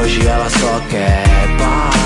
Hoje 0.07 0.25
ela 0.25 0.49
só 0.49 0.81
quer 0.89 1.25
paz. 1.59 2.06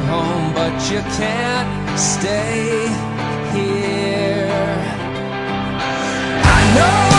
home, 0.00 0.52
but 0.54 0.90
you 0.90 1.00
can't 1.18 1.98
stay 1.98 2.88
here. 3.52 4.48
I 6.44 6.74
know. 6.76 7.13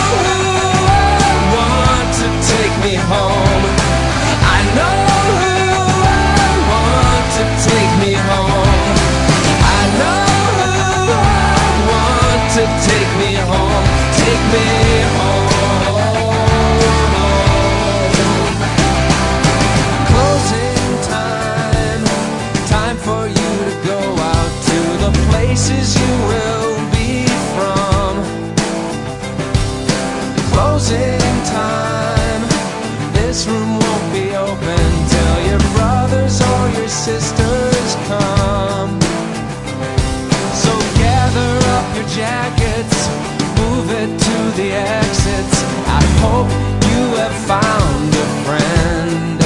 hope 46.26 46.49
you 46.91 47.02
have 47.22 47.38
found 47.52 48.10
a 48.26 48.27
friend. 48.45 49.38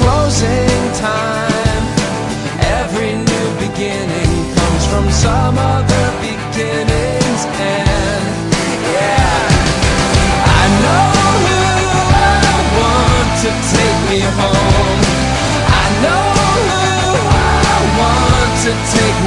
Closing 0.00 0.82
time, 1.08 1.84
every 2.78 3.12
new 3.30 3.48
beginning 3.64 4.32
comes 4.56 4.84
from 4.90 5.06
some 5.10 5.56
other 5.74 6.06
beginning's 6.26 7.42
end. 7.78 8.26
Yeah, 8.96 9.38
I 10.60 10.62
know 10.82 11.06
who 11.46 11.58
I 12.34 12.44
want 12.80 13.28
to 13.44 13.50
take 13.76 14.00
me 14.10 14.20
home. 14.40 15.00
I 15.82 15.86
know 16.04 16.24
who 16.70 17.14
I 17.62 17.76
want 18.00 18.52
to 18.66 18.72
take 18.96 19.19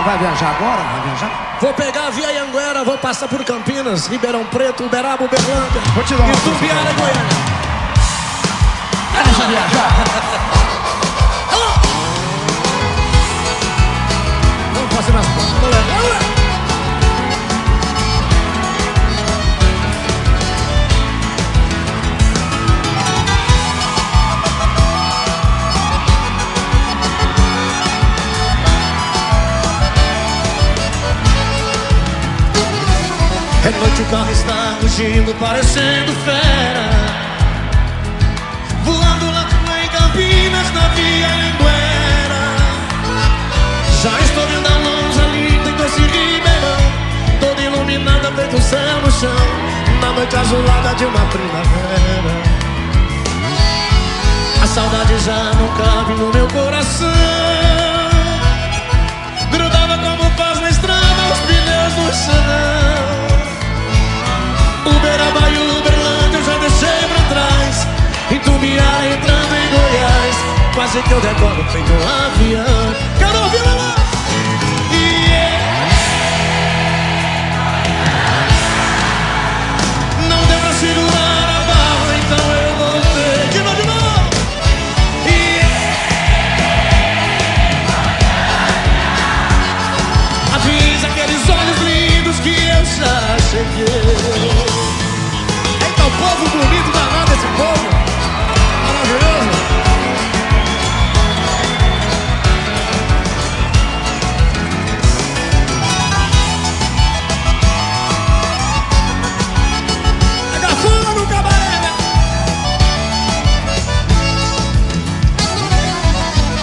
Vai 0.04 0.18
viajar 0.18 0.50
agora? 0.50 0.82
Vai 0.82 1.02
viajar? 1.04 1.58
Vou 1.62 1.72
pegar 1.76 2.08
a 2.08 2.10
Via 2.10 2.44
Anguera, 2.44 2.84
vou 2.84 2.98
passar 2.98 3.28
por 3.28 3.46
Campinas, 3.46 4.08
Ribeirão 4.08 4.44
Preto, 4.46 4.84
Uberaba, 4.84 5.24
Uberlândia, 5.24 5.80
Itumbiara 6.34 6.90
e 6.90 6.94
Goiânia. 6.96 7.28
Deixa 9.24 9.46
viajar. 9.46 9.92
carro 34.12 34.30
está 34.30 34.78
rugindo, 34.82 35.34
parecendo 35.36 36.12
fera. 36.26 36.86
Voando 38.84 39.32
lá 39.32 39.48
em 39.82 39.88
Campinas, 39.88 40.70
na 40.74 40.88
via 40.90 41.28
Linguera. 41.44 42.44
Já 44.04 44.20
estou 44.20 44.46
vendo 44.48 44.68
a 44.68 44.78
longe 44.86 45.20
ali, 45.22 45.62
tem 45.64 45.86
esse 45.86 46.02
ribeirão. 46.02 46.82
Toda 47.40 47.62
iluminada, 47.62 48.32
feito 48.34 48.62
céu 48.62 49.02
no 49.02 49.12
chão. 49.12 49.48
Na 50.02 50.12
noite 50.12 50.36
azulada 50.36 50.94
de 50.96 51.06
uma 51.06 51.26
primavera. 51.28 52.34
A 54.62 54.68
saudade 54.68 55.18
já 55.20 55.52
não 55.56 55.70
cabe 55.70 56.14
no 56.20 56.34
meu 56.34 56.48
coração. 56.50 57.08
Grudava 59.52 59.98
como 60.00 60.30
faz 60.32 60.60
na 60.60 60.70
estrada 60.70 61.22
os 61.32 61.40
pneus 61.40 61.96
no 61.96 62.14
chão. 62.26 63.31
Uberaba 64.86 65.50
e 65.50 65.58
Uberlândia 65.78 66.38
eu 66.38 66.44
já 66.44 66.58
deixei 66.58 67.08
pra 67.08 67.24
trás. 67.30 67.88
Em 68.32 68.40
Tumbiara 68.40 69.06
entrando 69.08 69.56
em 69.56 69.70
Goiás. 69.70 70.36
Quase 70.74 71.02
que 71.04 71.12
eu 71.12 71.22
decolo 71.22 71.64
feito 71.72 71.92
um 71.92 72.08
avião. 72.08 72.96
Quero 73.20 73.44
ouvir 73.44 73.62
lá. 73.66 73.96
Não 80.30 80.46
deu 80.46 80.60
pra 80.60 80.74
segurar 80.74 81.11
cheguei. 93.62 94.50
Eita, 95.86 96.04
o 96.04 96.12
povo 96.12 96.50
bonito 96.50 96.92
danado 96.92 97.32
esse 97.34 97.48
povo. 97.58 97.90
Maravilhoso. 98.88 99.46
Né? 99.46 99.72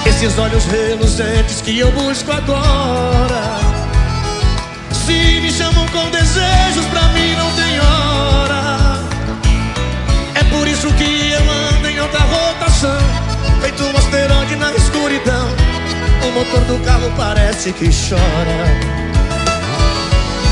Esses 0.07 0.39
olhos 0.39 0.65
reluzentes 0.65 1.61
que 1.61 1.79
eu 1.79 1.93
busco 1.93 2.33
agora 2.33 3.78
Se 5.09 5.41
me 5.41 5.51
chamam 5.51 5.87
com 5.87 6.11
desejos, 6.11 6.85
pra 6.91 7.01
mim 7.15 7.35
não 7.35 7.51
tem 7.53 7.81
hora. 7.81 9.01
É 10.35 10.45
por 10.51 10.69
isso 10.69 10.93
que 10.93 11.31
eu 11.31 11.51
ando 11.51 11.89
em 11.89 11.99
alta 11.99 12.19
rotação 12.19 13.01
Feito 13.63 13.85
um 13.85 13.97
asteroide 13.97 14.57
na 14.57 14.71
escuridão. 14.75 15.49
O 16.29 16.33
motor 16.33 16.61
do 16.67 16.85
carro 16.85 17.11
parece 17.17 17.73
que 17.73 17.87
chora. 17.87 18.61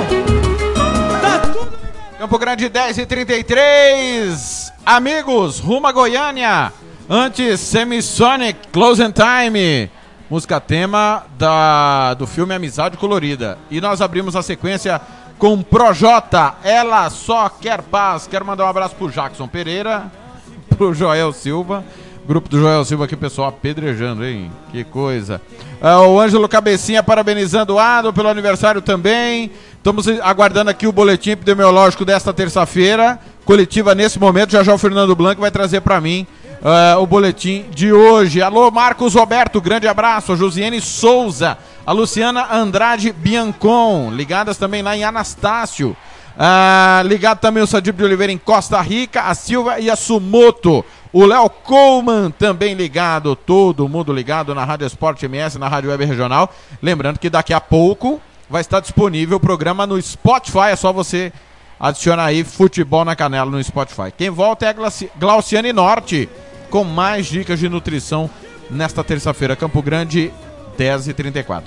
Tá 1.20 1.38
tudo 1.52 1.78
Campo 2.18 2.38
Grande 2.38 2.68
10 2.70 2.98
e 2.98 3.06
33. 3.06 4.72
Amigos, 4.86 5.58
rumo 5.58 5.86
a 5.86 5.92
Goiânia. 5.92 6.72
Antes, 7.12 7.58
Semisonic, 7.58 8.68
Closing 8.72 9.10
Time. 9.10 9.90
Música 10.30 10.60
tema 10.60 11.24
da, 11.36 12.14
do 12.14 12.24
filme 12.24 12.54
Amizade 12.54 12.96
Colorida. 12.96 13.58
E 13.68 13.80
nós 13.80 14.00
abrimos 14.00 14.36
a 14.36 14.42
sequência 14.42 15.00
com 15.36 15.60
Projota. 15.60 16.54
Ela 16.62 17.10
só 17.10 17.48
quer 17.48 17.82
paz. 17.82 18.28
Quero 18.28 18.46
mandar 18.46 18.64
um 18.64 18.68
abraço 18.68 18.94
pro 18.94 19.10
Jackson 19.10 19.48
Pereira, 19.48 20.04
pro 20.70 20.94
Joel 20.94 21.32
Silva. 21.32 21.82
Grupo 22.28 22.48
do 22.48 22.60
Joel 22.60 22.84
Silva 22.84 23.06
aqui, 23.06 23.16
pessoal, 23.16 23.48
apedrejando, 23.48 24.24
hein? 24.24 24.48
Que 24.70 24.84
coisa. 24.84 25.42
Ah, 25.82 26.02
o 26.02 26.20
Ângelo 26.20 26.48
Cabecinha 26.48 27.02
parabenizando 27.02 27.74
o 27.74 27.78
Ado 27.80 28.12
pelo 28.12 28.28
aniversário 28.28 28.80
também. 28.80 29.50
Estamos 29.76 30.06
aguardando 30.06 30.70
aqui 30.70 30.86
o 30.86 30.92
boletim 30.92 31.30
epidemiológico 31.30 32.04
desta 32.04 32.32
terça-feira. 32.32 33.18
Coletiva 33.44 33.96
nesse 33.96 34.20
momento. 34.20 34.52
Já 34.52 34.62
já 34.62 34.72
o 34.72 34.78
Fernando 34.78 35.16
Blanco 35.16 35.40
vai 35.40 35.50
trazer 35.50 35.80
para 35.80 36.00
mim 36.00 36.24
ah, 36.62 36.98
o 36.98 37.06
boletim 37.06 37.64
de 37.70 37.92
hoje. 37.92 38.42
Alô, 38.42 38.70
Marcos 38.70 39.14
Roberto, 39.14 39.60
grande 39.60 39.88
abraço. 39.88 40.32
A 40.32 40.36
Josiane 40.36 40.80
Souza. 40.80 41.56
A 41.86 41.92
Luciana 41.92 42.54
Andrade 42.54 43.12
Biancon. 43.12 44.10
Ligadas 44.12 44.58
também 44.58 44.82
lá 44.82 44.96
em 44.96 45.04
Anastácio. 45.04 45.96
Ah, 46.38 47.02
ligado 47.04 47.38
também 47.38 47.62
o 47.62 47.66
Sadib 47.66 47.96
de 47.96 48.04
Oliveira 48.04 48.32
em 48.32 48.38
Costa 48.38 48.80
Rica, 48.80 49.22
a 49.22 49.34
Silva 49.34 49.80
e 49.80 49.90
a 49.90 49.96
Sumoto. 49.96 50.84
O 51.12 51.26
Léo 51.26 51.50
Coleman 51.50 52.30
também 52.30 52.72
ligado, 52.72 53.34
todo 53.34 53.88
mundo 53.88 54.12
ligado 54.12 54.54
na 54.54 54.64
Rádio 54.64 54.86
Esporte 54.86 55.26
MS, 55.26 55.58
na 55.58 55.66
Rádio 55.66 55.90
Web 55.90 56.04
Regional. 56.04 56.48
Lembrando 56.80 57.18
que 57.18 57.28
daqui 57.28 57.52
a 57.52 57.60
pouco 57.60 58.20
vai 58.48 58.60
estar 58.60 58.80
disponível 58.80 59.38
o 59.38 59.40
programa 59.40 59.86
no 59.86 60.00
Spotify, 60.00 60.70
é 60.70 60.76
só 60.76 60.92
você 60.92 61.32
adicionar 61.80 62.26
aí 62.26 62.44
Futebol 62.44 63.04
na 63.04 63.16
Canela 63.16 63.50
no 63.50 63.62
Spotify. 63.62 64.12
Quem 64.16 64.30
volta 64.30 64.66
é 64.66 64.68
a 64.68 64.74
Glauciane 65.18 65.72
Norte, 65.72 66.28
com 66.70 66.84
mais 66.84 67.26
dicas 67.26 67.58
de 67.58 67.68
nutrição 67.68 68.30
nesta 68.70 69.02
terça-feira. 69.02 69.56
Campo 69.56 69.82
Grande, 69.82 70.32
10h34. 70.78 71.64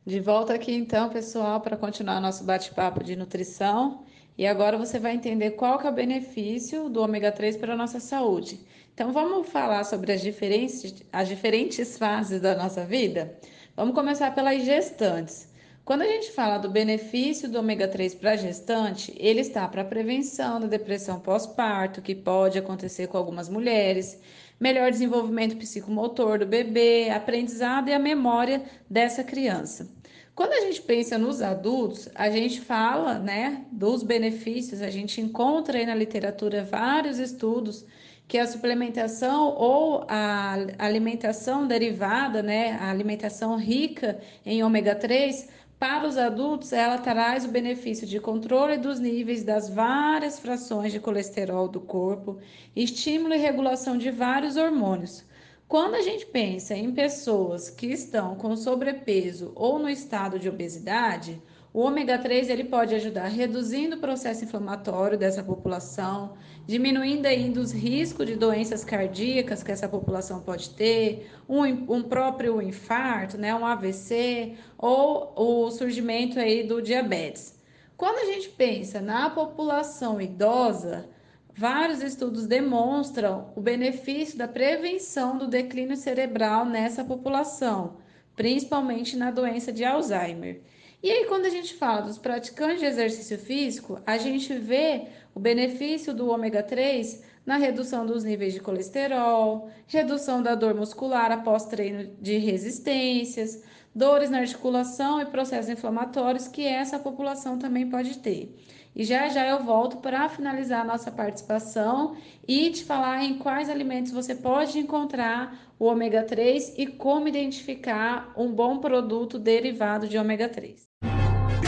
De 0.05 0.19
volta 0.19 0.53
aqui 0.53 0.73
então, 0.73 1.09
pessoal, 1.09 1.61
para 1.61 1.77
continuar 1.77 2.19
nosso 2.19 2.43
bate-papo 2.43 3.03
de 3.03 3.15
nutrição. 3.15 4.03
E 4.37 4.45
agora 4.45 4.77
você 4.77 4.99
vai 4.99 5.13
entender 5.13 5.51
qual 5.51 5.79
que 5.79 5.87
é 5.87 5.89
o 5.89 5.93
benefício 5.93 6.89
do 6.89 7.01
ômega 7.01 7.31
3 7.31 7.57
para 7.57 7.73
a 7.73 7.77
nossa 7.77 7.99
saúde. 7.99 8.59
Então 8.93 9.13
vamos 9.13 9.49
falar 9.49 9.83
sobre 9.83 10.11
as 10.11 10.21
diferentes, 10.21 11.03
as 11.11 11.27
diferentes 11.27 11.97
fases 11.97 12.41
da 12.41 12.55
nossa 12.55 12.83
vida? 12.83 13.37
Vamos 13.75 13.95
começar 13.95 14.35
pelas 14.35 14.63
gestantes. 14.63 15.50
Quando 15.83 16.03
a 16.03 16.07
gente 16.07 16.31
fala 16.31 16.59
do 16.59 16.69
benefício 16.69 17.49
do 17.49 17.57
ômega 17.57 17.87
3 17.87 18.13
para 18.13 18.35
gestante, 18.35 19.13
ele 19.17 19.41
está 19.41 19.67
para 19.67 19.81
a 19.81 19.85
prevenção 19.85 20.59
da 20.59 20.67
depressão 20.67 21.19
pós-parto, 21.19 22.03
que 22.03 22.13
pode 22.13 22.57
acontecer 22.59 23.07
com 23.07 23.17
algumas 23.17 23.49
mulheres, 23.49 24.19
melhor 24.59 24.91
desenvolvimento 24.91 25.57
psicomotor 25.57 26.37
do 26.37 26.45
bebê, 26.45 27.09
aprendizado 27.09 27.89
e 27.89 27.93
a 27.93 27.99
memória 27.99 28.61
dessa 28.87 29.23
criança. 29.23 29.89
Quando 30.35 30.53
a 30.53 30.61
gente 30.61 30.81
pensa 30.83 31.17
nos 31.17 31.41
adultos, 31.41 32.07
a 32.13 32.29
gente 32.29 32.61
fala, 32.61 33.17
né, 33.17 33.65
dos 33.71 34.03
benefícios, 34.03 34.83
a 34.83 34.89
gente 34.89 35.19
encontra 35.19 35.79
aí 35.79 35.85
na 35.85 35.95
literatura 35.95 36.63
vários 36.63 37.17
estudos 37.17 37.83
que 38.27 38.37
a 38.37 38.47
suplementação 38.47 39.55
ou 39.57 40.05
a 40.07 40.55
alimentação 40.77 41.67
derivada, 41.67 42.41
né, 42.41 42.77
a 42.79 42.89
alimentação 42.89 43.57
rica 43.57 44.19
em 44.45 44.63
ômega 44.63 44.95
3, 44.95 45.49
para 45.81 46.07
os 46.07 46.15
adultos, 46.15 46.73
ela 46.73 46.99
traz 46.99 47.43
o 47.43 47.47
benefício 47.47 48.05
de 48.05 48.19
controle 48.19 48.77
dos 48.77 48.99
níveis 48.99 49.43
das 49.43 49.67
várias 49.67 50.37
frações 50.37 50.91
de 50.91 50.99
colesterol 50.99 51.67
do 51.67 51.79
corpo, 51.79 52.37
estímulo 52.75 53.33
e 53.33 53.39
regulação 53.39 53.97
de 53.97 54.11
vários 54.11 54.57
hormônios. 54.57 55.25
Quando 55.67 55.95
a 55.95 56.01
gente 56.01 56.23
pensa 56.27 56.75
em 56.75 56.93
pessoas 56.93 57.71
que 57.71 57.87
estão 57.87 58.35
com 58.35 58.55
sobrepeso 58.55 59.53
ou 59.55 59.79
no 59.79 59.89
estado 59.89 60.37
de 60.37 60.47
obesidade, 60.47 61.41
o 61.73 61.79
ômega 61.79 62.19
3 62.19 62.49
ele 62.49 62.65
pode 62.65 62.93
ajudar 62.93 63.25
reduzindo 63.29 63.95
o 63.95 63.99
processo 63.99 64.43
inflamatório 64.43 65.17
dessa 65.17 65.41
população, 65.41 66.33
diminuindo 66.71 67.25
ainda 67.25 67.59
os 67.59 67.73
riscos 67.73 68.25
de 68.25 68.37
doenças 68.37 68.85
cardíacas 68.85 69.61
que 69.61 69.73
essa 69.73 69.89
população 69.89 70.39
pode 70.39 70.69
ter, 70.69 71.29
um, 71.47 71.63
um 71.63 72.01
próprio 72.01 72.61
infarto, 72.61 73.37
né, 73.37 73.53
um 73.53 73.65
AVC 73.65 74.55
ou 74.77 75.33
o 75.35 75.69
surgimento 75.69 76.39
aí 76.39 76.63
do 76.63 76.81
diabetes. 76.81 77.59
Quando 77.97 78.19
a 78.19 78.25
gente 78.25 78.47
pensa 78.47 79.01
na 79.01 79.29
população 79.29 80.21
idosa, 80.21 81.09
vários 81.53 82.01
estudos 82.01 82.47
demonstram 82.47 83.51
o 83.53 83.59
benefício 83.59 84.37
da 84.37 84.47
prevenção 84.47 85.37
do 85.37 85.47
declínio 85.47 85.97
cerebral 85.97 86.65
nessa 86.65 87.03
população, 87.03 87.97
principalmente 88.33 89.17
na 89.17 89.29
doença 89.29 89.73
de 89.73 89.83
Alzheimer. 89.83 90.61
E 91.03 91.09
aí, 91.09 91.25
quando 91.25 91.47
a 91.47 91.49
gente 91.49 91.73
fala 91.73 92.01
dos 92.01 92.19
praticantes 92.19 92.79
de 92.79 92.85
exercício 92.85 93.37
físico, 93.39 93.99
a 94.05 94.19
gente 94.19 94.53
vê 94.53 95.07
o 95.33 95.39
benefício 95.39 96.13
do 96.13 96.29
ômega 96.29 96.61
3 96.61 97.23
na 97.45 97.57
redução 97.57 98.05
dos 98.05 98.23
níveis 98.23 98.53
de 98.53 98.59
colesterol, 98.59 99.69
redução 99.87 100.43
da 100.43 100.55
dor 100.55 100.75
muscular 100.75 101.31
após 101.31 101.65
treino 101.65 102.11
de 102.21 102.37
resistências, 102.37 103.63
dores 103.93 104.29
na 104.29 104.39
articulação 104.39 105.21
e 105.21 105.25
processos 105.25 105.69
inflamatórios 105.69 106.47
que 106.47 106.65
essa 106.65 106.99
população 106.99 107.57
também 107.57 107.89
pode 107.89 108.19
ter. 108.19 108.55
E 108.95 109.03
já 109.03 109.29
já 109.29 109.47
eu 109.47 109.63
volto 109.63 109.97
para 109.97 110.27
finalizar 110.27 110.81
a 110.81 110.85
nossa 110.85 111.09
participação 111.09 112.15
e 112.45 112.69
te 112.69 112.83
falar 112.83 113.23
em 113.23 113.37
quais 113.37 113.69
alimentos 113.69 114.11
você 114.11 114.35
pode 114.35 114.77
encontrar 114.77 115.57
o 115.79 115.85
ômega 115.85 116.23
3 116.23 116.73
e 116.77 116.85
como 116.85 117.27
identificar 117.27 118.31
um 118.35 118.51
bom 118.51 118.79
produto 118.79 119.39
derivado 119.39 120.07
de 120.07 120.17
ômega 120.17 120.49
3. 120.49 120.81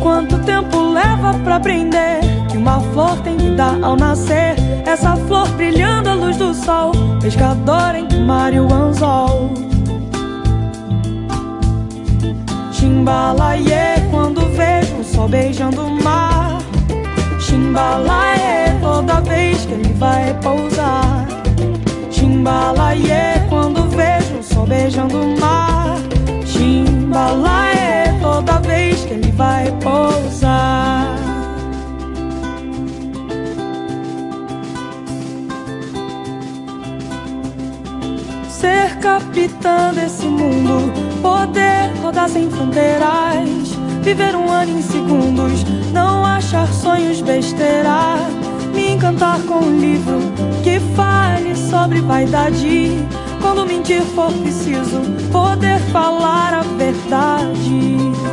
Quanto 0.00 0.38
tempo 0.44 0.80
leva 0.80 1.34
pra 1.44 1.56
aprender 1.56 2.20
que 2.50 2.56
uma 2.56 2.80
flor 2.80 3.16
tem 3.22 3.36
vida 3.36 3.78
ao 3.82 3.96
nascer? 3.96 4.54
Essa 4.86 5.16
flor 5.16 5.48
brilhando 5.50 6.10
à 6.10 6.14
luz 6.14 6.36
do 6.36 6.54
sol, 6.54 6.92
pescador 7.20 7.94
entre 7.94 8.16
o 8.16 8.20
mar 8.24 8.52
e 8.54 8.60
o 8.60 8.72
anzol. 8.72 9.50
Chimbalaie 12.72 14.08
quando 14.10 14.40
vejo 14.56 14.96
o 15.00 15.04
sol 15.04 15.28
beijando 15.28 15.82
o 15.82 16.02
mar. 16.02 16.58
Chimbalaie 17.40 18.78
toda 18.80 19.20
vez 19.20 19.66
que 19.66 19.72
ele 19.72 19.92
vai 19.94 20.26
repousar. 20.26 21.26
Chimbalaie 22.10 23.44
quando 23.48 23.82
vejo 23.88 24.38
o 24.38 24.42
sol 24.42 24.66
beijando 24.66 25.18
o 25.18 25.40
mar. 25.40 25.96
Chimbalaie 26.46 27.97
toda 28.38 28.60
vez 28.60 29.04
que 29.04 29.14
ele 29.14 29.32
vai 29.32 29.66
pousar. 29.82 31.16
Ser 38.48 38.96
capitã 39.00 39.92
desse 39.92 40.26
mundo, 40.26 40.92
poder 41.20 41.90
rodar 42.00 42.28
sem 42.28 42.48
fronteiras, 42.48 43.70
viver 44.02 44.36
um 44.36 44.48
ano 44.48 44.78
em 44.78 44.82
segundos, 44.82 45.64
não 45.92 46.24
achar 46.24 46.72
sonhos 46.72 47.20
besteira, 47.20 48.18
me 48.72 48.92
encantar 48.92 49.40
com 49.42 49.58
um 49.64 49.80
livro 49.80 50.20
que 50.62 50.78
fale 50.94 51.56
sobre 51.56 52.00
vaidade. 52.02 53.04
Quando 53.40 53.66
mentir 53.66 54.02
for 54.02 54.32
preciso, 54.32 55.00
poder 55.32 55.80
falar 55.92 56.54
a 56.54 56.62
verdade. 56.62 58.27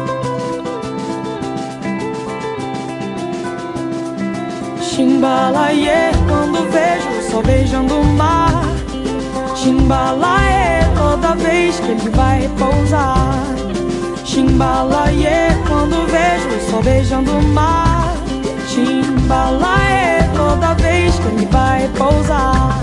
Chimbalaie 4.96 6.14
quando 6.26 6.72
vejo 6.72 7.10
o 7.10 7.30
sol 7.30 7.44
beijando 7.44 8.00
o 8.00 8.04
mar. 8.14 8.64
Chimbalaie 9.54 10.86
toda 10.96 11.36
vez 11.36 11.78
que 11.82 11.92
ele 11.92 12.10
vai 12.12 12.44
repousar. 12.44 13.44
Chimbalaie 14.24 15.54
quando 15.68 16.08
vejo 16.10 16.48
o 16.48 16.72
sol 16.72 16.82
beijando 16.82 17.30
o 17.30 17.44
mar. 17.44 18.16
Chimbalaie 18.70 20.24
toda 20.34 20.74
vez 20.76 21.14
que 21.20 21.28
ele 21.28 21.46
vai 21.48 21.82
repousar. 21.82 22.80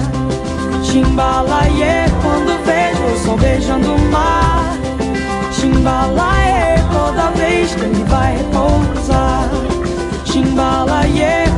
Chimbalaie 0.83 2.11
quando 2.21 2.63
vejo 2.67 3.05
o 3.07 3.25
sol 3.25 3.39
beijando 3.39 3.95
o 3.95 3.99
mar. 4.11 4.77
Chimbalaie 5.51 6.79
toda 6.93 7.31
vez 7.31 7.75
que 7.75 7.85
ele 7.85 8.05
vai 8.05 8.37
repousar. 8.37 9.49
Chimbalaie 10.27 11.45
quando 11.47 11.52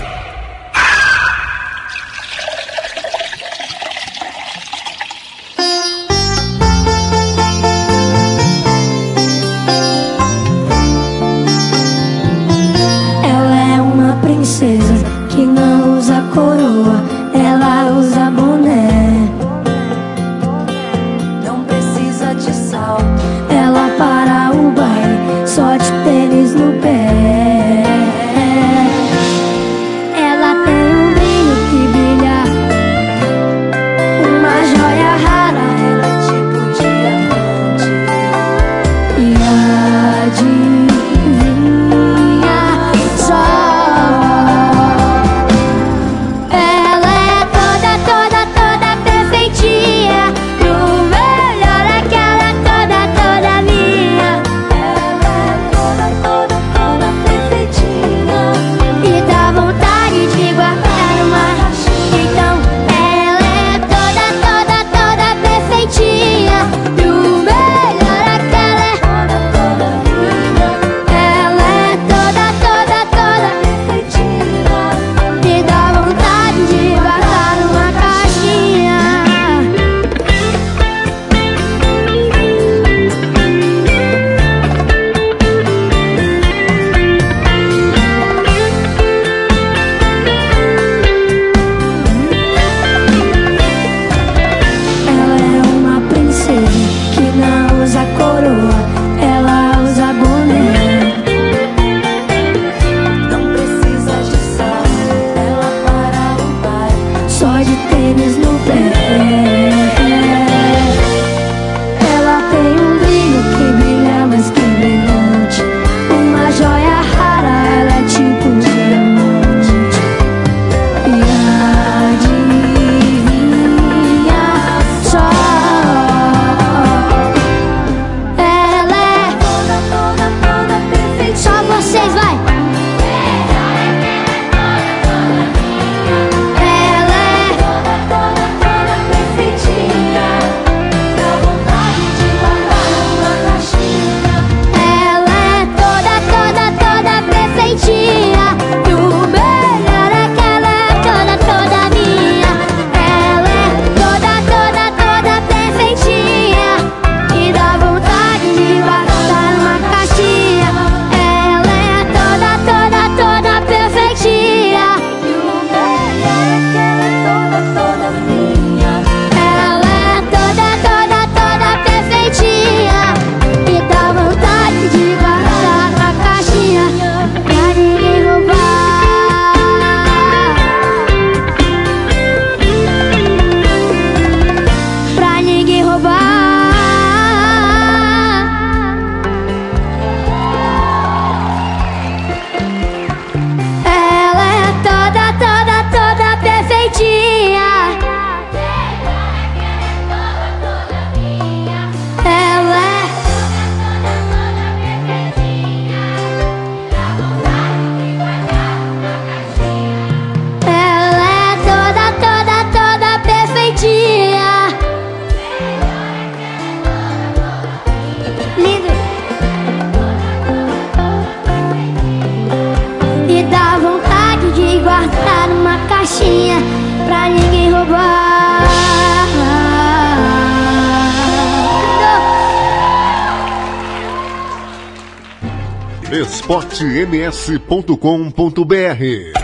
esportems.com.br 236.67 239.37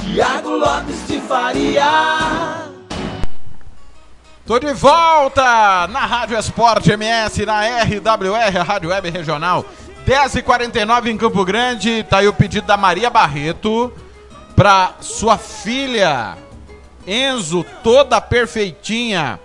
Tiago 0.00 0.50
Lopes 0.50 1.06
de 1.06 1.20
Faria. 1.20 2.68
Tô 4.44 4.58
de 4.58 4.72
volta 4.72 5.86
na 5.88 6.00
Rádio 6.00 6.38
Esporte 6.38 6.90
MS, 6.90 7.46
na 7.46 7.62
RWR, 7.62 8.58
Rádio 8.66 8.90
Web 8.90 9.10
Regional. 9.10 9.64
10h49 10.06 11.06
em 11.06 11.16
Campo 11.16 11.44
Grande. 11.44 12.02
Tá 12.02 12.18
aí 12.18 12.28
o 12.28 12.32
pedido 12.32 12.66
da 12.66 12.76
Maria 12.76 13.10
Barreto 13.10 13.92
pra 14.56 14.94
sua 15.00 15.38
filha, 15.38 16.36
Enzo, 17.06 17.64
toda 17.84 18.20
perfeitinha. 18.20 19.38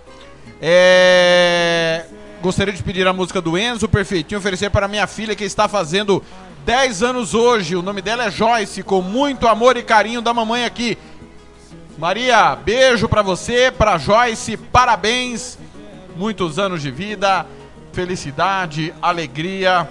É... 0.66 2.06
Gostaria 2.40 2.72
de 2.72 2.82
pedir 2.82 3.06
a 3.06 3.12
música 3.12 3.38
do 3.38 3.58
Enzo 3.58 3.86
Perfeitinho, 3.86 4.38
oferecer 4.38 4.70
para 4.70 4.88
minha 4.88 5.06
filha 5.06 5.36
que 5.36 5.44
está 5.44 5.68
fazendo 5.68 6.24
10 6.64 7.02
anos 7.02 7.34
hoje. 7.34 7.76
O 7.76 7.82
nome 7.82 8.00
dela 8.00 8.24
é 8.24 8.30
Joyce, 8.30 8.82
com 8.82 9.02
muito 9.02 9.46
amor 9.46 9.76
e 9.76 9.82
carinho 9.82 10.22
da 10.22 10.32
mamãe 10.32 10.64
aqui. 10.64 10.96
Maria, 11.98 12.56
beijo 12.56 13.06
pra 13.10 13.20
você, 13.20 13.70
pra 13.70 13.98
Joyce, 13.98 14.56
parabéns. 14.56 15.58
Muitos 16.16 16.58
anos 16.58 16.80
de 16.80 16.90
vida, 16.90 17.44
felicidade, 17.92 18.94
alegria. 19.02 19.86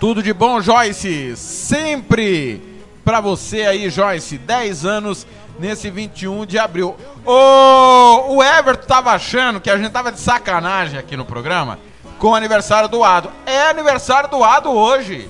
Tudo 0.00 0.24
de 0.24 0.32
bom, 0.32 0.60
Joyce. 0.60 1.36
Sempre 1.36 2.60
pra 3.04 3.20
você 3.20 3.62
aí, 3.62 3.88
Joyce. 3.90 4.38
10 4.38 4.84
anos 4.84 5.24
nesse 5.58 5.90
21 5.90 6.46
de 6.46 6.58
abril. 6.58 6.96
Ô, 7.24 8.36
o 8.36 8.42
Everton 8.42 8.86
tava 8.86 9.12
achando 9.12 9.60
que 9.60 9.70
a 9.70 9.76
gente 9.76 9.90
tava 9.90 10.12
de 10.12 10.20
sacanagem 10.20 10.98
aqui 10.98 11.16
no 11.16 11.24
programa 11.24 11.78
com 12.18 12.28
o 12.28 12.34
aniversário 12.34 12.88
do 12.88 13.02
Ado. 13.04 13.30
É 13.46 13.68
aniversário 13.68 14.28
do 14.28 14.42
Ado 14.42 14.70
hoje. 14.70 15.28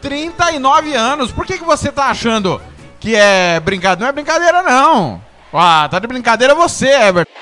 39 0.00 0.94
anos. 0.94 1.32
Por 1.32 1.46
que, 1.46 1.58
que 1.58 1.64
você 1.64 1.90
tá 1.90 2.06
achando 2.06 2.60
que 3.00 3.14
é 3.14 3.58
brincadeira? 3.60 4.00
Não 4.00 4.08
é 4.08 4.12
brincadeira, 4.12 4.62
não. 4.62 5.22
Ah, 5.52 5.88
tá 5.90 5.98
de 5.98 6.06
brincadeira 6.06 6.54
você, 6.54 6.88
Everton. 6.88 7.32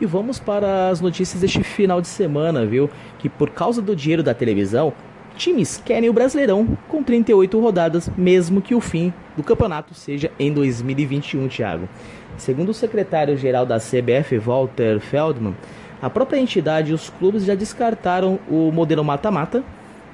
E 0.00 0.06
vamos 0.06 0.38
para 0.38 0.90
as 0.90 1.00
notícias 1.00 1.40
deste 1.40 1.62
final 1.62 2.00
de 2.00 2.08
semana, 2.08 2.64
viu? 2.64 2.88
Que 3.18 3.28
por 3.28 3.50
causa 3.50 3.82
do 3.82 3.96
dinheiro 3.96 4.22
da 4.22 4.34
televisão, 4.34 4.92
times 5.40 5.80
querem 5.82 6.10
o 6.10 6.12
Brasileirão 6.12 6.76
com 6.86 7.02
38 7.02 7.58
rodadas, 7.58 8.10
mesmo 8.14 8.60
que 8.60 8.74
o 8.74 8.80
fim 8.80 9.10
do 9.34 9.42
campeonato 9.42 9.94
seja 9.94 10.30
em 10.38 10.52
2021, 10.52 11.48
Thiago. 11.48 11.88
Segundo 12.36 12.68
o 12.68 12.74
secretário-geral 12.74 13.64
da 13.64 13.78
CBF, 13.78 14.36
Walter 14.36 15.00
Feldman, 15.00 15.56
a 16.02 16.10
própria 16.10 16.38
entidade 16.38 16.90
e 16.90 16.94
os 16.94 17.08
clubes 17.08 17.44
já 17.44 17.54
descartaram 17.54 18.38
o 18.50 18.70
modelo 18.70 19.02
mata-mata 19.02 19.64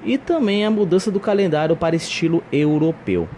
e 0.04 0.16
também 0.16 0.64
a 0.64 0.70
mudança 0.70 1.10
do 1.10 1.18
calendário 1.18 1.74
para 1.74 1.96
estilo 1.96 2.40
europeu. 2.52 3.28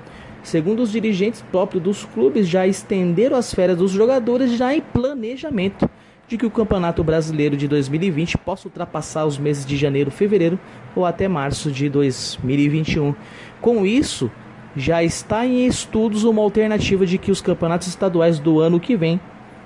Segundo 0.42 0.80
os 0.80 0.92
dirigentes 0.92 1.42
próprios 1.50 1.82
dos 1.82 2.04
clubes, 2.04 2.46
já 2.46 2.66
estenderam 2.66 3.36
as 3.36 3.52
férias 3.52 3.78
dos 3.78 3.90
jogadores 3.90 4.52
já 4.52 4.74
em 4.74 4.82
planejamento 4.82 5.88
de 6.28 6.36
que 6.36 6.44
o 6.44 6.50
Campeonato 6.50 7.02
Brasileiro 7.02 7.56
de 7.56 7.66
2020 7.66 8.36
possa 8.38 8.68
ultrapassar 8.68 9.24
os 9.24 9.38
meses 9.38 9.64
de 9.64 9.76
janeiro, 9.76 10.10
fevereiro 10.10 10.58
ou 10.94 11.06
até 11.06 11.26
março 11.26 11.72
de 11.72 11.88
2021. 11.88 13.14
Com 13.60 13.86
isso, 13.86 14.30
já 14.76 15.02
está 15.02 15.46
em 15.46 15.66
estudos 15.66 16.24
uma 16.24 16.42
alternativa 16.42 17.06
de 17.06 17.16
que 17.16 17.30
os 17.30 17.40
campeonatos 17.40 17.88
estaduais 17.88 18.38
do 18.38 18.60
ano 18.60 18.78
que 18.78 18.94
vem 18.94 19.18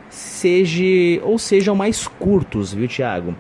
seja 0.09 1.21
ou 1.23 1.39
sejam 1.39 1.75
mais 1.75 2.07
curtos, 2.07 2.73
viu, 2.73 2.87
Thiago? 2.87 3.35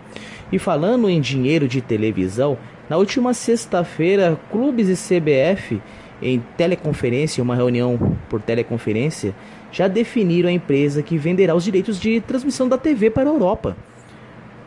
E 0.51 0.59
falando 0.59 1.09
em 1.09 1.21
dinheiro 1.21 1.69
de 1.69 1.81
televisão, 1.81 2.59
na 2.91 2.97
última 2.97 3.33
sexta-feira, 3.33 4.39
clubes 4.51 4.89
e 4.89 5.21
CBF 5.21 5.81
em 6.21 6.43
teleconferência, 6.57 7.43
uma 7.43 7.55
reunião 7.55 8.17
por 8.29 8.41
teleconferência, 8.41 9.35
já 9.73 9.89
definiram 9.89 10.49
a 10.49 10.53
empresa 10.53 11.03
que 11.03 11.17
venderá 11.17 11.55
os 11.55 11.65
direitos 11.65 11.99
de 11.99 12.21
transmissão 12.21 12.69
da 12.69 12.77
TV 12.79 13.11
para 13.11 13.29
a 13.29 13.33
Europa. 13.33 13.77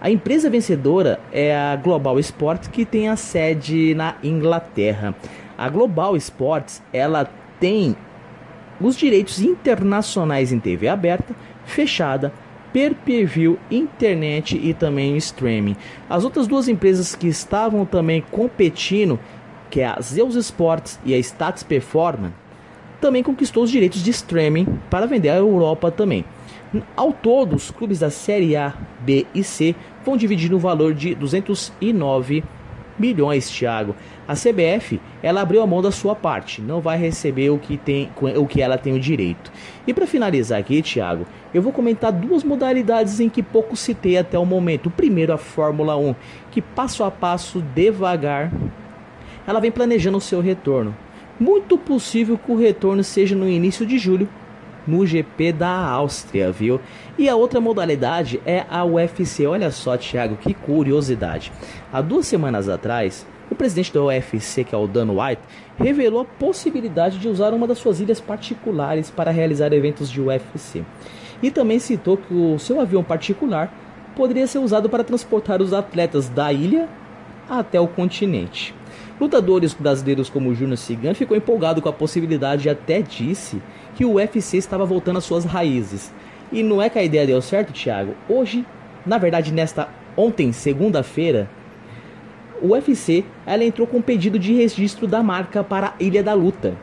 A 0.01 0.09
empresa 0.09 0.49
vencedora 0.49 1.19
é 1.31 1.55
a 1.55 1.75
Global 1.75 2.19
Sport, 2.19 2.67
que 2.69 2.83
tem 2.83 3.07
a 3.07 3.15
sede 3.15 3.95
na 3.95 4.15
Inglaterra. 4.23 5.15
A 5.57 5.69
Global 5.69 6.17
Sports, 6.17 6.83
ela 6.91 7.29
tem 7.59 7.95
os 8.81 8.97
direitos 8.97 9.41
internacionais 9.41 10.51
em 10.51 10.59
TV 10.59 10.87
aberta, 10.87 11.33
fechada, 11.63 12.33
per-per-view, 12.73 13.57
internet 13.71 14.59
e 14.61 14.73
também 14.73 15.15
streaming. 15.15 15.77
As 16.09 16.25
outras 16.25 16.45
duas 16.45 16.67
empresas 16.67 17.15
que 17.15 17.27
estavam 17.27 17.85
também 17.85 18.21
competindo, 18.29 19.17
que 19.69 19.79
é 19.79 19.87
a 19.87 19.97
Zeus 20.01 20.35
Sports 20.35 20.99
e 21.05 21.13
a 21.13 21.17
Stats 21.17 21.63
Performance, 21.63 22.33
também 22.99 23.23
conquistou 23.23 23.63
os 23.63 23.71
direitos 23.71 24.03
de 24.03 24.11
streaming 24.11 24.65
para 24.89 25.05
vender 25.05 25.29
à 25.29 25.35
Europa 25.35 25.91
também. 25.91 26.25
Ao 26.95 27.13
todo, 27.13 27.55
os 27.55 27.71
clubes 27.71 27.99
da 27.99 28.09
Série 28.09 28.55
A, 28.55 28.73
B 28.99 29.25
e 29.33 29.43
C 29.43 29.75
vão 30.03 30.17
dividir 30.17 30.51
no 30.51 30.59
valor 30.59 30.93
de 30.93 31.15
209 31.15 32.43
milhões, 32.97 33.49
Thiago. 33.49 33.95
A 34.27 34.33
CBF, 34.33 34.99
ela 35.21 35.41
abriu 35.41 35.61
a 35.61 35.67
mão 35.67 35.81
da 35.81 35.91
sua 35.91 36.15
parte, 36.15 36.61
não 36.61 36.81
vai 36.81 36.97
receber 36.97 37.49
o 37.49 37.59
que 37.59 37.77
tem 37.77 38.09
o 38.19 38.47
que 38.47 38.61
ela 38.61 38.77
tem 38.77 38.93
o 38.93 38.99
direito. 38.99 39.51
E 39.85 39.93
para 39.93 40.07
finalizar 40.07 40.59
aqui, 40.59 40.81
Thiago, 40.81 41.25
eu 41.53 41.61
vou 41.61 41.71
comentar 41.71 42.11
duas 42.11 42.43
modalidades 42.43 43.19
em 43.19 43.29
que 43.29 43.43
pouco 43.43 43.75
citei 43.75 44.17
até 44.17 44.37
o 44.37 44.45
momento. 44.45 44.87
O 44.87 44.91
primeiro 44.91 45.33
a 45.33 45.37
Fórmula 45.37 45.95
1, 45.95 46.15
que 46.51 46.61
passo 46.61 47.03
a 47.03 47.11
passo, 47.11 47.61
devagar, 47.61 48.51
ela 49.45 49.59
vem 49.59 49.71
planejando 49.71 50.17
o 50.17 50.21
seu 50.21 50.41
retorno. 50.41 50.95
Muito 51.39 51.77
possível 51.77 52.37
que 52.37 52.49
o 52.49 52.55
retorno 52.55 53.03
seja 53.03 53.35
no 53.35 53.47
início 53.47 53.85
de 53.85 53.97
julho, 53.97 54.29
no 54.87 55.05
GP 55.05 55.51
da 55.51 55.69
Áustria, 55.69 56.49
viu? 56.49 56.79
E 57.17 57.27
a 57.27 57.35
outra 57.35 57.59
modalidade 57.59 58.39
é 58.45 58.65
a 58.69 58.85
UFC. 58.85 59.45
Olha 59.45 59.69
só, 59.69 59.97
Thiago, 59.97 60.37
que 60.37 60.53
curiosidade. 60.53 61.51
Há 61.91 62.01
duas 62.01 62.25
semanas 62.27 62.69
atrás, 62.69 63.27
o 63.51 63.55
presidente 63.55 63.93
da 63.93 64.01
UFC, 64.01 64.63
que 64.63 64.73
é 64.73 64.77
o 64.77 64.87
Dan 64.87 65.11
White, 65.11 65.41
revelou 65.77 66.21
a 66.21 66.25
possibilidade 66.25 67.19
de 67.19 67.27
usar 67.27 67.53
uma 67.53 67.67
das 67.67 67.79
suas 67.79 67.99
ilhas 67.99 68.21
particulares 68.21 69.11
para 69.11 69.31
realizar 69.31 69.73
eventos 69.73 70.09
de 70.09 70.21
UFC. 70.21 70.85
E 71.43 71.51
também 71.51 71.79
citou 71.79 72.15
que 72.15 72.33
o 72.33 72.57
seu 72.57 72.79
avião 72.79 73.03
particular 73.03 73.73
poderia 74.15 74.47
ser 74.47 74.59
usado 74.59 74.87
para 74.87 75.03
transportar 75.03 75.61
os 75.61 75.73
atletas 75.73 76.29
da 76.29 76.53
ilha 76.53 76.87
até 77.49 77.77
o 77.79 77.87
continente. 77.87 78.73
Lutadores 79.19 79.73
brasileiros 79.73 80.29
como 80.29 80.49
o 80.49 80.55
Júnior 80.55 80.77
Cigan 80.77 81.13
ficou 81.13 81.37
empolgado 81.37 81.81
com 81.81 81.87
a 81.87 81.93
possibilidade 81.93 82.67
e 82.67 82.71
até 82.71 83.01
disse 83.01 83.61
que 83.95 84.03
o 84.03 84.15
UFC 84.15 84.57
estava 84.57 84.85
voltando 84.85 85.17
às 85.17 85.23
suas 85.23 85.45
raízes. 85.45 86.13
E 86.51 86.61
não 86.61 86.81
é 86.81 86.89
que 86.89 86.99
a 86.99 87.03
ideia 87.03 87.25
deu 87.25 87.41
certo, 87.41 87.71
Thiago? 87.71 88.13
Hoje, 88.27 88.65
na 89.05 89.17
verdade, 89.17 89.53
nesta 89.53 89.87
ontem, 90.17 90.51
segunda-feira, 90.51 91.49
o 92.61 92.73
UFC 92.73 93.23
ela 93.45 93.63
entrou 93.63 93.87
com 93.87 93.97
um 93.97 94.01
pedido 94.01 94.37
de 94.37 94.53
registro 94.53 95.07
da 95.07 95.23
marca 95.23 95.63
para 95.63 95.87
a 95.87 95.93
Ilha 96.03 96.21
da 96.21 96.33
Luta. 96.33 96.75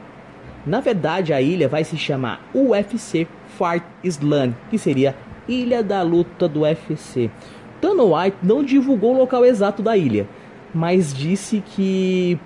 Na 0.64 0.80
verdade, 0.80 1.32
a 1.32 1.42
ilha 1.42 1.68
vai 1.68 1.82
se 1.82 1.96
chamar 1.96 2.40
UFC 2.54 3.26
Fight 3.58 3.84
Island, 4.02 4.54
que 4.70 4.78
seria 4.78 5.16
Ilha 5.48 5.82
da 5.82 6.02
Luta 6.02 6.46
do 6.48 6.60
UFC. 6.60 7.30
Dana 7.80 8.04
White 8.04 8.36
não 8.42 8.62
divulgou 8.62 9.12
o 9.12 9.18
local 9.18 9.44
exato 9.44 9.82
da 9.82 9.96
ilha, 9.96 10.28
mas 10.74 11.12
disse 11.12 11.62
que 11.74 12.38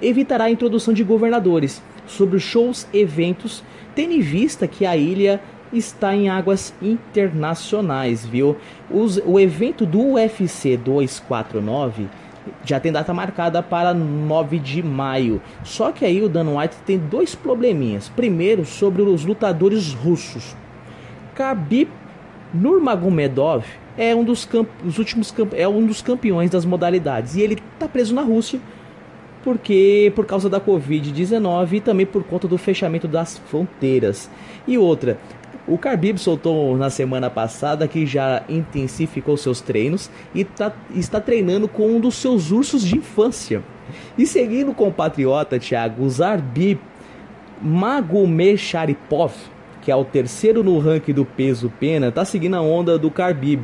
evitará 0.00 0.44
a 0.44 0.50
introdução 0.50 0.94
de 0.94 1.04
governadores 1.04 1.82
sobre 2.06 2.38
shows, 2.38 2.86
eventos, 2.92 3.62
tendo 3.94 4.12
em 4.12 4.20
vista 4.20 4.66
que 4.66 4.86
a 4.86 4.96
ilha 4.96 5.40
está 5.72 6.14
em 6.14 6.28
águas 6.28 6.72
internacionais, 6.80 8.24
viu? 8.24 8.56
Os, 8.90 9.20
o 9.24 9.38
evento 9.38 9.84
do 9.84 10.14
UFC 10.14 10.76
249 10.76 12.06
já 12.64 12.80
tem 12.80 12.90
data 12.90 13.12
marcada 13.12 13.62
para 13.62 13.92
9 13.92 14.58
de 14.58 14.82
maio. 14.82 15.42
Só 15.64 15.92
que 15.92 16.04
aí 16.04 16.22
o 16.22 16.28
Dan 16.28 16.56
White 16.56 16.76
tem 16.86 16.98
dois 16.98 17.34
probleminhas. 17.34 18.08
Primeiro, 18.08 18.64
sobre 18.64 19.02
os 19.02 19.24
lutadores 19.24 19.92
russos. 19.92 20.56
Khabib 21.34 21.88
Nurmagomedov 22.52 23.64
é 23.96 24.14
um 24.14 24.24
dos, 24.24 24.48
os 24.84 24.98
últimos 24.98 25.34
é 25.52 25.68
um 25.68 25.86
dos 25.86 26.00
campeões 26.00 26.50
das 26.50 26.64
modalidades 26.64 27.34
e 27.34 27.42
ele 27.42 27.58
está 27.74 27.88
preso 27.88 28.14
na 28.14 28.22
Rússia 28.22 28.60
porque 29.42 30.12
por 30.14 30.26
causa 30.26 30.48
da 30.48 30.60
Covid-19 30.60 31.72
e 31.72 31.80
também 31.80 32.06
por 32.06 32.22
conta 32.24 32.48
do 32.48 32.58
fechamento 32.58 33.08
das 33.08 33.38
fronteiras. 33.38 34.30
E 34.66 34.76
outra, 34.76 35.18
o 35.66 35.76
Khabib 35.76 36.18
soltou 36.18 36.76
na 36.76 36.90
semana 36.90 37.30
passada 37.30 37.86
que 37.86 38.06
já 38.06 38.42
intensificou 38.48 39.36
seus 39.36 39.60
treinos 39.60 40.10
e 40.34 40.44
tá, 40.44 40.72
está 40.94 41.20
treinando 41.20 41.68
com 41.68 41.88
um 41.88 42.00
dos 42.00 42.16
seus 42.16 42.50
ursos 42.50 42.82
de 42.82 42.96
infância. 42.96 43.62
E 44.16 44.26
seguindo 44.26 44.74
o 44.76 44.92
patriota 44.92 45.58
Thiago 45.58 46.08
Zarbib 46.08 46.78
Magomesharipov, 47.60 49.32
que 49.88 49.92
é 49.92 49.96
o 49.96 50.04
terceiro 50.04 50.62
no 50.62 50.78
ranking 50.78 51.14
do 51.14 51.24
peso 51.24 51.72
pena, 51.80 52.12
tá 52.12 52.22
seguindo 52.22 52.56
a 52.56 52.60
onda 52.60 52.98
do 52.98 53.08
Khabib 53.08 53.62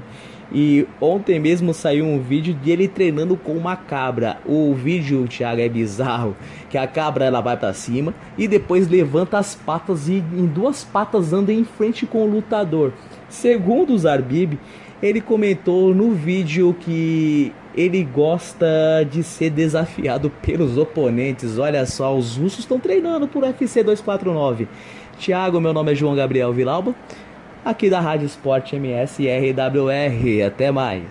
e 0.51 0.87
ontem 0.99 1.39
mesmo 1.39 1.75
saiu 1.75 2.07
um 2.07 2.19
vídeo 2.19 2.55
dele 2.55 2.89
treinando 2.89 3.37
com 3.37 3.53
uma 3.53 3.77
cabra. 3.77 4.39
O 4.47 4.73
vídeo, 4.73 5.29
Thiago, 5.29 5.61
é 5.61 5.69
bizarro. 5.69 6.35
Que 6.71 6.79
a 6.79 6.87
cabra 6.87 7.27
ela 7.27 7.43
vai 7.43 7.59
para 7.59 7.75
cima 7.75 8.15
e 8.39 8.49
depois 8.49 8.89
levanta 8.89 9.37
as 9.37 9.55
patas 9.55 10.09
e 10.09 10.15
em 10.15 10.47
duas 10.47 10.83
patas 10.83 11.35
anda 11.35 11.53
em 11.53 11.63
frente 11.63 12.07
com 12.07 12.25
o 12.25 12.31
lutador. 12.31 12.95
Segundo 13.29 13.93
o 13.93 13.99
Zarbib, 13.99 14.59
ele 15.03 15.21
comentou 15.21 15.95
no 15.95 16.13
vídeo 16.13 16.75
que 16.81 17.53
ele 17.77 18.05
gosta 18.05 18.67
de 19.11 19.23
ser 19.23 19.51
desafiado 19.51 20.31
pelos 20.31 20.79
oponentes. 20.79 21.59
Olha 21.59 21.85
só, 21.85 22.17
os 22.17 22.37
russos 22.37 22.61
estão 22.61 22.79
treinando 22.79 23.27
por 23.27 23.43
UFC 23.43 23.83
249. 23.83 24.69
Thiago, 25.17 25.61
meu 25.61 25.73
nome 25.73 25.93
é 25.93 25.95
João 25.95 26.15
Gabriel 26.15 26.53
Vilauba 26.53 26.95
aqui 27.65 27.89
da 27.89 28.01
Rádio 28.01 28.27
Esporte 28.27 28.77
MS 28.77 29.27
RWR. 29.27 30.43
Até 30.47 30.71
mais. 30.71 31.05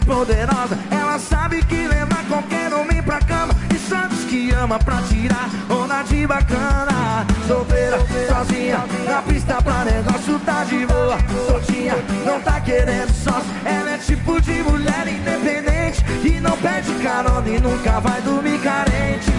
poderosa. 0.00 0.78
Ela 0.90 1.18
sabe 1.18 1.62
que 1.64 1.86
leva 1.86 2.16
qualquer 2.28 2.72
homem 2.72 3.02
pra 3.02 3.18
cama 3.20 3.54
e 3.74 3.78
sabe 3.78 4.14
que 4.32 4.50
ama 4.52 4.78
pra 4.78 5.02
tirar 5.02 5.48
onda 5.68 6.02
de 6.02 6.26
bacana. 6.26 7.26
Solteira, 7.46 7.98
sozinha, 8.28 8.84
na 9.06 9.22
pista 9.22 9.60
pra 9.62 9.84
negócio 9.84 10.38
tá 10.40 10.64
de 10.64 10.86
boa. 10.86 11.18
Soltinha, 11.46 11.94
não 12.24 12.40
tá 12.40 12.60
querendo 12.60 13.12
sócio. 13.12 13.50
Ela 13.64 13.90
é 13.90 13.98
tipo 13.98 14.40
de 14.40 14.62
mulher 14.62 15.06
independente 15.06 16.04
e 16.24 16.40
não 16.40 16.56
pede 16.58 16.92
carona 17.02 17.48
e 17.48 17.60
nunca 17.60 18.00
vai 18.00 18.20
dormir 18.22 18.58
carente. 18.60 19.30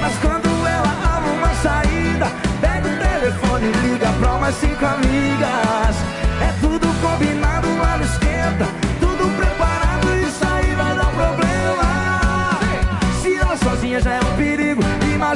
Mas 0.00 0.12
quando 0.20 0.48
ela 0.66 0.88
arruma 1.04 1.46
uma 1.46 1.54
saída, 1.56 2.26
pega 2.60 2.88
o 2.88 2.96
telefone 2.98 3.66
e 3.66 3.88
liga 3.88 4.08
pra 4.18 4.32
umas 4.34 4.54
cinco 4.56 4.84
amigas. 4.84 6.09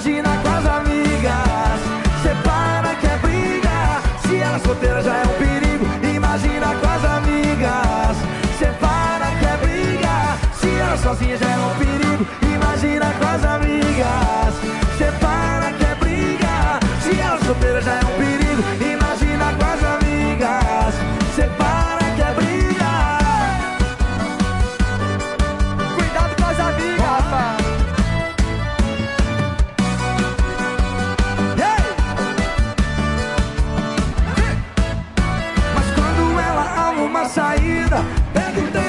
Imagina 0.05 0.29
com 0.43 0.49
as 0.49 0.67
amigas. 0.67 1.81
Separa 2.23 2.95
que 2.97 3.07
é 3.07 3.17
briga, 3.23 4.03
se 4.27 4.37
ela 4.37 4.59
solteira 4.59 5.03
já 5.03 5.17
é 5.17 5.23
um 5.23 5.39
perigo, 5.39 5.87
imagina 6.15 6.67
com 6.75 6.87
as 6.87 7.05
amigas. 7.05 8.17
Separa 8.59 9.27
que 9.39 9.47
é 9.47 9.57
briga, 9.63 10.39
se 10.61 10.69
ela 10.69 10.99
sozinha 10.99 11.39
já 11.39 11.49
é 11.49 11.57
um 11.57 11.75
perigo, 11.79 12.27
imagina 12.43 13.07
com 13.19 13.27
as 13.27 13.45
amigas. 13.45 14.55
Separa 14.99 15.64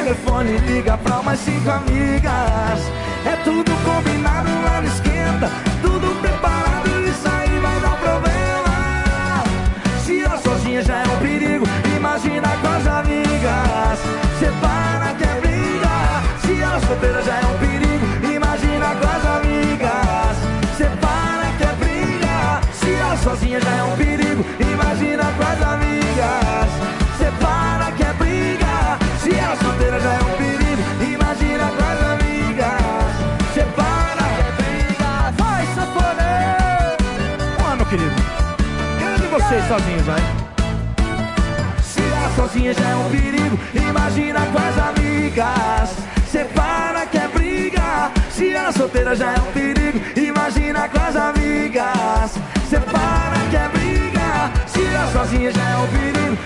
telefone 0.06 0.57
liga 0.60 0.95
pra 0.99 1.19
umas 1.19 1.40
cinco 1.40 1.68
amigas. 1.68 2.80
É 3.26 3.36
tudo 3.44 3.72
combinado 3.84 4.49
lá 4.64 4.80
no 4.80 4.88
esquenta, 4.88 5.49
tudo 5.82 6.22
preparado, 6.22 6.90
isso 7.07 7.27
aí 7.27 7.60
vai 7.60 7.80
dar 7.80 7.98
problema. 7.98 9.44
Se 10.06 10.23
ela 10.23 10.38
sozinha 10.38 10.84
já 10.84 10.98
é 10.99 11.07
um 11.07 11.18
perigo, 11.18 11.65
imagina 11.98 12.48
com 12.61 12.68
as 12.68 12.86
amigas. 12.86 13.99
Separa 14.38 15.15
que 15.18 15.23
é 15.23 15.41
briga, 15.41 15.90
se 16.45 16.61
ela 16.61 16.80
solteira 16.82 17.23
já 17.23 17.38
é 17.38 17.45
um 17.48 17.57
perigo, 17.57 18.06
imagina 18.36 18.95
com 18.99 19.07
as 19.07 19.26
amigas. 19.38 20.38
Separa 20.77 21.48
que 21.57 21.64
é 21.64 21.73
briga, 21.80 22.61
se 22.80 22.94
ela 22.94 23.18
sozinha 23.18 23.60
já 23.60 23.72
é 23.72 23.84
um 23.84 23.95
perigo, 23.98 24.05
vocês 39.56 39.68
sozinhos, 39.68 40.02
vai. 40.02 40.19
Se 41.82 42.02
ela 42.02 42.30
sozinha 42.36 42.73
já 42.73 42.90
é 42.90 42.95
um 42.95 43.10
perigo, 43.10 43.60
imagina 43.73 44.40
com 44.48 44.57
as 44.57 44.77
amigas. 44.77 45.95
Separa 46.30 47.06
que 47.06 47.18
é 47.18 47.27
briga, 47.30 48.11
se 48.30 48.53
ela 48.53 48.72
solteira 48.73 49.15
já 49.15 49.32
é 49.32 49.40
um 49.40 49.52
perigo, 49.53 50.02
imagina 50.18 50.90
com 50.90 50.99
as 50.99 51.15
amigas. 51.15 52.38
Separa 52.69 53.38
que 53.49 53.56
é 53.56 53.69
briga, 53.69 54.52
se 54.68 54.84
ela 54.84 55.11
sozinha 55.11 55.52
já 55.52 55.69
é 55.69 55.77
um 55.77 55.88
perigo, 55.88 56.38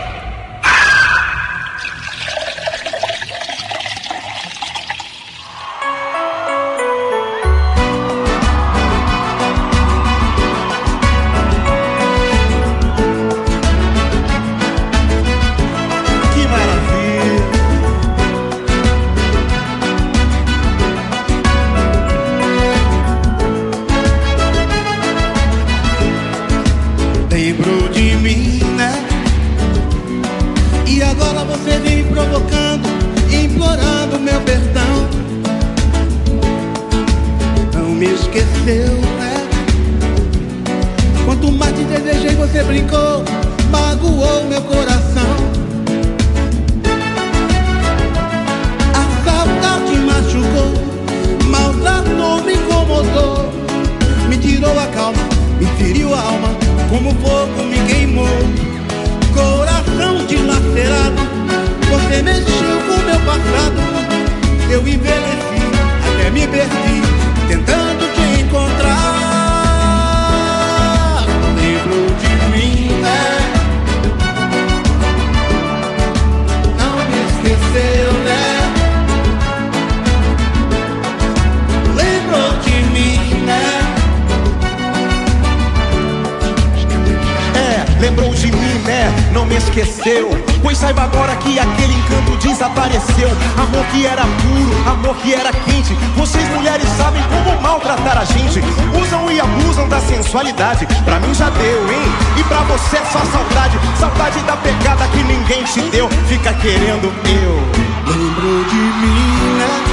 que 93.90 94.06
era 94.06 94.23
puro, 94.23 94.90
amor 94.90 95.16
que 95.16 95.35
era 95.35 95.52
quente. 95.52 95.94
Vocês 96.16 96.48
mulheres 96.51 96.89
sabem 96.97 97.23
como 97.23 97.60
maltratar 97.60 98.19
a 98.19 98.24
gente. 98.24 98.60
Usam 99.01 99.31
e 99.31 99.40
abusam 99.40 99.89
da 99.89 100.01
sensualidade. 100.01 100.86
Pra 101.05 101.20
mim 101.20 101.35
já 101.35 101.51
deu, 101.51 101.93
hein? 101.93 102.12
E 102.39 102.44
pra 102.44 102.59
você 102.62 102.97
é 102.97 103.05
só 103.06 103.20
saudade. 103.27 103.78
Saudade 103.98 104.39
da 104.40 104.56
pegada 104.56 105.06
que 105.09 105.23
ninguém 105.23 105.65
te 105.65 105.81
deu. 105.90 106.09
Fica 106.28 106.52
querendo 106.55 107.12
eu. 107.24 107.89
Lembrou 108.06 108.65
de 108.65 108.77
mim, 108.77 109.59
né? 109.59 109.88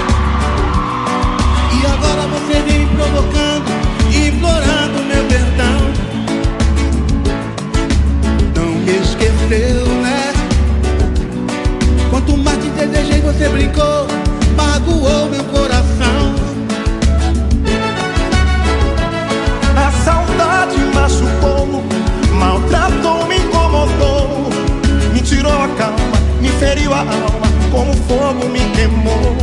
Brincou, 13.65 14.07
magoou 14.55 15.29
meu 15.29 15.43
coração. 15.45 16.35
A 19.75 19.91
saudade 20.03 20.77
machucou, 20.93 21.83
maltratou, 22.33 23.25
me 23.27 23.37
incomodou, 23.37 24.49
me 25.13 25.21
tirou 25.21 25.51
a 25.51 25.67
calma, 25.69 25.97
me 26.41 26.49
feriu 26.49 26.93
a 26.93 26.99
alma, 26.99 27.47
como 27.71 27.93
fogo 28.07 28.47
me 28.49 28.59
queimou. 28.75 29.35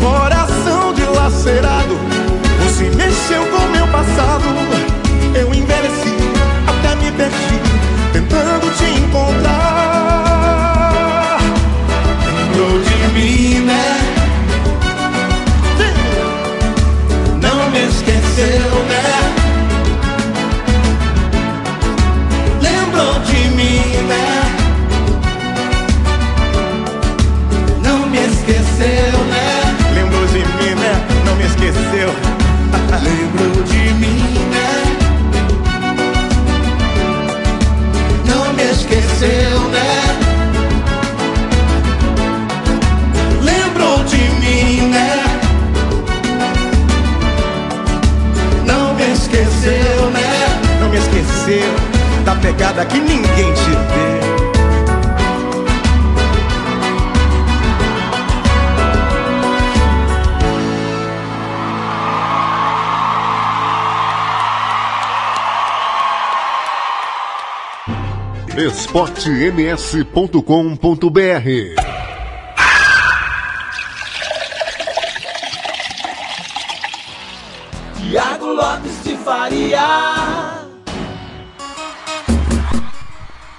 Coração 0.00 0.94
dilacerado, 0.94 1.98
você 2.62 2.84
mexeu 2.96 3.44
com 3.46 3.66
meu 3.68 3.86
passado. 3.88 4.63
Esqueceu. 31.74 32.08
Lembrou 33.02 33.64
de 33.64 33.94
mim, 33.94 34.38
né? 34.50 34.70
Não 38.26 38.52
me 38.52 38.62
esqueceu, 38.70 39.60
né? 39.70 40.00
Lembrou 43.42 44.04
de 44.04 44.16
mim, 44.16 44.88
né? 44.88 45.24
Não 48.66 48.94
me 48.94 49.12
esqueceu, 49.12 50.10
né? 50.10 50.60
Não 50.80 50.88
me 50.88 50.96
esqueceu 50.98 51.74
da 52.24 52.34
pegada 52.36 52.84
que 52.84 52.98
ninguém 52.98 53.52
te 53.52 53.70
deu. 53.70 54.23
esportems.com.br 68.56 70.40
Tiago 77.96 78.46
Lopes 78.46 79.02
de 79.02 79.16
Faria. 79.16 79.80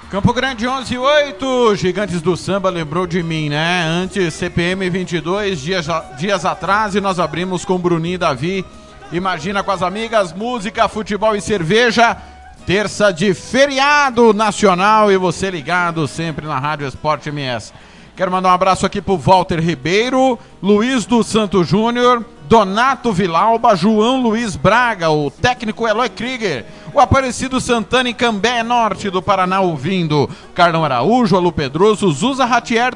Campo 0.09 0.31
Grande 0.31 0.65
11 0.65 0.93
e 0.93 0.97
8, 0.97 1.75
Gigantes 1.75 2.21
do 2.21 2.37
Samba 2.37 2.69
lembrou 2.69 3.05
de 3.05 3.21
mim, 3.21 3.49
né? 3.49 3.83
Antes 3.85 4.33
CPM 4.33 4.89
22, 4.89 5.59
dias, 5.59 5.87
dias 6.17 6.45
atrás, 6.45 6.95
e 6.95 7.01
nós 7.01 7.19
abrimos 7.19 7.65
com 7.65 7.77
Bruninho 7.77 8.15
e 8.15 8.17
Davi. 8.17 8.65
Imagina 9.11 9.61
com 9.61 9.71
as 9.71 9.83
amigas, 9.83 10.31
música, 10.31 10.87
futebol 10.87 11.35
e 11.35 11.41
cerveja. 11.41 12.17
Terça 12.65 13.13
de 13.13 13.31
feriado 13.35 14.33
nacional 14.33 15.11
e 15.11 15.17
você 15.17 15.51
ligado 15.51 16.07
sempre 16.07 16.47
na 16.47 16.57
Rádio 16.57 16.87
Esporte 16.87 17.29
MS. 17.29 17.71
Quero 18.15 18.31
mandar 18.31 18.49
um 18.49 18.53
abraço 18.53 18.87
aqui 18.87 18.99
pro 18.99 19.17
Walter 19.17 19.59
Ribeiro, 19.59 20.39
Luiz 20.63 21.05
do 21.05 21.23
Santo 21.23 21.63
Júnior, 21.63 22.25
Donato 22.49 23.13
Vilauba, 23.13 23.75
João 23.75 24.19
Luiz 24.19 24.55
Braga, 24.55 25.11
o 25.11 25.29
técnico 25.29 25.87
Eloy 25.87 26.09
Krieger, 26.09 26.65
o 26.91 26.99
Aparecido 26.99 27.61
Santana 27.61 28.09
em 28.09 28.15
Cambé 28.15 28.63
Norte 28.63 29.11
do 29.11 29.21
Paraná 29.21 29.61
ouvindo, 29.61 30.27
Carlão 30.55 30.83
Araújo, 30.83 31.35
Alu 31.35 31.51
Pedroso, 31.51 32.11
Zuza 32.11 32.45
Ratier, 32.45 32.95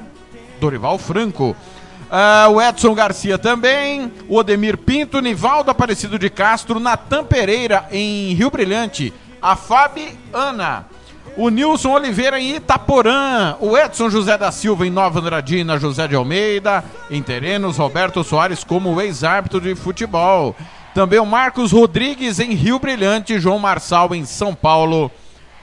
Dorival 0.60 0.98
Franco. 0.98 1.56
Ah, 2.10 2.48
o 2.50 2.60
Edson 2.60 2.96
Garcia 2.96 3.38
também, 3.38 4.12
o 4.28 4.38
Odemir 4.38 4.80
Pinto, 4.80 5.22
Nivaldo 5.22 5.70
Aparecido 5.70 6.18
de 6.18 6.28
Castro, 6.28 6.80
Natan 6.80 7.24
Pereira 7.24 7.86
em 7.91 8.34
Rio 8.34 8.50
Brilhante, 8.50 9.14
a 9.41 9.56
Fabi 9.56 10.18
Ana, 10.34 10.86
o 11.38 11.49
Nilson 11.49 11.91
Oliveira 11.91 12.40
em 12.40 12.56
Itaporã, 12.56 13.56
o 13.60 13.78
Edson 13.78 14.10
José 14.10 14.38
da 14.38 14.52
Silva 14.52 14.86
em 14.86 14.90
Nova 14.90 15.20
Andradina, 15.20 15.78
José 15.78 16.07
de 16.07 16.16
Almeida, 16.16 16.84
em 17.10 17.22
Terenos, 17.22 17.78
Roberto 17.78 18.24
Soares 18.24 18.64
como 18.64 18.99
ex-árbitro 18.99 19.61
de 19.61 19.76
futebol. 19.76 20.56
Também 20.94 21.20
o 21.20 21.26
Marcos 21.26 21.72
Rodrigues 21.72 22.40
em 22.40 22.53
Rio 22.53 22.80
Brilhante, 22.80 23.40
João 23.40 23.60
Marçal 23.60 24.14
em 24.14 24.26
São 24.26 24.53
Paulo, 24.53 25.11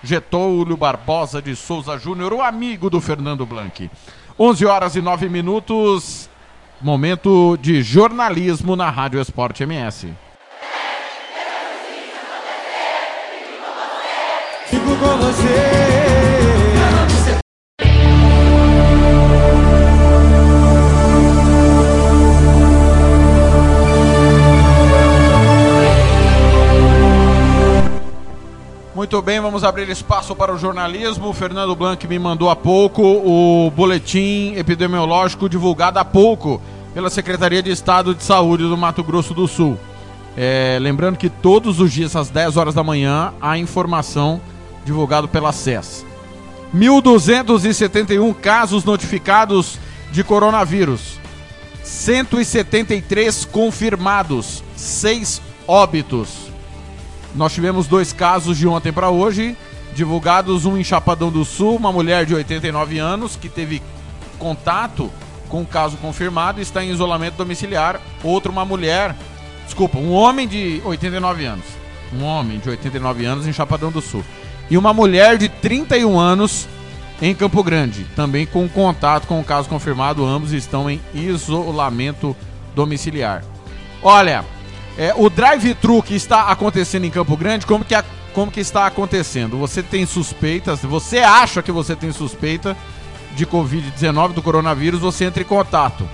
Getúlio 0.03 0.77
Barbosa 0.77 1.43
de 1.43 1.55
Souza 1.57 1.99
Júnior, 1.99 2.33
o 2.33 2.41
amigo 2.41 2.89
do 2.89 3.01
Fernando 3.01 3.45
Blanc. 3.45 3.91
11 4.39 4.67
horas 4.67 4.97
e 4.97 5.03
9 5.03 5.29
minutos, 5.29 6.31
momento 6.81 7.59
de 7.61 7.83
jornalismo 7.83 8.77
na 8.77 8.89
Rádio 8.89 9.21
Esporte 9.21 9.63
MS. 9.63 10.09
com 14.99 15.17
você. 15.19 15.97
Muito 28.95 29.23
bem, 29.23 29.41
vamos 29.41 29.63
abrir 29.63 29.89
espaço 29.89 30.35
para 30.35 30.53
o 30.53 30.59
jornalismo. 30.59 31.29
O 31.29 31.33
Fernando 31.33 31.77
Blanc 31.77 32.09
me 32.09 32.19
mandou 32.19 32.51
há 32.51 32.57
pouco 32.57 33.03
o 33.03 33.71
boletim 33.71 34.55
epidemiológico 34.57 35.49
divulgado 35.49 35.99
há 35.99 36.05
pouco 36.05 36.61
pela 36.93 37.11
Secretaria 37.11 37.63
de 37.63 37.71
Estado 37.71 38.15
de 38.15 38.25
Saúde 38.25 38.65
do 38.65 38.77
Mato 38.77 39.05
Grosso 39.05 39.35
do 39.35 39.47
Sul. 39.47 39.79
É, 40.37 40.79
lembrando 40.81 41.19
que 41.19 41.29
todos 41.29 41.79
os 41.79 41.93
dias, 41.93 42.17
às 42.17 42.31
10 42.31 42.57
horas 42.57 42.75
da 42.75 42.83
manhã, 42.83 43.33
há 43.41 43.57
informação 43.57 44.41
divulgada 44.87 45.29
pela 45.29 45.53
SES. 45.53 46.07
1.271 46.75 48.35
casos 48.35 48.85
notificados 48.85 49.79
de 50.11 50.25
coronavírus. 50.25 51.19
173 51.83 53.45
confirmados. 53.45 54.63
6 54.77 55.43
óbitos. 55.67 56.47
Nós 57.35 57.53
tivemos 57.53 57.87
dois 57.87 58.13
casos 58.13 58.57
de 58.57 58.67
ontem 58.67 58.93
para 58.93 59.11
hoje, 59.11 59.57
divulgados 59.95 60.65
um 60.65 60.79
em 60.79 60.85
Chapadão 60.85 61.31
do 61.31 61.45
Sul, 61.45 61.77
uma 61.77 61.93
mulher 61.93 62.25
de 62.25 62.35
89 62.35 62.99
anos 62.99 63.37
que 63.37 63.49
teve 63.49 63.83
contato 64.39 65.11
com 65.49 65.63
o 65.63 65.67
caso 65.67 65.97
confirmado 65.99 66.61
e 66.61 66.63
está 66.63 66.83
em 66.83 66.91
isolamento 66.91 67.37
domiciliar. 67.37 68.01
Outro 68.23 68.51
uma 68.51 68.65
mulher, 68.65 69.15
desculpa, 69.65 69.99
um 69.99 70.13
homem 70.13 70.49
de 70.49 70.81
89 70.85 71.45
anos. 71.45 71.65
Um 72.13 72.25
homem 72.25 72.59
de 72.59 72.71
89 72.71 73.25
anos 73.25 73.47
em 73.47 73.53
Chapadão 73.53 73.91
do 73.91 74.01
Sul. 74.01 74.25
E 74.71 74.77
uma 74.77 74.93
mulher 74.93 75.39
de 75.39 75.49
31 75.49 76.19
anos 76.19 76.67
em 77.23 77.35
Campo 77.35 77.63
Grande, 77.63 78.05
também 78.17 78.45
com 78.47 78.69
contato 78.69 79.27
com 79.27 79.41
o 79.41 79.45
caso 79.45 79.69
confirmado, 79.69 80.25
ambos 80.25 80.53
estão 80.53 80.91
em 80.91 81.01
isolamento 81.15 82.37
domiciliar. 82.75 83.43
Olha, 84.03 84.45
é, 84.99 85.15
o 85.17 85.31
drive-thru 85.31 86.03
que 86.03 86.15
está 86.15 86.49
acontecendo 86.49 87.05
em 87.05 87.11
Campo 87.11 87.37
Grande, 87.37 87.65
como 87.67 87.85
que, 87.85 87.95
a- 87.95 88.05
como 88.35 88.51
que 88.51 88.61
está 88.61 88.87
acontecendo? 88.87 89.57
Você 89.59 89.83
tem 89.83 90.05
suspeitas, 90.05 90.81
você 90.83 91.19
acha 91.21 91.63
que 91.63 91.73
você 91.73 91.97
tem 91.97 92.13
suspeita 92.13 92.77
de 93.35 93.47
Covid-19, 93.47 94.33
do 94.33 94.43
coronavírus, 94.43 95.01
você 95.01 95.25
entra 95.25 95.43
em 95.43 95.47
contato. 95.47 96.07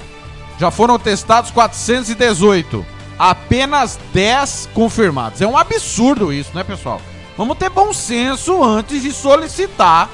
Já 0.58 0.70
foram 0.70 0.98
testados 0.98 1.50
418, 1.50 2.84
apenas 3.18 3.98
10 4.12 4.68
confirmados. 4.74 5.40
É 5.40 5.46
um 5.46 5.56
absurdo 5.56 6.32
isso, 6.32 6.50
né, 6.54 6.62
pessoal? 6.62 7.00
Vamos 7.42 7.58
ter 7.58 7.70
bom 7.70 7.92
senso 7.92 8.62
antes 8.62 9.02
de 9.02 9.10
solicitar, 9.10 10.08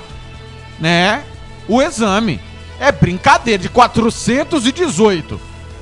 né, 0.80 1.22
o 1.68 1.82
exame. 1.82 2.40
É 2.80 2.90
brincadeira, 2.90 3.62
de 3.62 3.68
418. 3.68 5.38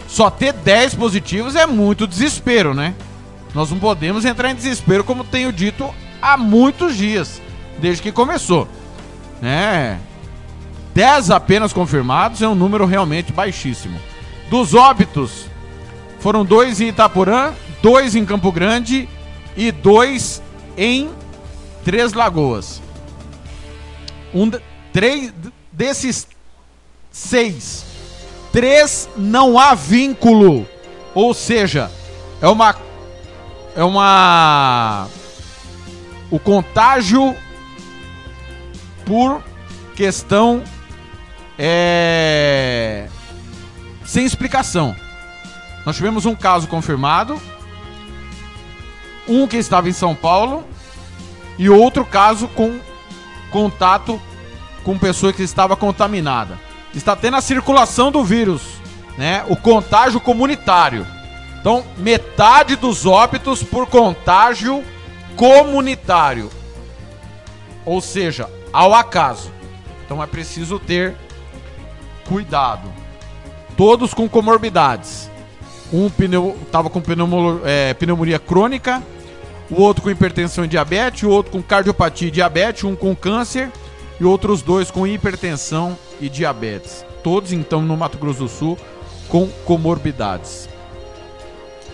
Só 0.09 0.29
ter 0.29 0.53
10 0.53 0.97
positivos 0.97 1.55
é 1.55 1.65
muito 1.65 2.05
desespero, 2.05 2.75
né? 2.75 2.97
Nós 3.55 3.71
não 3.71 3.79
podemos 3.79 4.25
entrar 4.25 4.51
em 4.51 4.57
desespero, 4.57 5.05
como 5.05 5.23
tenho 5.23 5.53
dito 5.53 5.89
há 6.21 6.37
muitos 6.37 6.97
dias, 6.97 7.41
desde 7.79 8.03
que 8.03 8.11
começou. 8.11 8.67
Né? 9.41 10.01
10 10.95 11.31
apenas 11.31 11.73
confirmados 11.73 12.43
é 12.43 12.49
um 12.49 12.57
número 12.57 12.87
realmente 12.87 13.33
baixíssimo. 13.33 14.01
Dos 14.51 14.75
óbitos, 14.75 15.47
foram 16.19 16.45
dois 16.45 16.81
em 16.81 16.89
Itaporã, 16.89 17.53
dois 17.81 18.17
em 18.17 18.27
Campo 18.27 18.51
Grande 18.51 19.09
e 19.57 19.71
dois 19.71 20.43
em 20.77 21.09
Três 21.87 22.15
Lagoas. 22.15 22.83
Um, 24.35 24.51
três 24.93 25.33
desses 25.71 26.27
seis, 27.13 27.87
três 28.51 29.09
não 29.17 29.57
há 29.57 29.73
vínculo. 29.73 30.69
Ou 31.15 31.33
seja, 31.33 31.89
é 32.43 32.49
uma. 32.49 32.75
É 33.77 33.85
uma. 33.85 35.07
O 36.29 36.41
contágio 36.41 37.37
por 39.05 39.41
questão. 39.95 40.65
É. 41.57 43.07
Sem 44.05 44.27
explicação. 44.27 44.97
Nós 45.85 45.95
tivemos 45.95 46.27
um 46.27 46.35
caso 46.35 46.67
confirmado. 46.67 47.41
Um 49.29 49.47
que 49.47 49.57
estava 49.57 49.89
em 49.89 49.93
São 49.93 50.17
Paulo. 50.17 50.65
E 51.59 51.71
outro 51.71 52.05
caso 52.05 52.49
com 52.49 52.79
contato 53.51 54.21
com 54.85 54.99
pessoa 54.99 55.33
que 55.33 55.43
estava 55.43 55.77
contaminada. 55.77 56.59
Está 56.95 57.17
tendo 57.17 57.37
a 57.37 57.41
circulação 57.41 58.11
do 58.11 58.23
vírus, 58.25 58.63
né? 59.19 59.45
O 59.49 59.57
contágio 59.57 60.21
comunitário. 60.21 61.07
Então, 61.61 61.85
metade 61.99 62.77
dos 62.77 63.05
óbitos 63.05 63.63
por 63.63 63.87
contágio 63.87 64.85
comunitário. 65.35 66.51
Ou 67.85 68.01
seja, 68.01 68.49
ao 68.73 68.95
acaso. 68.95 69.51
Então 70.05 70.23
é 70.23 70.27
preciso 70.27 70.79
ter 70.79 71.17
cuidado. 72.29 72.93
Todos 73.77 74.15
com 74.15 74.29
comorbidades. 74.29 75.31
Um 75.93 76.09
pneu, 76.09 76.57
tava 76.71 76.89
com 76.89 77.01
pneumo- 77.01 77.61
é, 77.65 77.95
pneumonia 77.95 78.39
crônica, 78.39 79.03
o 79.71 79.81
outro 79.81 80.03
com 80.03 80.11
hipertensão 80.11 80.65
e 80.65 80.69
diabetes, 80.69 81.23
o 81.23 81.31
outro 81.31 81.53
com 81.53 81.63
cardiopatia 81.63 82.29
e 82.29 82.31
diabetes, 82.31 82.85
um 82.85 82.95
com 82.95 83.15
câncer 83.15 83.71
e 84.21 84.25
outros 84.25 84.63
dois 84.63 84.91
com 84.91 85.07
hipertensão 85.07 85.99
e 86.21 86.29
diabetes. 86.29 87.05
Todos 87.23 87.53
então 87.53 87.83
no 87.83 87.97
Mato 87.97 88.19
Grosso 88.19 88.41
do 88.41 88.49
Sul 88.49 88.79
com 89.29 89.49
comorbidades. 89.65 90.69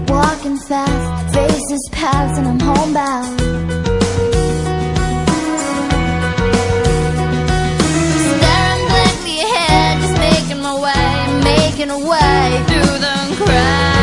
Walking 0.09 0.57
fast, 0.59 1.35
faces 1.35 1.89
pass 1.93 2.39
and 2.39 2.47
I'm 2.49 2.61
homebound. 2.61 3.41
Staring 8.29 8.85
blankly 8.91 9.37
ahead, 9.47 10.01
just 10.03 10.19
making 10.19 10.61
my 10.63 10.75
way 10.75 11.41
Making 11.43 11.91
a 11.91 11.99
way 11.99 12.63
through 12.69 12.99
the 12.99 13.45
crowd. 13.45 13.94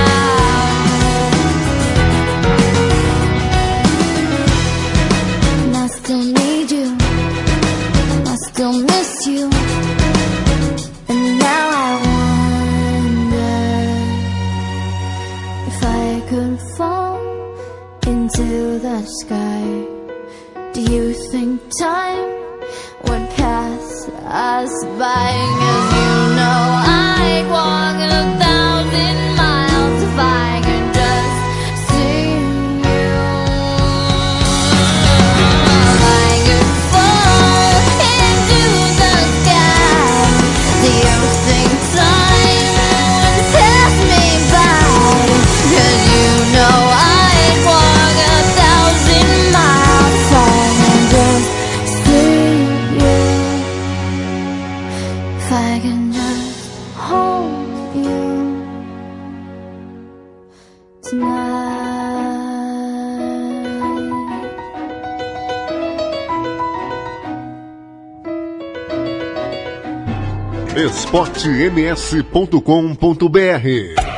buying 24.70 25.91
esportems.com.br 71.12 74.11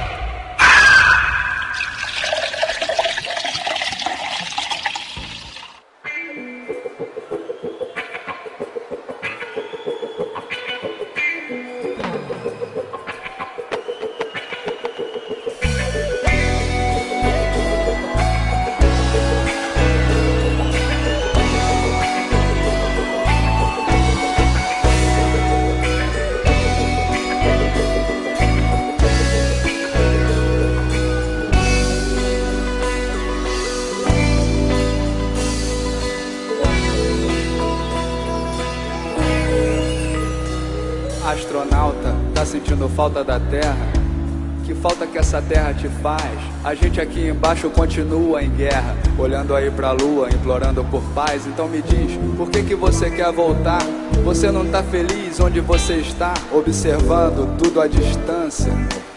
faz? 46.04 46.38
A 46.66 46.76
gente 46.76 47.00
aqui 47.00 47.30
embaixo 47.30 47.70
continua 47.70 48.44
em 48.44 48.50
guerra, 48.50 48.98
olhando 49.18 49.56
aí 49.56 49.72
pra 49.72 49.92
lua, 49.92 50.28
implorando 50.30 50.84
por 50.84 51.02
paz. 51.16 51.48
Então 51.48 51.68
me 51.70 51.82
diz, 51.82 52.20
por 52.36 52.50
que 52.50 52.62
que 52.62 52.76
você 52.76 53.10
quer 53.10 53.32
voltar? 53.32 53.82
Você 54.26 54.52
não 54.52 54.66
tá 54.66 54.84
feliz 54.84 55.40
onde 55.40 55.62
você 55.62 55.96
está, 55.96 56.34
observando 56.52 57.58
tudo 57.58 57.80
à 57.80 57.88
distância. 57.88 58.72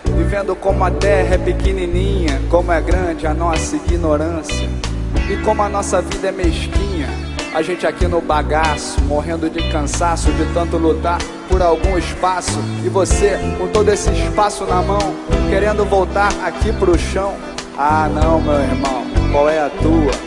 E 0.06 0.22
vendo 0.22 0.54
como 0.54 0.84
a 0.84 0.90
terra 0.90 1.34
é 1.34 1.38
pequenininha, 1.38 2.40
como 2.48 2.70
é 2.70 2.80
grande 2.80 3.26
a 3.26 3.34
nossa 3.34 3.74
ignorância. 3.74 4.68
E 5.28 5.36
como 5.44 5.62
a 5.62 5.68
nossa 5.68 6.00
vida 6.00 6.28
é 6.28 6.32
mesquinha, 6.32 7.08
a 7.52 7.62
gente 7.62 7.84
aqui 7.84 8.06
no 8.06 8.20
bagaço, 8.20 9.00
morrendo 9.02 9.50
de 9.50 9.70
cansaço 9.72 10.30
de 10.30 10.44
tanto 10.54 10.76
lutar 10.76 11.18
por 11.48 11.60
algum 11.60 11.98
espaço. 11.98 12.58
E 12.84 12.88
você, 12.88 13.38
com 13.58 13.66
todo 13.68 13.90
esse 13.90 14.10
espaço 14.10 14.64
na 14.64 14.82
mão, 14.82 15.14
querendo 15.48 15.84
voltar 15.84 16.32
aqui 16.44 16.72
pro 16.72 16.98
chão. 16.98 17.34
Ah, 17.78 18.08
não, 18.08 18.40
meu 18.40 18.60
irmão, 18.60 19.04
qual 19.32 19.48
é 19.48 19.60
a 19.60 19.70
tua? 19.70 20.25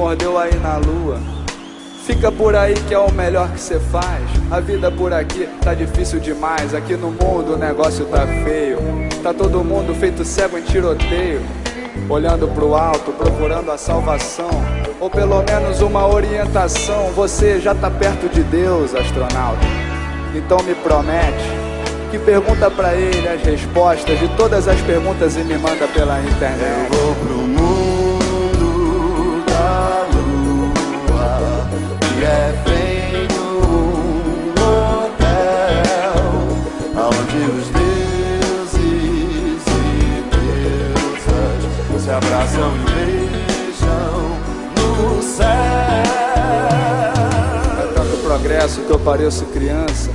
Mordeu 0.00 0.38
aí 0.38 0.54
na 0.56 0.78
lua? 0.78 1.18
Fica 2.06 2.32
por 2.32 2.56
aí 2.56 2.72
que 2.72 2.94
é 2.94 2.98
o 2.98 3.12
melhor 3.12 3.50
que 3.50 3.60
você 3.60 3.78
faz. 3.78 4.24
A 4.50 4.58
vida 4.58 4.90
por 4.90 5.12
aqui 5.12 5.46
tá 5.60 5.74
difícil 5.74 6.18
demais. 6.18 6.74
Aqui 6.74 6.96
no 6.96 7.10
mundo 7.10 7.52
o 7.52 7.58
negócio 7.58 8.06
tá 8.06 8.26
feio. 8.26 8.78
Tá 9.22 9.34
todo 9.34 9.62
mundo 9.62 9.94
feito 9.94 10.24
cego 10.24 10.56
em 10.56 10.62
tiroteio. 10.62 11.42
Olhando 12.08 12.48
pro 12.48 12.74
alto, 12.74 13.12
procurando 13.12 13.70
a 13.70 13.76
salvação. 13.76 14.48
Ou 14.98 15.10
pelo 15.10 15.42
menos 15.42 15.82
uma 15.82 16.06
orientação. 16.06 17.10
Você 17.14 17.60
já 17.60 17.74
tá 17.74 17.90
perto 17.90 18.26
de 18.30 18.42
Deus, 18.42 18.94
astronauta. 18.94 19.66
Então 20.34 20.62
me 20.62 20.74
promete 20.76 21.44
que 22.10 22.18
pergunta 22.18 22.70
pra 22.70 22.94
ele 22.94 23.28
as 23.28 23.42
respostas 23.42 24.18
de 24.18 24.28
todas 24.36 24.66
as 24.66 24.80
perguntas 24.80 25.36
e 25.36 25.44
me 25.44 25.58
manda 25.58 25.86
pela 25.88 26.18
internet. 26.22 27.39
Que 48.90 48.90
eu 48.90 48.98
pareço 48.98 49.44
criança. 49.46 50.10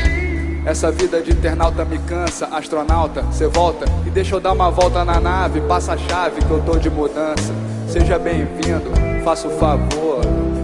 Essa 0.66 0.92
vida 0.92 1.22
de 1.22 1.32
internauta 1.32 1.86
me 1.86 1.98
cansa, 2.00 2.48
astronauta, 2.48 3.24
cê 3.32 3.48
volta 3.48 3.86
e 4.06 4.10
deixa 4.10 4.36
eu 4.36 4.40
dar 4.40 4.52
uma 4.52 4.70
volta 4.70 5.06
na 5.06 5.20
nave, 5.20 5.62
passa 5.62 5.94
a 5.94 5.98
chave 5.98 6.42
que 6.42 6.52
eu 6.52 6.62
tô 6.62 6.78
de 6.78 6.90
mudança. 6.90 7.54
Seja 7.88 8.20
bem-vindo, 8.20 8.92
faça 9.24 9.48
o 9.48 9.52
favor 9.52 10.15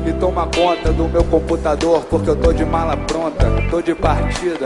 e 0.06 0.14
toma 0.14 0.48
conta 0.48 0.92
do 0.92 1.08
meu 1.08 1.24
computador, 1.24 2.04
porque 2.10 2.30
eu 2.30 2.36
tô 2.36 2.52
de 2.52 2.66
mala 2.66 2.98
pronta, 2.98 3.46
tô 3.70 3.82
de 3.82 3.94
partida 3.94 4.66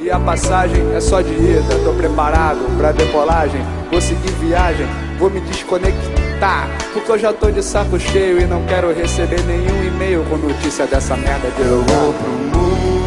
e 0.00 0.10
a 0.10 0.18
passagem 0.18 0.82
é 0.94 1.00
só 1.00 1.20
de 1.20 1.32
ida. 1.32 1.78
Tô 1.84 1.92
preparado 1.92 2.60
pra 2.76 2.92
decolagem, 2.92 3.60
vou 3.90 4.00
seguir 4.00 4.32
viagem, 4.32 4.86
vou 5.18 5.30
me 5.30 5.40
desconectar, 5.40 6.68
porque 6.92 7.10
eu 7.10 7.18
já 7.18 7.32
tô 7.32 7.50
de 7.50 7.62
saco 7.62 7.98
cheio 7.98 8.40
e 8.40 8.46
não 8.46 8.64
quero 8.66 8.92
receber 8.92 9.42
nenhum 9.44 9.84
e-mail 9.84 10.24
com 10.28 10.36
notícia 10.36 10.86
dessa 10.86 11.16
merda 11.16 11.50
de 11.50 11.62
Eu 11.62 11.82
vou 11.82 12.12
pro 12.12 12.30
mundo 12.30 13.01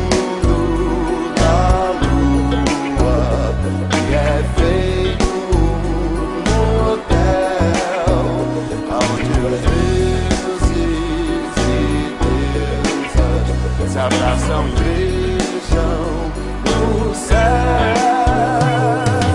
céu. 17.15 17.37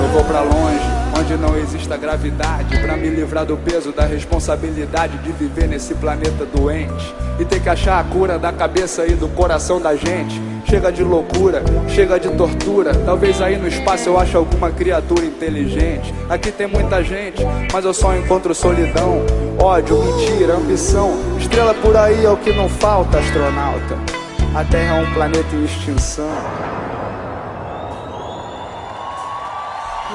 Eu 0.02 0.08
vou 0.12 0.24
pra 0.24 0.40
longe, 0.40 0.84
onde 1.18 1.36
não 1.36 1.56
exista 1.56 1.96
gravidade, 1.96 2.78
pra 2.80 2.96
me 2.96 3.08
livrar 3.08 3.44
do 3.44 3.56
peso 3.56 3.92
da 3.92 4.04
responsabilidade 4.04 5.18
de 5.18 5.32
viver 5.32 5.66
nesse 5.66 5.94
planeta 5.94 6.46
doente 6.54 7.14
e 7.38 7.44
ter 7.44 7.60
que 7.60 7.68
achar 7.68 7.98
a 7.98 8.04
cura 8.04 8.38
da 8.38 8.52
cabeça 8.52 9.06
e 9.06 9.14
do 9.14 9.28
coração 9.28 9.80
da 9.80 9.96
gente. 9.96 10.40
Chega 10.68 10.92
de 10.92 11.02
loucura, 11.02 11.62
chega 11.88 12.20
de 12.20 12.28
tortura. 12.30 12.94
Talvez 12.94 13.40
aí 13.42 13.56
no 13.56 13.66
espaço 13.66 14.08
eu 14.08 14.18
ache 14.18 14.36
alguma 14.36 14.70
criatura 14.70 15.24
inteligente. 15.24 16.14
Aqui 16.28 16.52
tem 16.52 16.66
muita 16.66 17.02
gente, 17.02 17.42
mas 17.72 17.84
eu 17.84 17.94
só 17.94 18.14
encontro 18.14 18.54
solidão, 18.54 19.24
ódio, 19.58 19.98
mentira, 19.98 20.54
ambição. 20.54 21.18
Estrela 21.38 21.74
por 21.74 21.96
aí 21.96 22.24
é 22.24 22.30
o 22.30 22.36
que 22.36 22.52
não 22.52 22.68
falta, 22.68 23.18
astronauta. 23.18 24.09
A 24.52 24.64
Terra 24.64 24.96
é 24.96 25.02
um 25.02 25.14
planeta 25.14 25.54
em 25.54 25.64
extinção. 25.64 26.28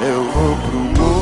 Eu 0.02 0.24
vou 0.24 0.58
pro 0.58 0.78
mundo 0.78 1.15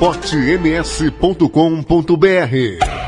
esportems.com.br 0.00 2.99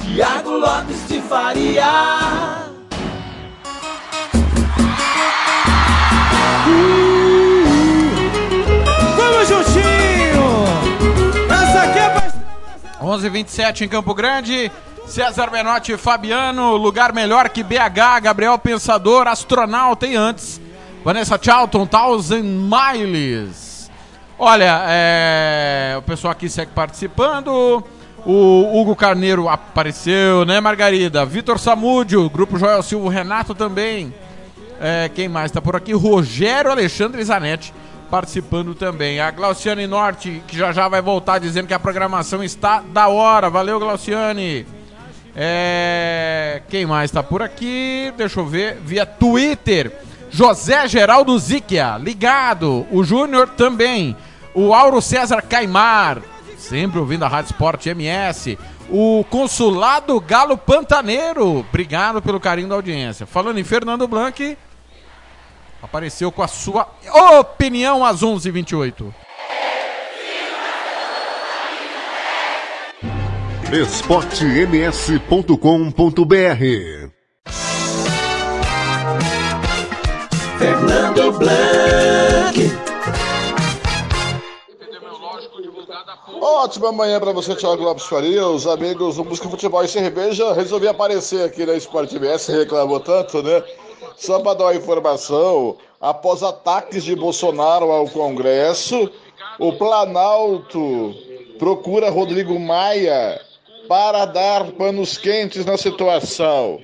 Tiago 0.00 0.56
Lopes 0.56 1.06
de 1.08 1.20
Faria. 1.20 2.64
Vamos 9.14 9.48
juntinho! 9.48 10.64
Essa 11.50 11.82
aqui 11.82 11.98
é 11.98 12.08
pra 12.08 12.32
11:27 13.02 13.82
em 13.82 13.88
Campo 13.88 14.14
Grande. 14.14 14.72
César 15.16 15.50
Menotti 15.50 15.96
Fabiano, 15.96 16.76
lugar 16.76 17.10
melhor 17.10 17.48
que 17.48 17.62
BH, 17.62 18.20
Gabriel 18.20 18.58
Pensador, 18.58 19.26
astronauta 19.26 20.06
e 20.06 20.14
antes. 20.14 20.60
Vanessa 21.02 21.38
Charlton, 21.40 21.86
Thousand 21.86 22.42
Miles. 22.42 23.90
Olha, 24.38 24.84
é, 24.86 25.94
o 25.96 26.02
pessoal 26.02 26.32
aqui 26.32 26.50
segue 26.50 26.72
participando. 26.72 27.82
O 28.26 28.78
Hugo 28.78 28.94
Carneiro 28.94 29.48
apareceu, 29.48 30.44
né, 30.44 30.60
Margarida? 30.60 31.24
Vitor 31.24 31.58
Samúdio, 31.58 32.28
Grupo 32.28 32.58
Joel 32.58 32.82
Silva, 32.82 33.10
Renato 33.10 33.54
também. 33.54 34.12
É, 34.78 35.08
quem 35.14 35.30
mais 35.30 35.46
está 35.46 35.62
por 35.62 35.76
aqui? 35.76 35.94
Rogério 35.94 36.70
Alexandre 36.70 37.24
Zanetti 37.24 37.72
participando 38.10 38.74
também. 38.74 39.18
A 39.18 39.30
Glauciane 39.30 39.86
Norte, 39.86 40.42
que 40.46 40.58
já 40.58 40.72
já 40.72 40.88
vai 40.88 41.00
voltar 41.00 41.38
dizendo 41.38 41.68
que 41.68 41.72
a 41.74 41.80
programação 41.80 42.44
está 42.44 42.82
da 42.92 43.08
hora. 43.08 43.48
Valeu, 43.48 43.80
Glauciane. 43.80 44.75
É, 45.38 46.62
quem 46.70 46.86
mais 46.86 47.10
está 47.10 47.22
por 47.22 47.42
aqui? 47.42 48.10
Deixa 48.16 48.40
eu 48.40 48.46
ver. 48.46 48.78
Via 48.80 49.04
Twitter. 49.04 49.92
José 50.30 50.88
Geraldo 50.88 51.38
Ziquia, 51.38 51.98
ligado. 51.98 52.86
O 52.90 53.04
Júnior 53.04 53.50
também. 53.50 54.16
O 54.54 54.72
Auro 54.72 55.02
César 55.02 55.42
Caimar, 55.42 56.22
sempre 56.56 56.98
ouvindo 56.98 57.24
a 57.24 57.28
Rádio 57.28 57.50
Sport 57.50 57.84
MS. 57.86 58.58
O 58.88 59.22
Consulado 59.28 60.18
Galo 60.18 60.56
Pantaneiro, 60.56 61.58
obrigado 61.58 62.22
pelo 62.22 62.40
carinho 62.40 62.68
da 62.68 62.74
audiência. 62.74 63.26
Falando 63.26 63.58
em 63.58 63.64
Fernando 63.64 64.08
Blanc, 64.08 64.56
apareceu 65.82 66.32
com 66.32 66.42
a 66.42 66.48
sua 66.48 66.88
opinião 67.38 68.02
às 68.02 68.22
11h28. 68.22 69.12
esportems.com.br 73.72 75.56
Fernando 80.56 81.32
Blanc. 81.32 82.70
Ótima 86.40 86.92
manhã 86.92 87.18
para 87.18 87.32
você, 87.32 87.56
Thiago 87.56 87.82
Lopes 87.82 88.04
Faria, 88.04 88.46
os 88.46 88.68
amigos 88.68 89.16
do 89.16 89.24
Música 89.24 89.48
Futebol 89.48 89.82
e 89.82 89.88
Cerveja. 89.88 90.52
Resolvi 90.52 90.86
aparecer 90.86 91.44
aqui 91.44 91.66
na 91.66 91.74
Sport 91.74 92.12
MS, 92.12 92.52
reclamou 92.52 93.00
tanto, 93.00 93.42
né? 93.42 93.64
Só 94.16 94.38
para 94.38 94.54
dar 94.54 94.64
uma 94.66 94.74
informação, 94.76 95.76
após 96.00 96.44
ataques 96.44 97.02
de 97.02 97.16
Bolsonaro 97.16 97.90
ao 97.90 98.08
Congresso, 98.08 99.10
o 99.58 99.72
Planalto 99.72 101.12
procura 101.58 102.10
Rodrigo 102.10 102.58
Maia 102.60 103.45
para 103.88 104.24
dar 104.24 104.64
panos 104.72 105.16
quentes 105.18 105.64
na 105.64 105.76
situação. 105.76 106.80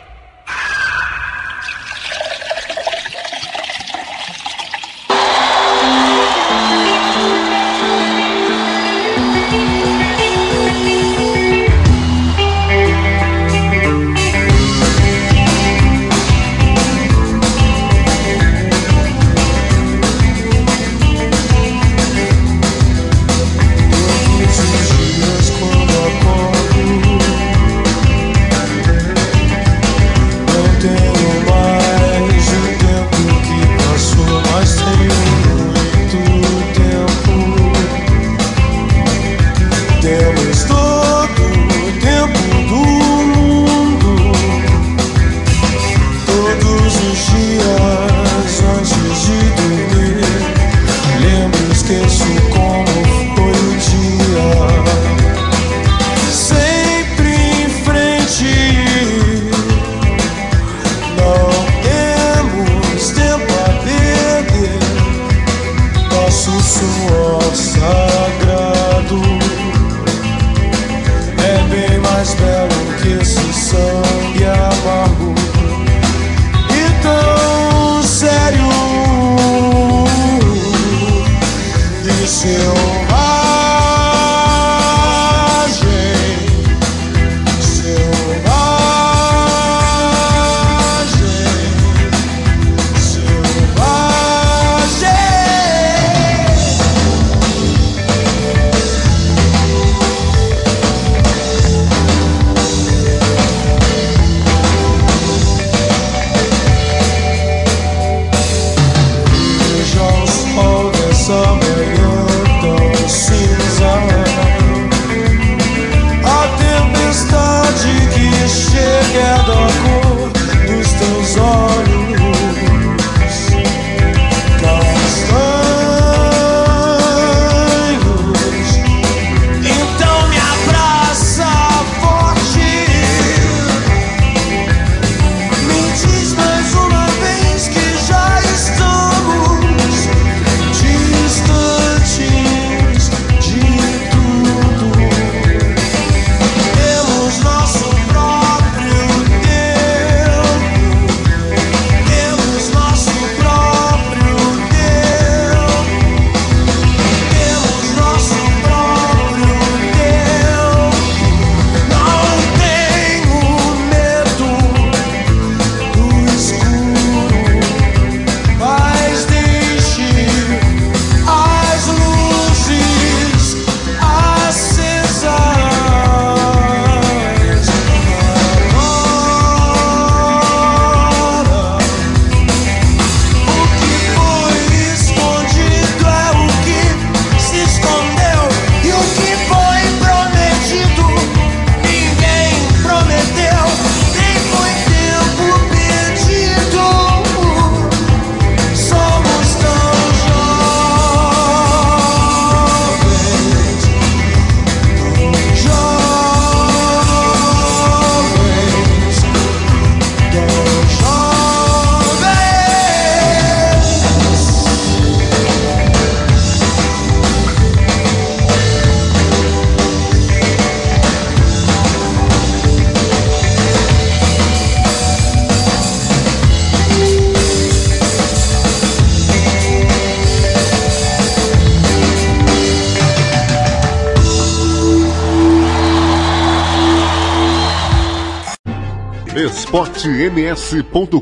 sms.com.br. 240.02 241.20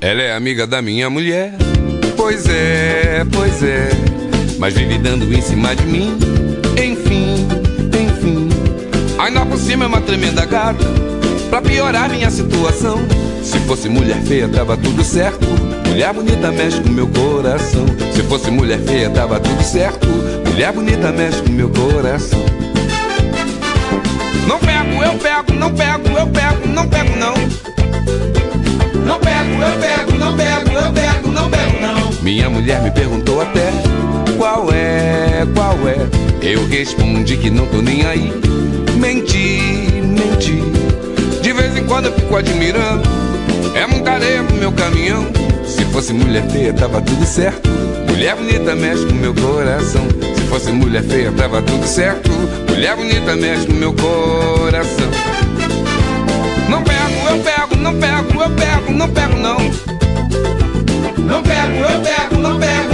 Ela 0.00 0.22
é 0.22 0.34
amiga 0.34 0.66
da 0.66 0.82
minha 0.82 1.08
mulher. 1.08 1.52
Pois 2.16 2.48
é, 2.48 3.24
pois 3.32 3.62
é 3.62 4.23
mas 4.58 4.74
vive 4.74 4.98
dando 4.98 5.32
em 5.32 5.40
cima 5.40 5.74
de 5.74 5.84
mim. 5.84 6.16
Enfim, 6.76 7.46
enfim, 7.88 8.48
ainda 9.18 9.44
por 9.46 9.58
cima 9.58 9.84
é 9.84 9.88
uma 9.88 10.00
tremenda 10.00 10.44
gata. 10.44 10.84
Pra 11.50 11.62
piorar 11.62 12.08
minha 12.10 12.30
situação, 12.30 12.98
se 13.42 13.58
fosse 13.60 13.88
mulher 13.88 14.20
feia, 14.22 14.48
tava 14.48 14.76
tudo 14.76 15.04
certo. 15.04 15.46
Mulher 15.88 16.12
bonita 16.12 16.50
mexe 16.50 16.80
com 16.80 16.90
meu 16.90 17.06
coração. 17.06 17.86
Se 18.12 18.22
fosse 18.22 18.50
mulher 18.50 18.80
feia, 18.80 19.08
tava 19.10 19.38
tudo 19.38 19.62
certo. 19.62 20.08
Mulher 20.48 20.72
bonita 20.72 21.12
mexe 21.12 21.40
com 21.42 21.52
meu 21.52 21.68
coração. 21.68 22.44
Não 24.48 24.58
pego, 24.58 25.02
eu 25.02 25.18
pego, 25.18 25.52
não 25.58 25.72
pego, 25.72 26.08
eu 26.18 26.26
pego, 26.26 26.68
não 26.68 26.88
pego, 26.88 27.16
não. 27.16 27.34
Não 29.04 29.20
pego, 29.20 29.62
eu 29.62 29.80
pego, 29.80 30.18
não 30.18 30.36
pego, 30.36 30.70
eu 30.70 30.92
pego, 30.92 31.28
não 31.28 31.50
pego, 31.50 31.80
não. 31.80 32.22
Minha 32.22 32.50
mulher 32.50 32.82
me 32.82 32.90
perguntou 32.90 33.40
até 33.40 33.70
qual 34.36 34.68
é, 34.72 35.46
qual 35.54 35.76
é. 35.88 36.06
Eu 36.42 36.66
respondi 36.66 37.36
que 37.36 37.50
não 37.50 37.66
tô 37.66 37.80
nem 37.80 38.04
aí. 38.04 38.32
Menti, 38.96 40.02
menti. 40.02 40.62
De 41.42 41.52
vez 41.52 41.76
em 41.76 41.84
quando 41.84 42.06
eu 42.06 42.12
fico 42.12 42.36
admirando. 42.36 43.02
É 43.74 43.86
muita 43.86 44.12
areia 44.12 44.42
pro 44.44 44.56
meu 44.56 44.72
caminhão. 44.72 45.26
Se 45.66 45.84
fosse 45.86 46.12
mulher 46.12 46.48
feia, 46.50 46.72
tava 46.72 47.00
tudo 47.00 47.24
certo. 47.24 47.68
Mulher 48.08 48.36
bonita 48.36 48.74
mexe 48.74 49.04
com 49.06 49.14
meu 49.14 49.34
coração. 49.34 50.06
Se 50.36 50.42
fosse 50.42 50.70
mulher 50.70 51.02
feia, 51.02 51.32
tava 51.32 51.60
tudo 51.62 51.86
certo. 51.86 52.30
Mulher 52.68 52.96
bonita 52.96 53.34
mexe 53.34 53.66
com 53.66 53.72
meu 53.72 53.92
coração. 53.94 55.10
Não 56.68 56.82
pego, 56.82 57.28
eu 57.30 57.38
pego, 57.38 57.76
não 57.76 57.94
pego, 57.98 58.42
eu 58.42 58.50
pego, 58.50 58.92
não 58.92 59.08
pego 59.08 59.36
não. 59.36 59.58
Não 61.18 61.42
pego, 61.42 61.78
eu 61.78 62.00
pego, 62.00 62.40
não 62.40 62.58
pego, 62.58 62.93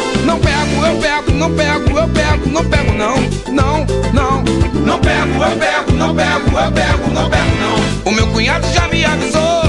Não 0.31 0.39
pego, 0.39 0.85
eu 0.85 0.95
pego, 0.95 1.31
não 1.31 1.51
pego, 1.53 1.99
eu 1.99 2.07
pego, 2.07 2.49
não 2.49 2.63
pego, 2.63 2.93
não. 2.93 3.17
Não, 3.53 3.85
não. 4.13 4.41
Não 4.85 4.97
pego, 4.99 5.43
eu 5.43 5.57
pego, 5.57 5.91
não 5.91 6.15
pego, 6.15 6.57
eu 6.57 6.71
pego, 6.71 7.13
não 7.13 7.29
pego, 7.29 7.51
não. 7.59 8.09
O 8.09 8.15
meu 8.15 8.27
cunhado 8.27 8.65
já 8.71 8.87
me 8.87 9.03
avisou 9.03 9.63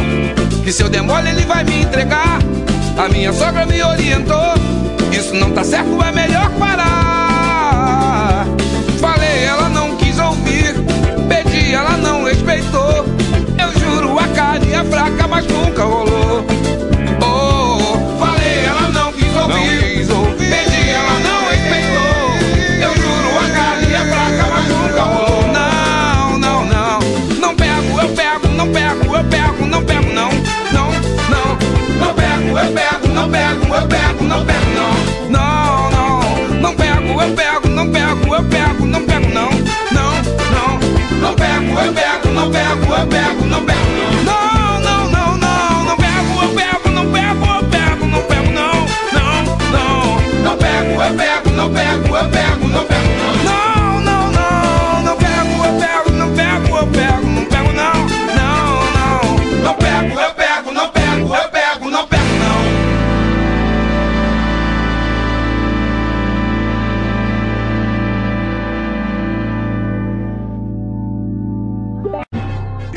que 0.63 0.71
se 0.71 0.85
eu 0.85 0.89
der 0.89 1.03
mole 1.03 1.31
ele 1.31 1.45
vai 1.47 1.65
me 1.65 1.83
entregar. 1.83 2.39
A 2.97 3.09
minha 3.09 3.33
sogra 3.33 3.67
me 3.67 3.83
orientou. 3.83 4.55
Isso 5.11 5.35
não 5.35 5.51
tá 5.51 5.65
certo, 5.65 6.01
é 6.01 6.13
melhor 6.13 6.49
parar. 6.51 8.47
Falei, 9.01 9.43
ela 9.43 9.69
não 9.69 9.97
quis 9.97 10.17
ouvir. 10.21 10.77
Pedi, 11.29 11.75
ela 11.75 11.97
não 11.97 12.23
respeitou. 12.23 13.05
Eu 13.59 13.81
juro, 13.81 14.17
a 14.17 14.29
carne 14.29 14.73
é 14.73 14.85
fraca, 14.85 15.27
mas 15.27 15.45
nunca 15.45 15.83
rolou. 15.83 16.62
Pego, 33.55 33.75
eu 33.75 33.89
pego, 33.89 34.25
não 34.25 34.45
pego, 34.45 34.71
não. 34.75 35.31
Não, 35.31 35.91
não. 35.91 36.61
Não 36.61 36.75
pego, 36.75 37.21
eu 37.21 37.35
pego, 37.35 37.69
não 37.69 37.91
pego, 37.91 38.35
eu 38.35 38.45
pego, 38.45 38.87
não 38.87 39.05
pego, 39.05 39.29
não. 39.29 39.51
Não, 39.93 40.13
não. 40.53 41.19
Não 41.21 41.35
pego, 41.35 41.81
eu 41.81 41.93
pego, 41.93 42.29
não 42.33 42.51
pego, 42.51 42.95
eu 42.95 43.07
pego, 43.07 43.47
não 43.47 43.65
pego, 43.65 43.81
não, 44.25 44.62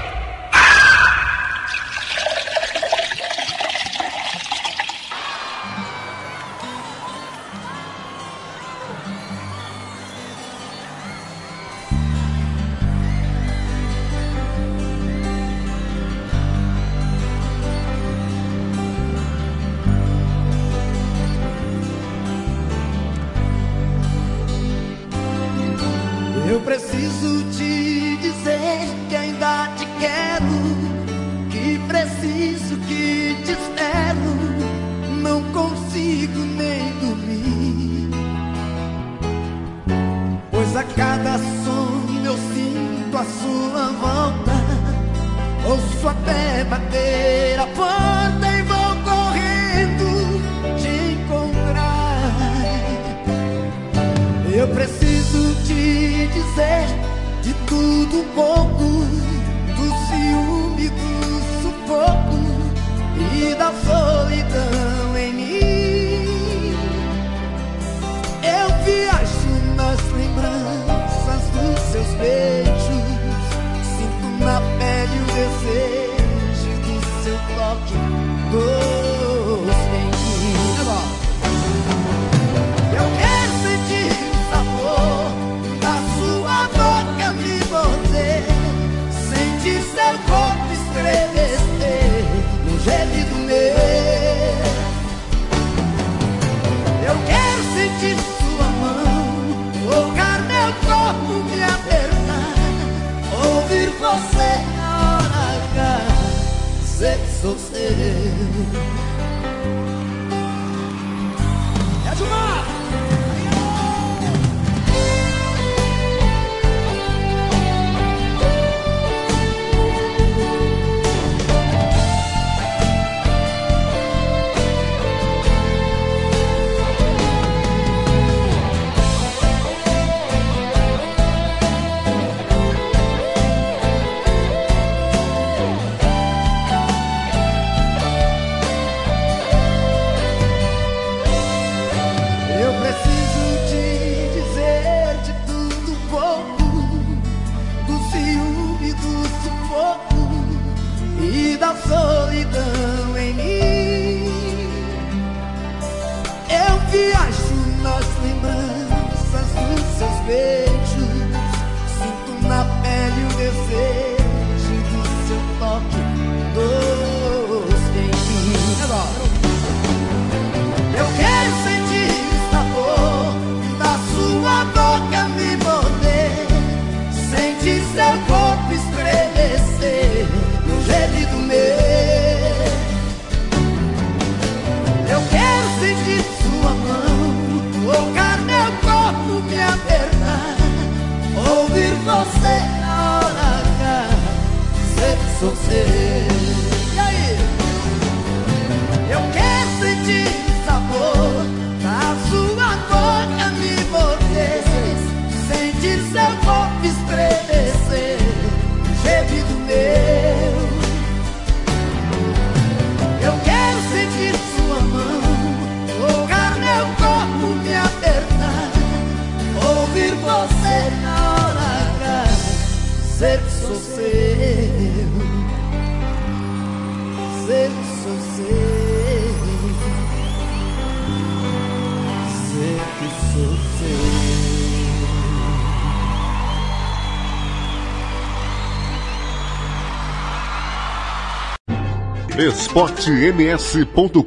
esportems.com.br 242.41 244.20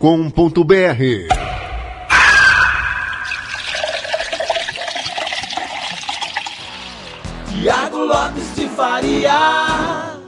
Tiago 7.49 7.97
Lopes 7.97 8.55
de 8.55 8.67
Faria. 8.67 10.19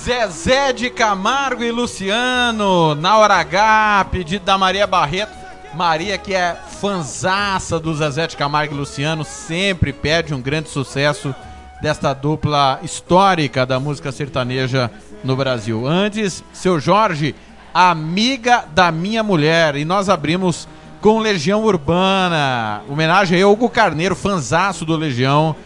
Zezé 0.00 0.72
de 0.74 0.90
Camargo 0.90 1.64
e 1.64 1.72
Luciano, 1.72 2.94
na 2.94 3.18
hora 3.18 3.34
H, 3.34 4.06
pedido 4.12 4.44
da 4.44 4.56
Maria 4.56 4.86
Barreto. 4.86 5.32
Maria, 5.74 6.16
que 6.16 6.34
é 6.34 6.56
fanzaça 6.80 7.80
do 7.80 7.92
Zezé 7.94 8.28
de 8.28 8.36
Camargo 8.36 8.74
e 8.74 8.78
Luciano, 8.78 9.24
sempre 9.24 9.92
pede 9.92 10.32
um 10.32 10.40
grande 10.40 10.68
sucesso 10.68 11.34
desta 11.80 12.12
dupla 12.12 12.78
histórica 12.82 13.64
da 13.64 13.80
música 13.80 14.12
sertaneja 14.12 14.90
no 15.24 15.34
Brasil. 15.36 15.86
Antes, 15.86 16.44
seu 16.52 16.78
Jorge, 16.78 17.34
amiga 17.72 18.64
da 18.74 18.92
minha 18.92 19.22
mulher. 19.22 19.76
E 19.76 19.84
nós 19.84 20.08
abrimos 20.08 20.68
com 21.00 21.18
Legião 21.18 21.64
Urbana. 21.64 22.82
Homenagem 22.88 23.40
a 23.40 23.48
Hugo 23.48 23.68
Carneiro, 23.68 24.14
fanzaço 24.14 24.84
do 24.84 24.96
Legião. 24.96 25.56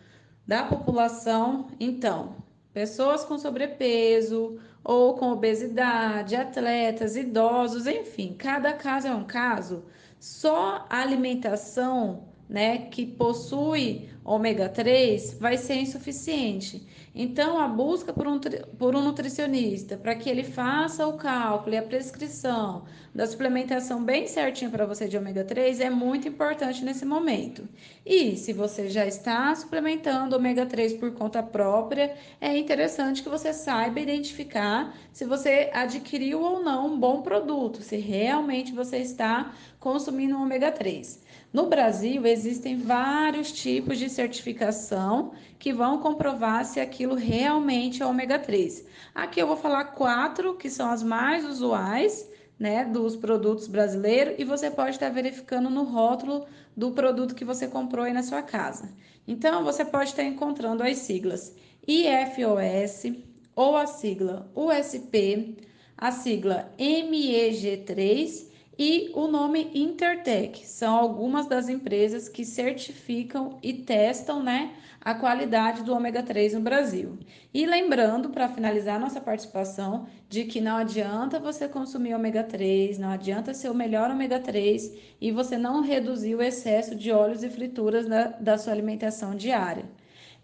da 0.46 0.62
população, 0.62 1.66
então, 1.80 2.36
pessoas 2.72 3.24
com 3.24 3.36
sobrepeso 3.36 4.56
ou 4.84 5.14
com 5.14 5.32
obesidade, 5.32 6.36
atletas, 6.36 7.16
idosos, 7.16 7.88
enfim, 7.88 8.34
cada 8.38 8.72
caso 8.74 9.08
é 9.08 9.14
um 9.14 9.24
caso. 9.24 9.84
Só 10.20 10.86
a 10.88 11.00
alimentação, 11.00 12.28
né, 12.48 12.78
que 12.78 13.04
possui 13.04 14.09
ômega 14.24 14.68
3 14.68 15.38
vai 15.40 15.56
ser 15.56 15.76
insuficiente. 15.76 16.86
Então, 17.14 17.58
a 17.58 17.66
busca 17.66 18.12
por 18.12 18.26
um, 18.26 18.38
por 18.78 18.94
um 18.94 19.02
nutricionista 19.02 19.96
para 19.96 20.14
que 20.14 20.30
ele 20.30 20.44
faça 20.44 21.06
o 21.06 21.14
cálculo 21.14 21.74
e 21.74 21.78
a 21.78 21.82
prescrição 21.82 22.84
da 23.12 23.26
suplementação 23.26 24.04
bem 24.04 24.28
certinho 24.28 24.70
para 24.70 24.86
você 24.86 25.08
de 25.08 25.16
ômega 25.16 25.42
3 25.42 25.80
é 25.80 25.90
muito 25.90 26.28
importante 26.28 26.84
nesse 26.84 27.04
momento. 27.04 27.68
E 28.06 28.36
se 28.36 28.52
você 28.52 28.88
já 28.88 29.04
está 29.04 29.52
suplementando 29.54 30.36
ômega 30.36 30.64
3 30.64 30.94
por 30.94 31.12
conta 31.12 31.42
própria, 31.42 32.14
é 32.40 32.56
interessante 32.56 33.22
que 33.22 33.28
você 33.28 33.52
saiba 33.52 33.98
identificar 33.98 34.94
se 35.12 35.24
você 35.24 35.70
adquiriu 35.72 36.40
ou 36.40 36.62
não 36.62 36.86
um 36.86 36.98
bom 36.98 37.22
produto, 37.22 37.82
se 37.82 37.96
realmente 37.96 38.72
você 38.72 38.98
está 38.98 39.52
consumindo 39.80 40.36
um 40.36 40.42
ômega 40.42 40.70
3. 40.70 41.19
No 41.52 41.66
Brasil, 41.66 42.24
existem 42.26 42.78
vários 42.78 43.50
tipos 43.50 43.98
de 43.98 44.08
certificação 44.08 45.32
que 45.58 45.72
vão 45.72 45.98
comprovar 45.98 46.64
se 46.64 46.78
aquilo 46.78 47.16
realmente 47.16 48.00
é 48.02 48.06
ômega 48.06 48.38
3. 48.38 48.86
Aqui 49.12 49.40
eu 49.40 49.48
vou 49.48 49.56
falar 49.56 49.86
quatro 49.86 50.54
que 50.54 50.70
são 50.70 50.88
as 50.88 51.02
mais 51.02 51.44
usuais, 51.44 52.30
né, 52.56 52.84
dos 52.84 53.16
produtos 53.16 53.66
brasileiros 53.66 54.34
e 54.38 54.44
você 54.44 54.70
pode 54.70 54.90
estar 54.90 55.08
verificando 55.08 55.68
no 55.68 55.82
rótulo 55.82 56.46
do 56.76 56.92
produto 56.92 57.34
que 57.34 57.44
você 57.44 57.66
comprou 57.66 58.04
aí 58.04 58.12
na 58.12 58.22
sua 58.22 58.42
casa. 58.42 58.88
Então, 59.26 59.64
você 59.64 59.84
pode 59.84 60.10
estar 60.10 60.22
encontrando 60.22 60.84
as 60.84 60.98
siglas 60.98 61.52
IFOS 61.88 63.12
ou 63.56 63.76
a 63.76 63.86
sigla 63.86 64.48
USP, 64.54 65.56
a 65.98 66.12
sigla 66.12 66.72
MEG3 66.78 68.49
e 68.82 69.10
o 69.12 69.26
nome 69.26 69.70
Intertech. 69.74 70.66
São 70.66 70.96
algumas 70.96 71.46
das 71.46 71.68
empresas 71.68 72.30
que 72.30 72.46
certificam 72.46 73.58
e 73.62 73.74
testam, 73.74 74.42
né, 74.42 74.72
a 74.98 75.14
qualidade 75.14 75.82
do 75.82 75.92
ômega 75.92 76.22
3 76.22 76.54
no 76.54 76.62
Brasil. 76.62 77.18
E 77.52 77.66
lembrando, 77.66 78.30
para 78.30 78.48
finalizar 78.48 78.98
nossa 78.98 79.20
participação, 79.20 80.06
de 80.30 80.44
que 80.44 80.62
não 80.62 80.78
adianta 80.78 81.38
você 81.38 81.68
consumir 81.68 82.14
ômega 82.14 82.42
3, 82.42 82.98
não 82.98 83.10
adianta 83.10 83.52
ser 83.52 83.68
o 83.68 83.74
melhor 83.74 84.10
ômega 84.10 84.40
3 84.40 84.94
e 85.20 85.30
você 85.30 85.58
não 85.58 85.82
reduzir 85.82 86.34
o 86.34 86.42
excesso 86.42 86.94
de 86.94 87.12
óleos 87.12 87.42
e 87.42 87.50
frituras 87.50 88.06
da, 88.06 88.28
da 88.28 88.56
sua 88.56 88.72
alimentação 88.72 89.34
diária. 89.36 89.84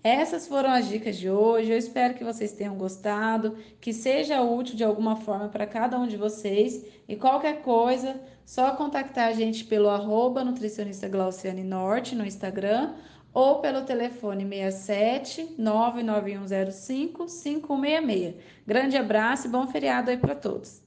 Essas 0.09 0.47
foram 0.47 0.71
as 0.71 0.89
dicas 0.89 1.17
de 1.17 1.29
hoje. 1.29 1.73
Eu 1.73 1.77
espero 1.77 2.15
que 2.15 2.23
vocês 2.23 2.53
tenham 2.53 2.77
gostado, 2.77 3.57
que 3.81 3.93
seja 3.93 4.41
útil 4.41 4.77
de 4.77 4.85
alguma 4.85 5.17
forma 5.17 5.49
para 5.49 5.67
cada 5.67 5.99
um 5.99 6.07
de 6.07 6.17
vocês. 6.17 6.87
E 7.09 7.17
qualquer 7.17 7.61
coisa, 7.63 8.15
só 8.45 8.71
contactar 8.77 9.27
a 9.27 9.33
gente 9.33 9.65
pelo 9.65 9.89
arroba 9.89 10.45
nutricionista 10.45 11.09
Glauciane 11.09 11.65
Norte 11.65 12.15
no 12.15 12.25
Instagram 12.25 12.95
ou 13.35 13.59
pelo 13.59 13.83
telefone 13.83 14.49
67 14.49 15.57
99105 15.59 17.29
5166. 17.29 18.35
Grande 18.65 18.97
abraço 18.97 19.49
e 19.49 19.51
bom 19.51 19.67
feriado 19.67 20.13
aí 20.13 20.17
para 20.17 20.37
todos. 20.37 20.86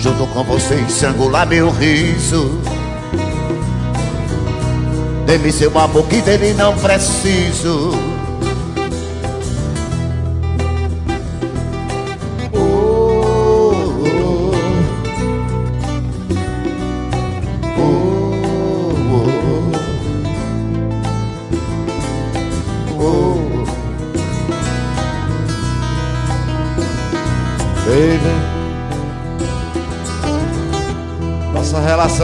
Junto 0.00 0.26
com 0.28 0.42
você 0.44 0.76
estrangular 0.88 1.46
meu 1.46 1.70
riso. 1.70 2.58
Dê-me 5.26 5.52
seu 5.52 5.78
amor 5.78 6.06
que 6.06 6.22
dele 6.22 6.54
não 6.54 6.74
preciso 6.78 8.09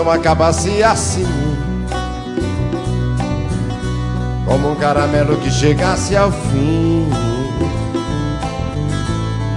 Relação 0.07 0.11
acabasse 0.11 0.83
assim. 0.85 1.27
Como 4.45 4.71
um 4.71 4.77
caramelo 4.77 5.37
que 5.39 5.51
chegasse 5.51 6.17
ao 6.17 6.31
fim. 6.31 7.09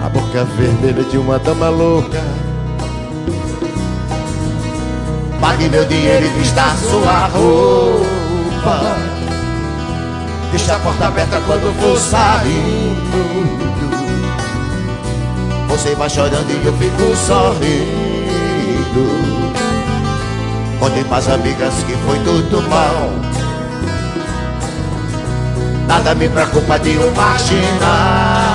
A 0.04 0.10
boca 0.10 0.44
vermelha 0.58 1.04
de 1.04 1.20
uma 1.20 1.38
dama 1.38 1.70
louca. 1.70 2.24
Pague 5.40 5.70
meu 5.70 5.86
dinheiro 5.86 6.26
e 6.26 6.30
vista 6.30 6.76
sua 6.78 7.28
roupa. 7.28 8.98
Deixa 10.50 10.76
a 10.76 10.80
porta 10.80 11.08
aberta 11.08 11.40
quando 11.46 11.72
for 11.80 11.96
saindo. 11.96 13.50
Você 15.68 15.94
vai 15.94 16.10
chorando 16.10 16.50
e 16.50 16.66
eu 16.66 16.74
fico 16.74 17.16
sorrindo 17.16 18.10
Contem 20.80 21.04
pras 21.04 21.28
amigas 21.28 21.74
que 21.86 21.94
foi 22.06 22.20
tudo 22.20 22.62
mal. 22.70 23.12
Nada 25.88 26.16
me 26.16 26.30
preocupa 26.30 26.80
de 26.80 26.98
um 26.98 27.12
marginal 27.14 28.49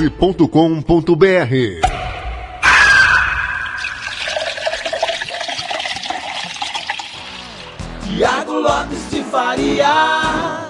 esportems.com.br 0.00 1.88
Tiago 8.04 8.52
Lopes 8.52 9.10
de 9.10 9.22
Faria. 9.24 10.68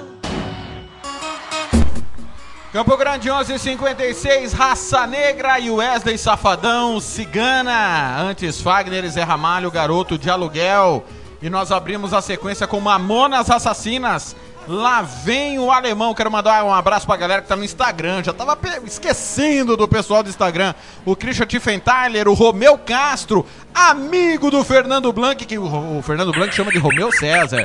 Campo 2.72 2.96
Grande 2.96 3.28
1156, 3.30 4.52
Raça 4.52 5.06
Negra 5.06 5.58
e 5.58 5.70
Wesley 5.70 6.16
Safadão, 6.16 6.98
Cigana. 7.00 8.20
Antes 8.20 8.60
Fagner 8.60 9.04
e 9.04 9.08
Zé 9.10 9.22
Ramalho, 9.22 9.70
Garoto 9.70 10.16
de 10.16 10.30
Aluguel. 10.30 11.04
E 11.42 11.50
nós 11.50 11.70
abrimos 11.70 12.14
a 12.14 12.22
sequência 12.22 12.66
com 12.66 12.80
Mamonas 12.80 13.50
Assassinas. 13.50 14.34
Lá 14.68 15.00
vem 15.00 15.58
o 15.58 15.70
alemão. 15.70 16.12
Quero 16.12 16.30
mandar 16.30 16.62
um 16.62 16.72
abraço 16.72 17.06
pra 17.06 17.16
galera 17.16 17.40
que 17.40 17.48
tá 17.48 17.56
no 17.56 17.64
Instagram. 17.64 18.22
Já 18.22 18.34
tava 18.34 18.56
esquecendo 18.84 19.78
do 19.78 19.88
pessoal 19.88 20.22
do 20.22 20.28
Instagram. 20.28 20.74
O 21.06 21.16
Christian 21.16 21.46
Tiffenthaler, 21.46 22.28
o 22.28 22.34
Romeu 22.34 22.76
Castro, 22.76 23.46
amigo 23.74 24.50
do 24.50 24.62
Fernando 24.62 25.10
Blanc, 25.10 25.42
que 25.46 25.56
o, 25.56 26.02
Fernando 26.02 26.32
Blanc 26.32 26.54
chama 26.54 26.70
de 26.70 26.78
Romeu 26.78 27.10
César. 27.10 27.62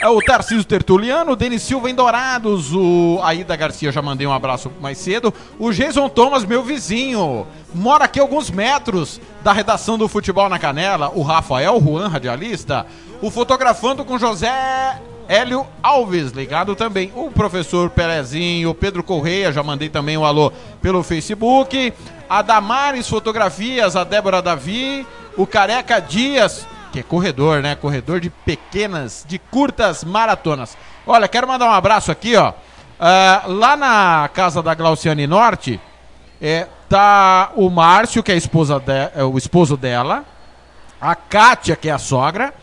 É 0.00 0.08
o 0.08 0.18
Tarcísio 0.22 0.64
Tertuliano, 0.64 1.32
o 1.32 1.36
Denis 1.36 1.62
Silva 1.62 1.90
em 1.90 1.94
Dourados, 1.94 2.72
o 2.72 3.20
Aida 3.22 3.54
Garcia, 3.54 3.92
já 3.92 4.00
mandei 4.00 4.26
um 4.26 4.32
abraço 4.32 4.72
mais 4.80 4.96
cedo. 4.96 5.32
O 5.58 5.70
Jason 5.72 6.08
Thomas, 6.08 6.44
meu 6.44 6.62
vizinho, 6.62 7.46
mora 7.74 8.04
aqui 8.04 8.18
alguns 8.18 8.50
metros 8.50 9.20
da 9.42 9.52
redação 9.52 9.98
do 9.98 10.08
Futebol 10.08 10.48
na 10.48 10.58
Canela. 10.58 11.12
O 11.14 11.22
Rafael 11.22 11.78
Juan, 11.80 12.08
radialista. 12.08 12.86
O 13.20 13.30
Fotografando 13.30 14.04
com 14.04 14.18
José 14.18 15.00
Hélio 15.28 15.66
Alves, 15.82 16.30
ligado 16.32 16.74
também. 16.76 17.12
O 17.14 17.30
professor 17.30 17.90
Pelezinho, 17.90 18.70
o 18.70 18.74
Pedro 18.74 19.02
Correia, 19.02 19.52
já 19.52 19.62
mandei 19.62 19.88
também 19.88 20.16
um 20.16 20.24
alô 20.24 20.52
pelo 20.80 21.02
Facebook. 21.02 21.92
A 22.28 22.42
Damares 22.42 23.08
Fotografias, 23.08 23.96
a 23.96 24.04
Débora 24.04 24.40
Davi, 24.42 25.06
o 25.36 25.46
Careca 25.46 26.00
Dias, 26.00 26.66
que 26.92 27.00
é 27.00 27.02
corredor, 27.02 27.60
né? 27.62 27.74
Corredor 27.74 28.20
de 28.20 28.30
pequenas, 28.30 29.24
de 29.28 29.38
curtas 29.38 30.04
maratonas. 30.04 30.76
Olha, 31.06 31.28
quero 31.28 31.46
mandar 31.48 31.66
um 31.66 31.72
abraço 31.72 32.10
aqui, 32.12 32.36
ó. 32.36 32.52
Ah, 32.98 33.42
lá 33.46 33.76
na 33.76 34.30
casa 34.32 34.62
da 34.62 34.74
Glauciane 34.74 35.26
Norte, 35.26 35.80
é, 36.40 36.66
tá 36.88 37.50
o 37.54 37.68
Márcio, 37.68 38.22
que 38.22 38.32
é, 38.32 38.36
esposa 38.36 38.78
de- 38.80 39.10
é 39.14 39.22
o 39.24 39.36
esposo 39.36 39.76
dela, 39.76 40.24
a 41.00 41.14
Kátia, 41.14 41.76
que 41.76 41.88
é 41.88 41.92
a 41.92 41.98
sogra, 41.98 42.54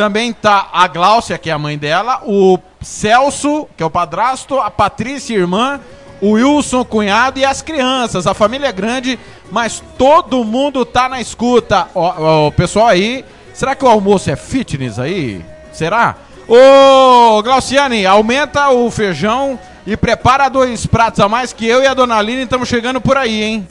também 0.00 0.32
tá 0.32 0.70
a 0.72 0.86
Gláucia, 0.86 1.36
que 1.36 1.50
é 1.50 1.52
a 1.52 1.58
mãe 1.58 1.76
dela, 1.76 2.22
o 2.24 2.58
Celso, 2.80 3.68
que 3.76 3.82
é 3.82 3.86
o 3.86 3.90
padrasto, 3.90 4.58
a 4.58 4.70
Patrícia, 4.70 5.34
irmã, 5.36 5.78
o 6.22 6.30
Wilson, 6.30 6.82
cunhado 6.86 7.38
e 7.38 7.44
as 7.44 7.60
crianças. 7.60 8.26
A 8.26 8.32
família 8.32 8.68
é 8.68 8.72
grande, 8.72 9.18
mas 9.52 9.84
todo 9.98 10.42
mundo 10.42 10.86
tá 10.86 11.06
na 11.06 11.20
escuta. 11.20 11.86
Ó, 11.94 12.46
o 12.46 12.52
pessoal 12.52 12.86
aí, 12.86 13.26
será 13.52 13.74
que 13.74 13.84
o 13.84 13.88
almoço 13.88 14.30
é 14.30 14.36
fitness 14.36 14.98
aí? 14.98 15.44
Será? 15.70 16.16
Ô, 16.48 17.42
Glauciane, 17.42 18.06
aumenta 18.06 18.70
o 18.70 18.90
feijão 18.90 19.58
e 19.86 19.98
prepara 19.98 20.48
dois 20.48 20.86
pratos 20.86 21.20
a 21.20 21.28
mais 21.28 21.52
que 21.52 21.66
eu 21.66 21.82
e 21.82 21.86
a 21.86 21.92
Dona 21.92 22.16
Aline 22.16 22.44
estamos 22.44 22.70
chegando 22.70 23.02
por 23.02 23.18
aí, 23.18 23.42
hein? 23.42 23.68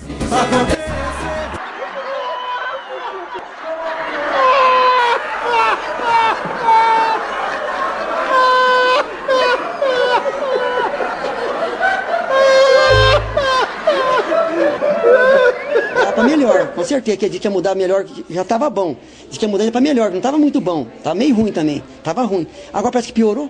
Melhor, 16.50 16.68
com 16.68 16.84
certeza 16.84 17.18
que 17.18 17.26
a 17.26 17.30
gente 17.30 17.44
ia 17.44 17.52
mudar 17.52 17.76
melhor, 17.76 18.06
já 18.30 18.44
tava 18.44 18.70
bom. 18.70 18.96
Diz 19.30 19.38
que 19.38 19.46
ia 19.46 19.50
mudar 19.50 19.70
pra 19.72 19.82
melhor, 19.82 20.12
não 20.12 20.22
tava 20.22 20.38
muito 20.38 20.60
bom. 20.60 20.88
Tava 21.04 21.16
meio 21.16 21.36
ruim 21.36 21.52
também, 21.52 21.84
tava 22.04 22.24
ruim. 22.24 22.48
Agora 22.74 22.92
parece 22.92 23.08
que 23.10 23.14
piorou. 23.14 23.50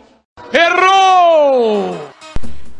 Errou! 0.53 1.95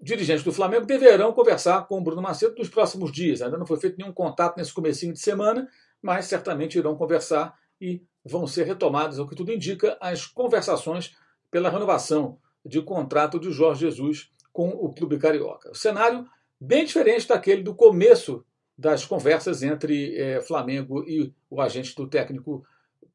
Dirigentes 0.00 0.44
do 0.44 0.52
Flamengo 0.52 0.84
deverão 0.84 1.32
conversar 1.32 1.86
com 1.86 1.98
o 1.98 2.02
Bruno 2.02 2.20
Macedo 2.20 2.56
nos 2.58 2.68
próximos 2.68 3.10
dias. 3.12 3.40
Ainda 3.40 3.56
não 3.56 3.66
foi 3.66 3.78
feito 3.78 3.96
nenhum 3.96 4.12
contato 4.12 4.56
nesse 4.56 4.72
comecinho 4.72 5.12
de 5.12 5.20
semana, 5.20 5.68
mas 6.02 6.26
certamente 6.26 6.76
irão 6.76 6.96
conversar 6.96 7.56
e 7.80 8.02
vão 8.24 8.46
ser 8.46 8.64
retomadas, 8.64 9.18
o 9.18 9.26
que 9.26 9.34
tudo 9.34 9.52
indica, 9.52 9.96
as 10.00 10.26
conversações 10.26 11.16
pela 11.50 11.70
renovação 11.70 12.38
de 12.64 12.80
contrato 12.82 13.40
de 13.40 13.50
Jorge 13.50 13.80
Jesus 13.80 14.30
com 14.52 14.68
o 14.68 14.92
clube 14.92 15.18
carioca. 15.18 15.70
O 15.70 15.74
cenário 15.74 16.26
bem 16.60 16.84
diferente 16.84 17.26
daquele 17.26 17.62
do 17.62 17.74
começo 17.74 18.44
das 18.82 19.04
conversas 19.04 19.62
entre 19.62 20.16
eh, 20.18 20.40
Flamengo 20.40 21.04
e 21.08 21.32
o 21.48 21.60
agente 21.60 21.94
do 21.94 22.08
técnico 22.08 22.66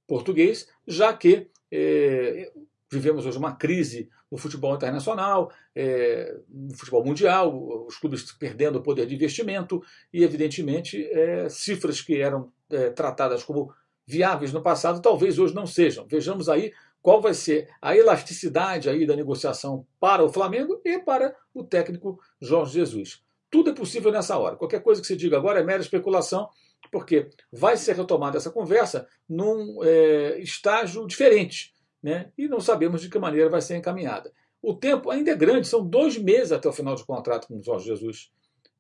português, 0.08 0.70
já 0.88 1.14
que 1.14 1.50
eh, 1.70 2.50
vivemos 2.90 3.26
hoje 3.26 3.38
uma 3.38 3.54
crise 3.54 4.10
no 4.32 4.38
futebol 4.38 4.74
internacional, 4.74 5.52
eh, 5.76 6.38
no 6.50 6.74
futebol 6.74 7.04
mundial, 7.04 7.86
os 7.86 7.98
clubes 7.98 8.32
perdendo 8.32 8.78
o 8.78 8.82
poder 8.82 9.06
de 9.06 9.16
investimento 9.16 9.84
e, 10.14 10.24
evidentemente, 10.24 11.06
cifras 11.50 12.00
que 12.00 12.22
eram 12.22 12.50
tratadas 12.96 13.44
como 13.44 13.74
viáveis 14.06 14.54
no 14.54 14.62
passado 14.62 15.02
talvez 15.02 15.38
hoje 15.38 15.54
não 15.54 15.68
sejam. 15.68 16.08
Vejamos 16.08 16.48
aí 16.48 16.72
qual 17.02 17.22
vai 17.22 17.34
ser 17.34 17.70
a 17.82 17.96
elasticidade 17.96 18.90
aí 18.90 19.06
da 19.06 19.18
negociação 19.18 19.86
para 20.00 20.24
o 20.24 20.32
Flamengo 20.32 20.80
e 20.86 20.98
para 20.98 21.36
o 21.54 21.64
técnico 21.64 22.20
Jorge 22.40 22.76
Jesus. 22.76 23.27
Tudo 23.50 23.70
é 23.70 23.74
possível 23.74 24.12
nessa 24.12 24.38
hora. 24.38 24.56
Qualquer 24.56 24.82
coisa 24.82 25.02
que 25.02 25.08
se 25.08 25.16
diga 25.16 25.38
agora 25.38 25.60
é 25.60 25.64
mera 25.64 25.82
especulação, 25.82 26.50
porque 26.92 27.30
vai 27.52 27.78
ser 27.78 27.96
retomada 27.96 28.38
essa 28.38 28.52
conversa 28.52 29.08
num 29.28 29.84
é, 29.84 30.40
estágio 30.40 31.06
diferente, 31.08 31.74
né? 32.02 32.32
e 32.38 32.48
não 32.48 32.60
sabemos 32.60 33.02
de 33.02 33.10
que 33.10 33.20
maneira 33.20 33.50
vai 33.50 33.62
ser 33.62 33.76
encaminhada. 33.76 34.32
O 34.62 34.74
tempo 34.74 35.10
ainda 35.10 35.32
é 35.32 35.36
grande, 35.36 35.68
são 35.68 35.86
dois 35.86 36.18
meses 36.18 36.52
até 36.52 36.68
o 36.68 36.74
final 36.74 36.96
de 36.96 37.06
contrato 37.06 37.48
com 37.48 37.58
o 37.58 37.64
Jorge 37.64 37.88
Jesus. 37.88 38.32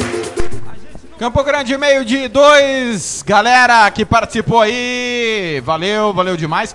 Campo 1.18 1.42
Grande, 1.42 1.76
meio 1.78 2.04
de 2.04 2.28
dois. 2.28 3.22
Galera 3.26 3.90
que 3.90 4.04
participou 4.04 4.60
aí, 4.60 5.62
valeu, 5.64 6.12
valeu 6.12 6.36
demais. 6.36 6.74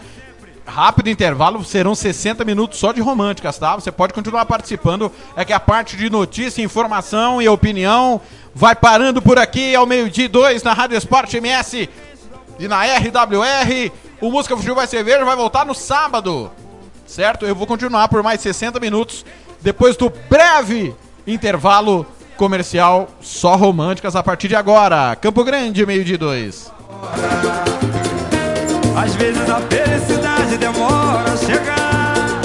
Rápido 0.66 1.10
intervalo, 1.10 1.64
serão 1.64 1.94
60 1.94 2.46
minutos 2.46 2.80
só 2.80 2.94
de 2.94 3.02
românticas, 3.02 3.58
tá? 3.58 3.76
Você 3.76 3.92
pode 3.92 4.14
continuar 4.14 4.46
participando. 4.46 5.12
É 5.36 5.44
que 5.44 5.52
a 5.52 5.60
parte 5.60 5.98
de 5.98 6.10
notícia, 6.10 6.62
informação 6.62 7.42
e 7.42 7.50
opinião 7.50 8.22
vai 8.56 8.76
parando 8.76 9.22
por 9.22 9.38
aqui 9.38 9.76
ao 9.76 9.86
meio-dia 9.86 10.26
e 10.26 10.30
dois 10.30 10.64
na 10.64 10.74
Rádio 10.74 10.98
Esporte 10.98 11.38
MS 11.38 11.90
e 12.60 12.68
na 12.68 12.84
RWR. 12.84 13.92
O 14.22 14.32
Música 14.32 14.56
Futebol 14.56 14.78
vai 14.78 14.88
Cerveja 14.88 15.26
vai 15.26 15.36
voltar 15.36 15.66
no 15.66 15.74
sábado, 15.74 16.52
certo? 17.06 17.46
Eu 17.46 17.56
vou 17.56 17.68
continuar 17.68 18.08
por 18.08 18.24
mais 18.24 18.42
60 18.42 18.80
minutos 18.80 19.26
depois 19.62 19.96
do 19.98 20.10
breve 20.30 20.96
intervalo 21.26 22.06
comercial 22.38 23.08
só 23.22 23.56
românticas 23.56 24.16
a 24.16 24.24
partir 24.24 24.48
de 24.48 24.56
agora. 24.56 25.16
Campo 25.16 25.44
Grande, 25.44 25.86
meio 25.86 26.04
de 26.04 26.18
dois. 26.18 26.72
Às 28.96 29.16
vezes 29.16 29.50
a 29.50 29.60
felicidade 29.62 30.58
demora 30.58 31.32
a 31.32 31.38
chegar. 31.38 32.42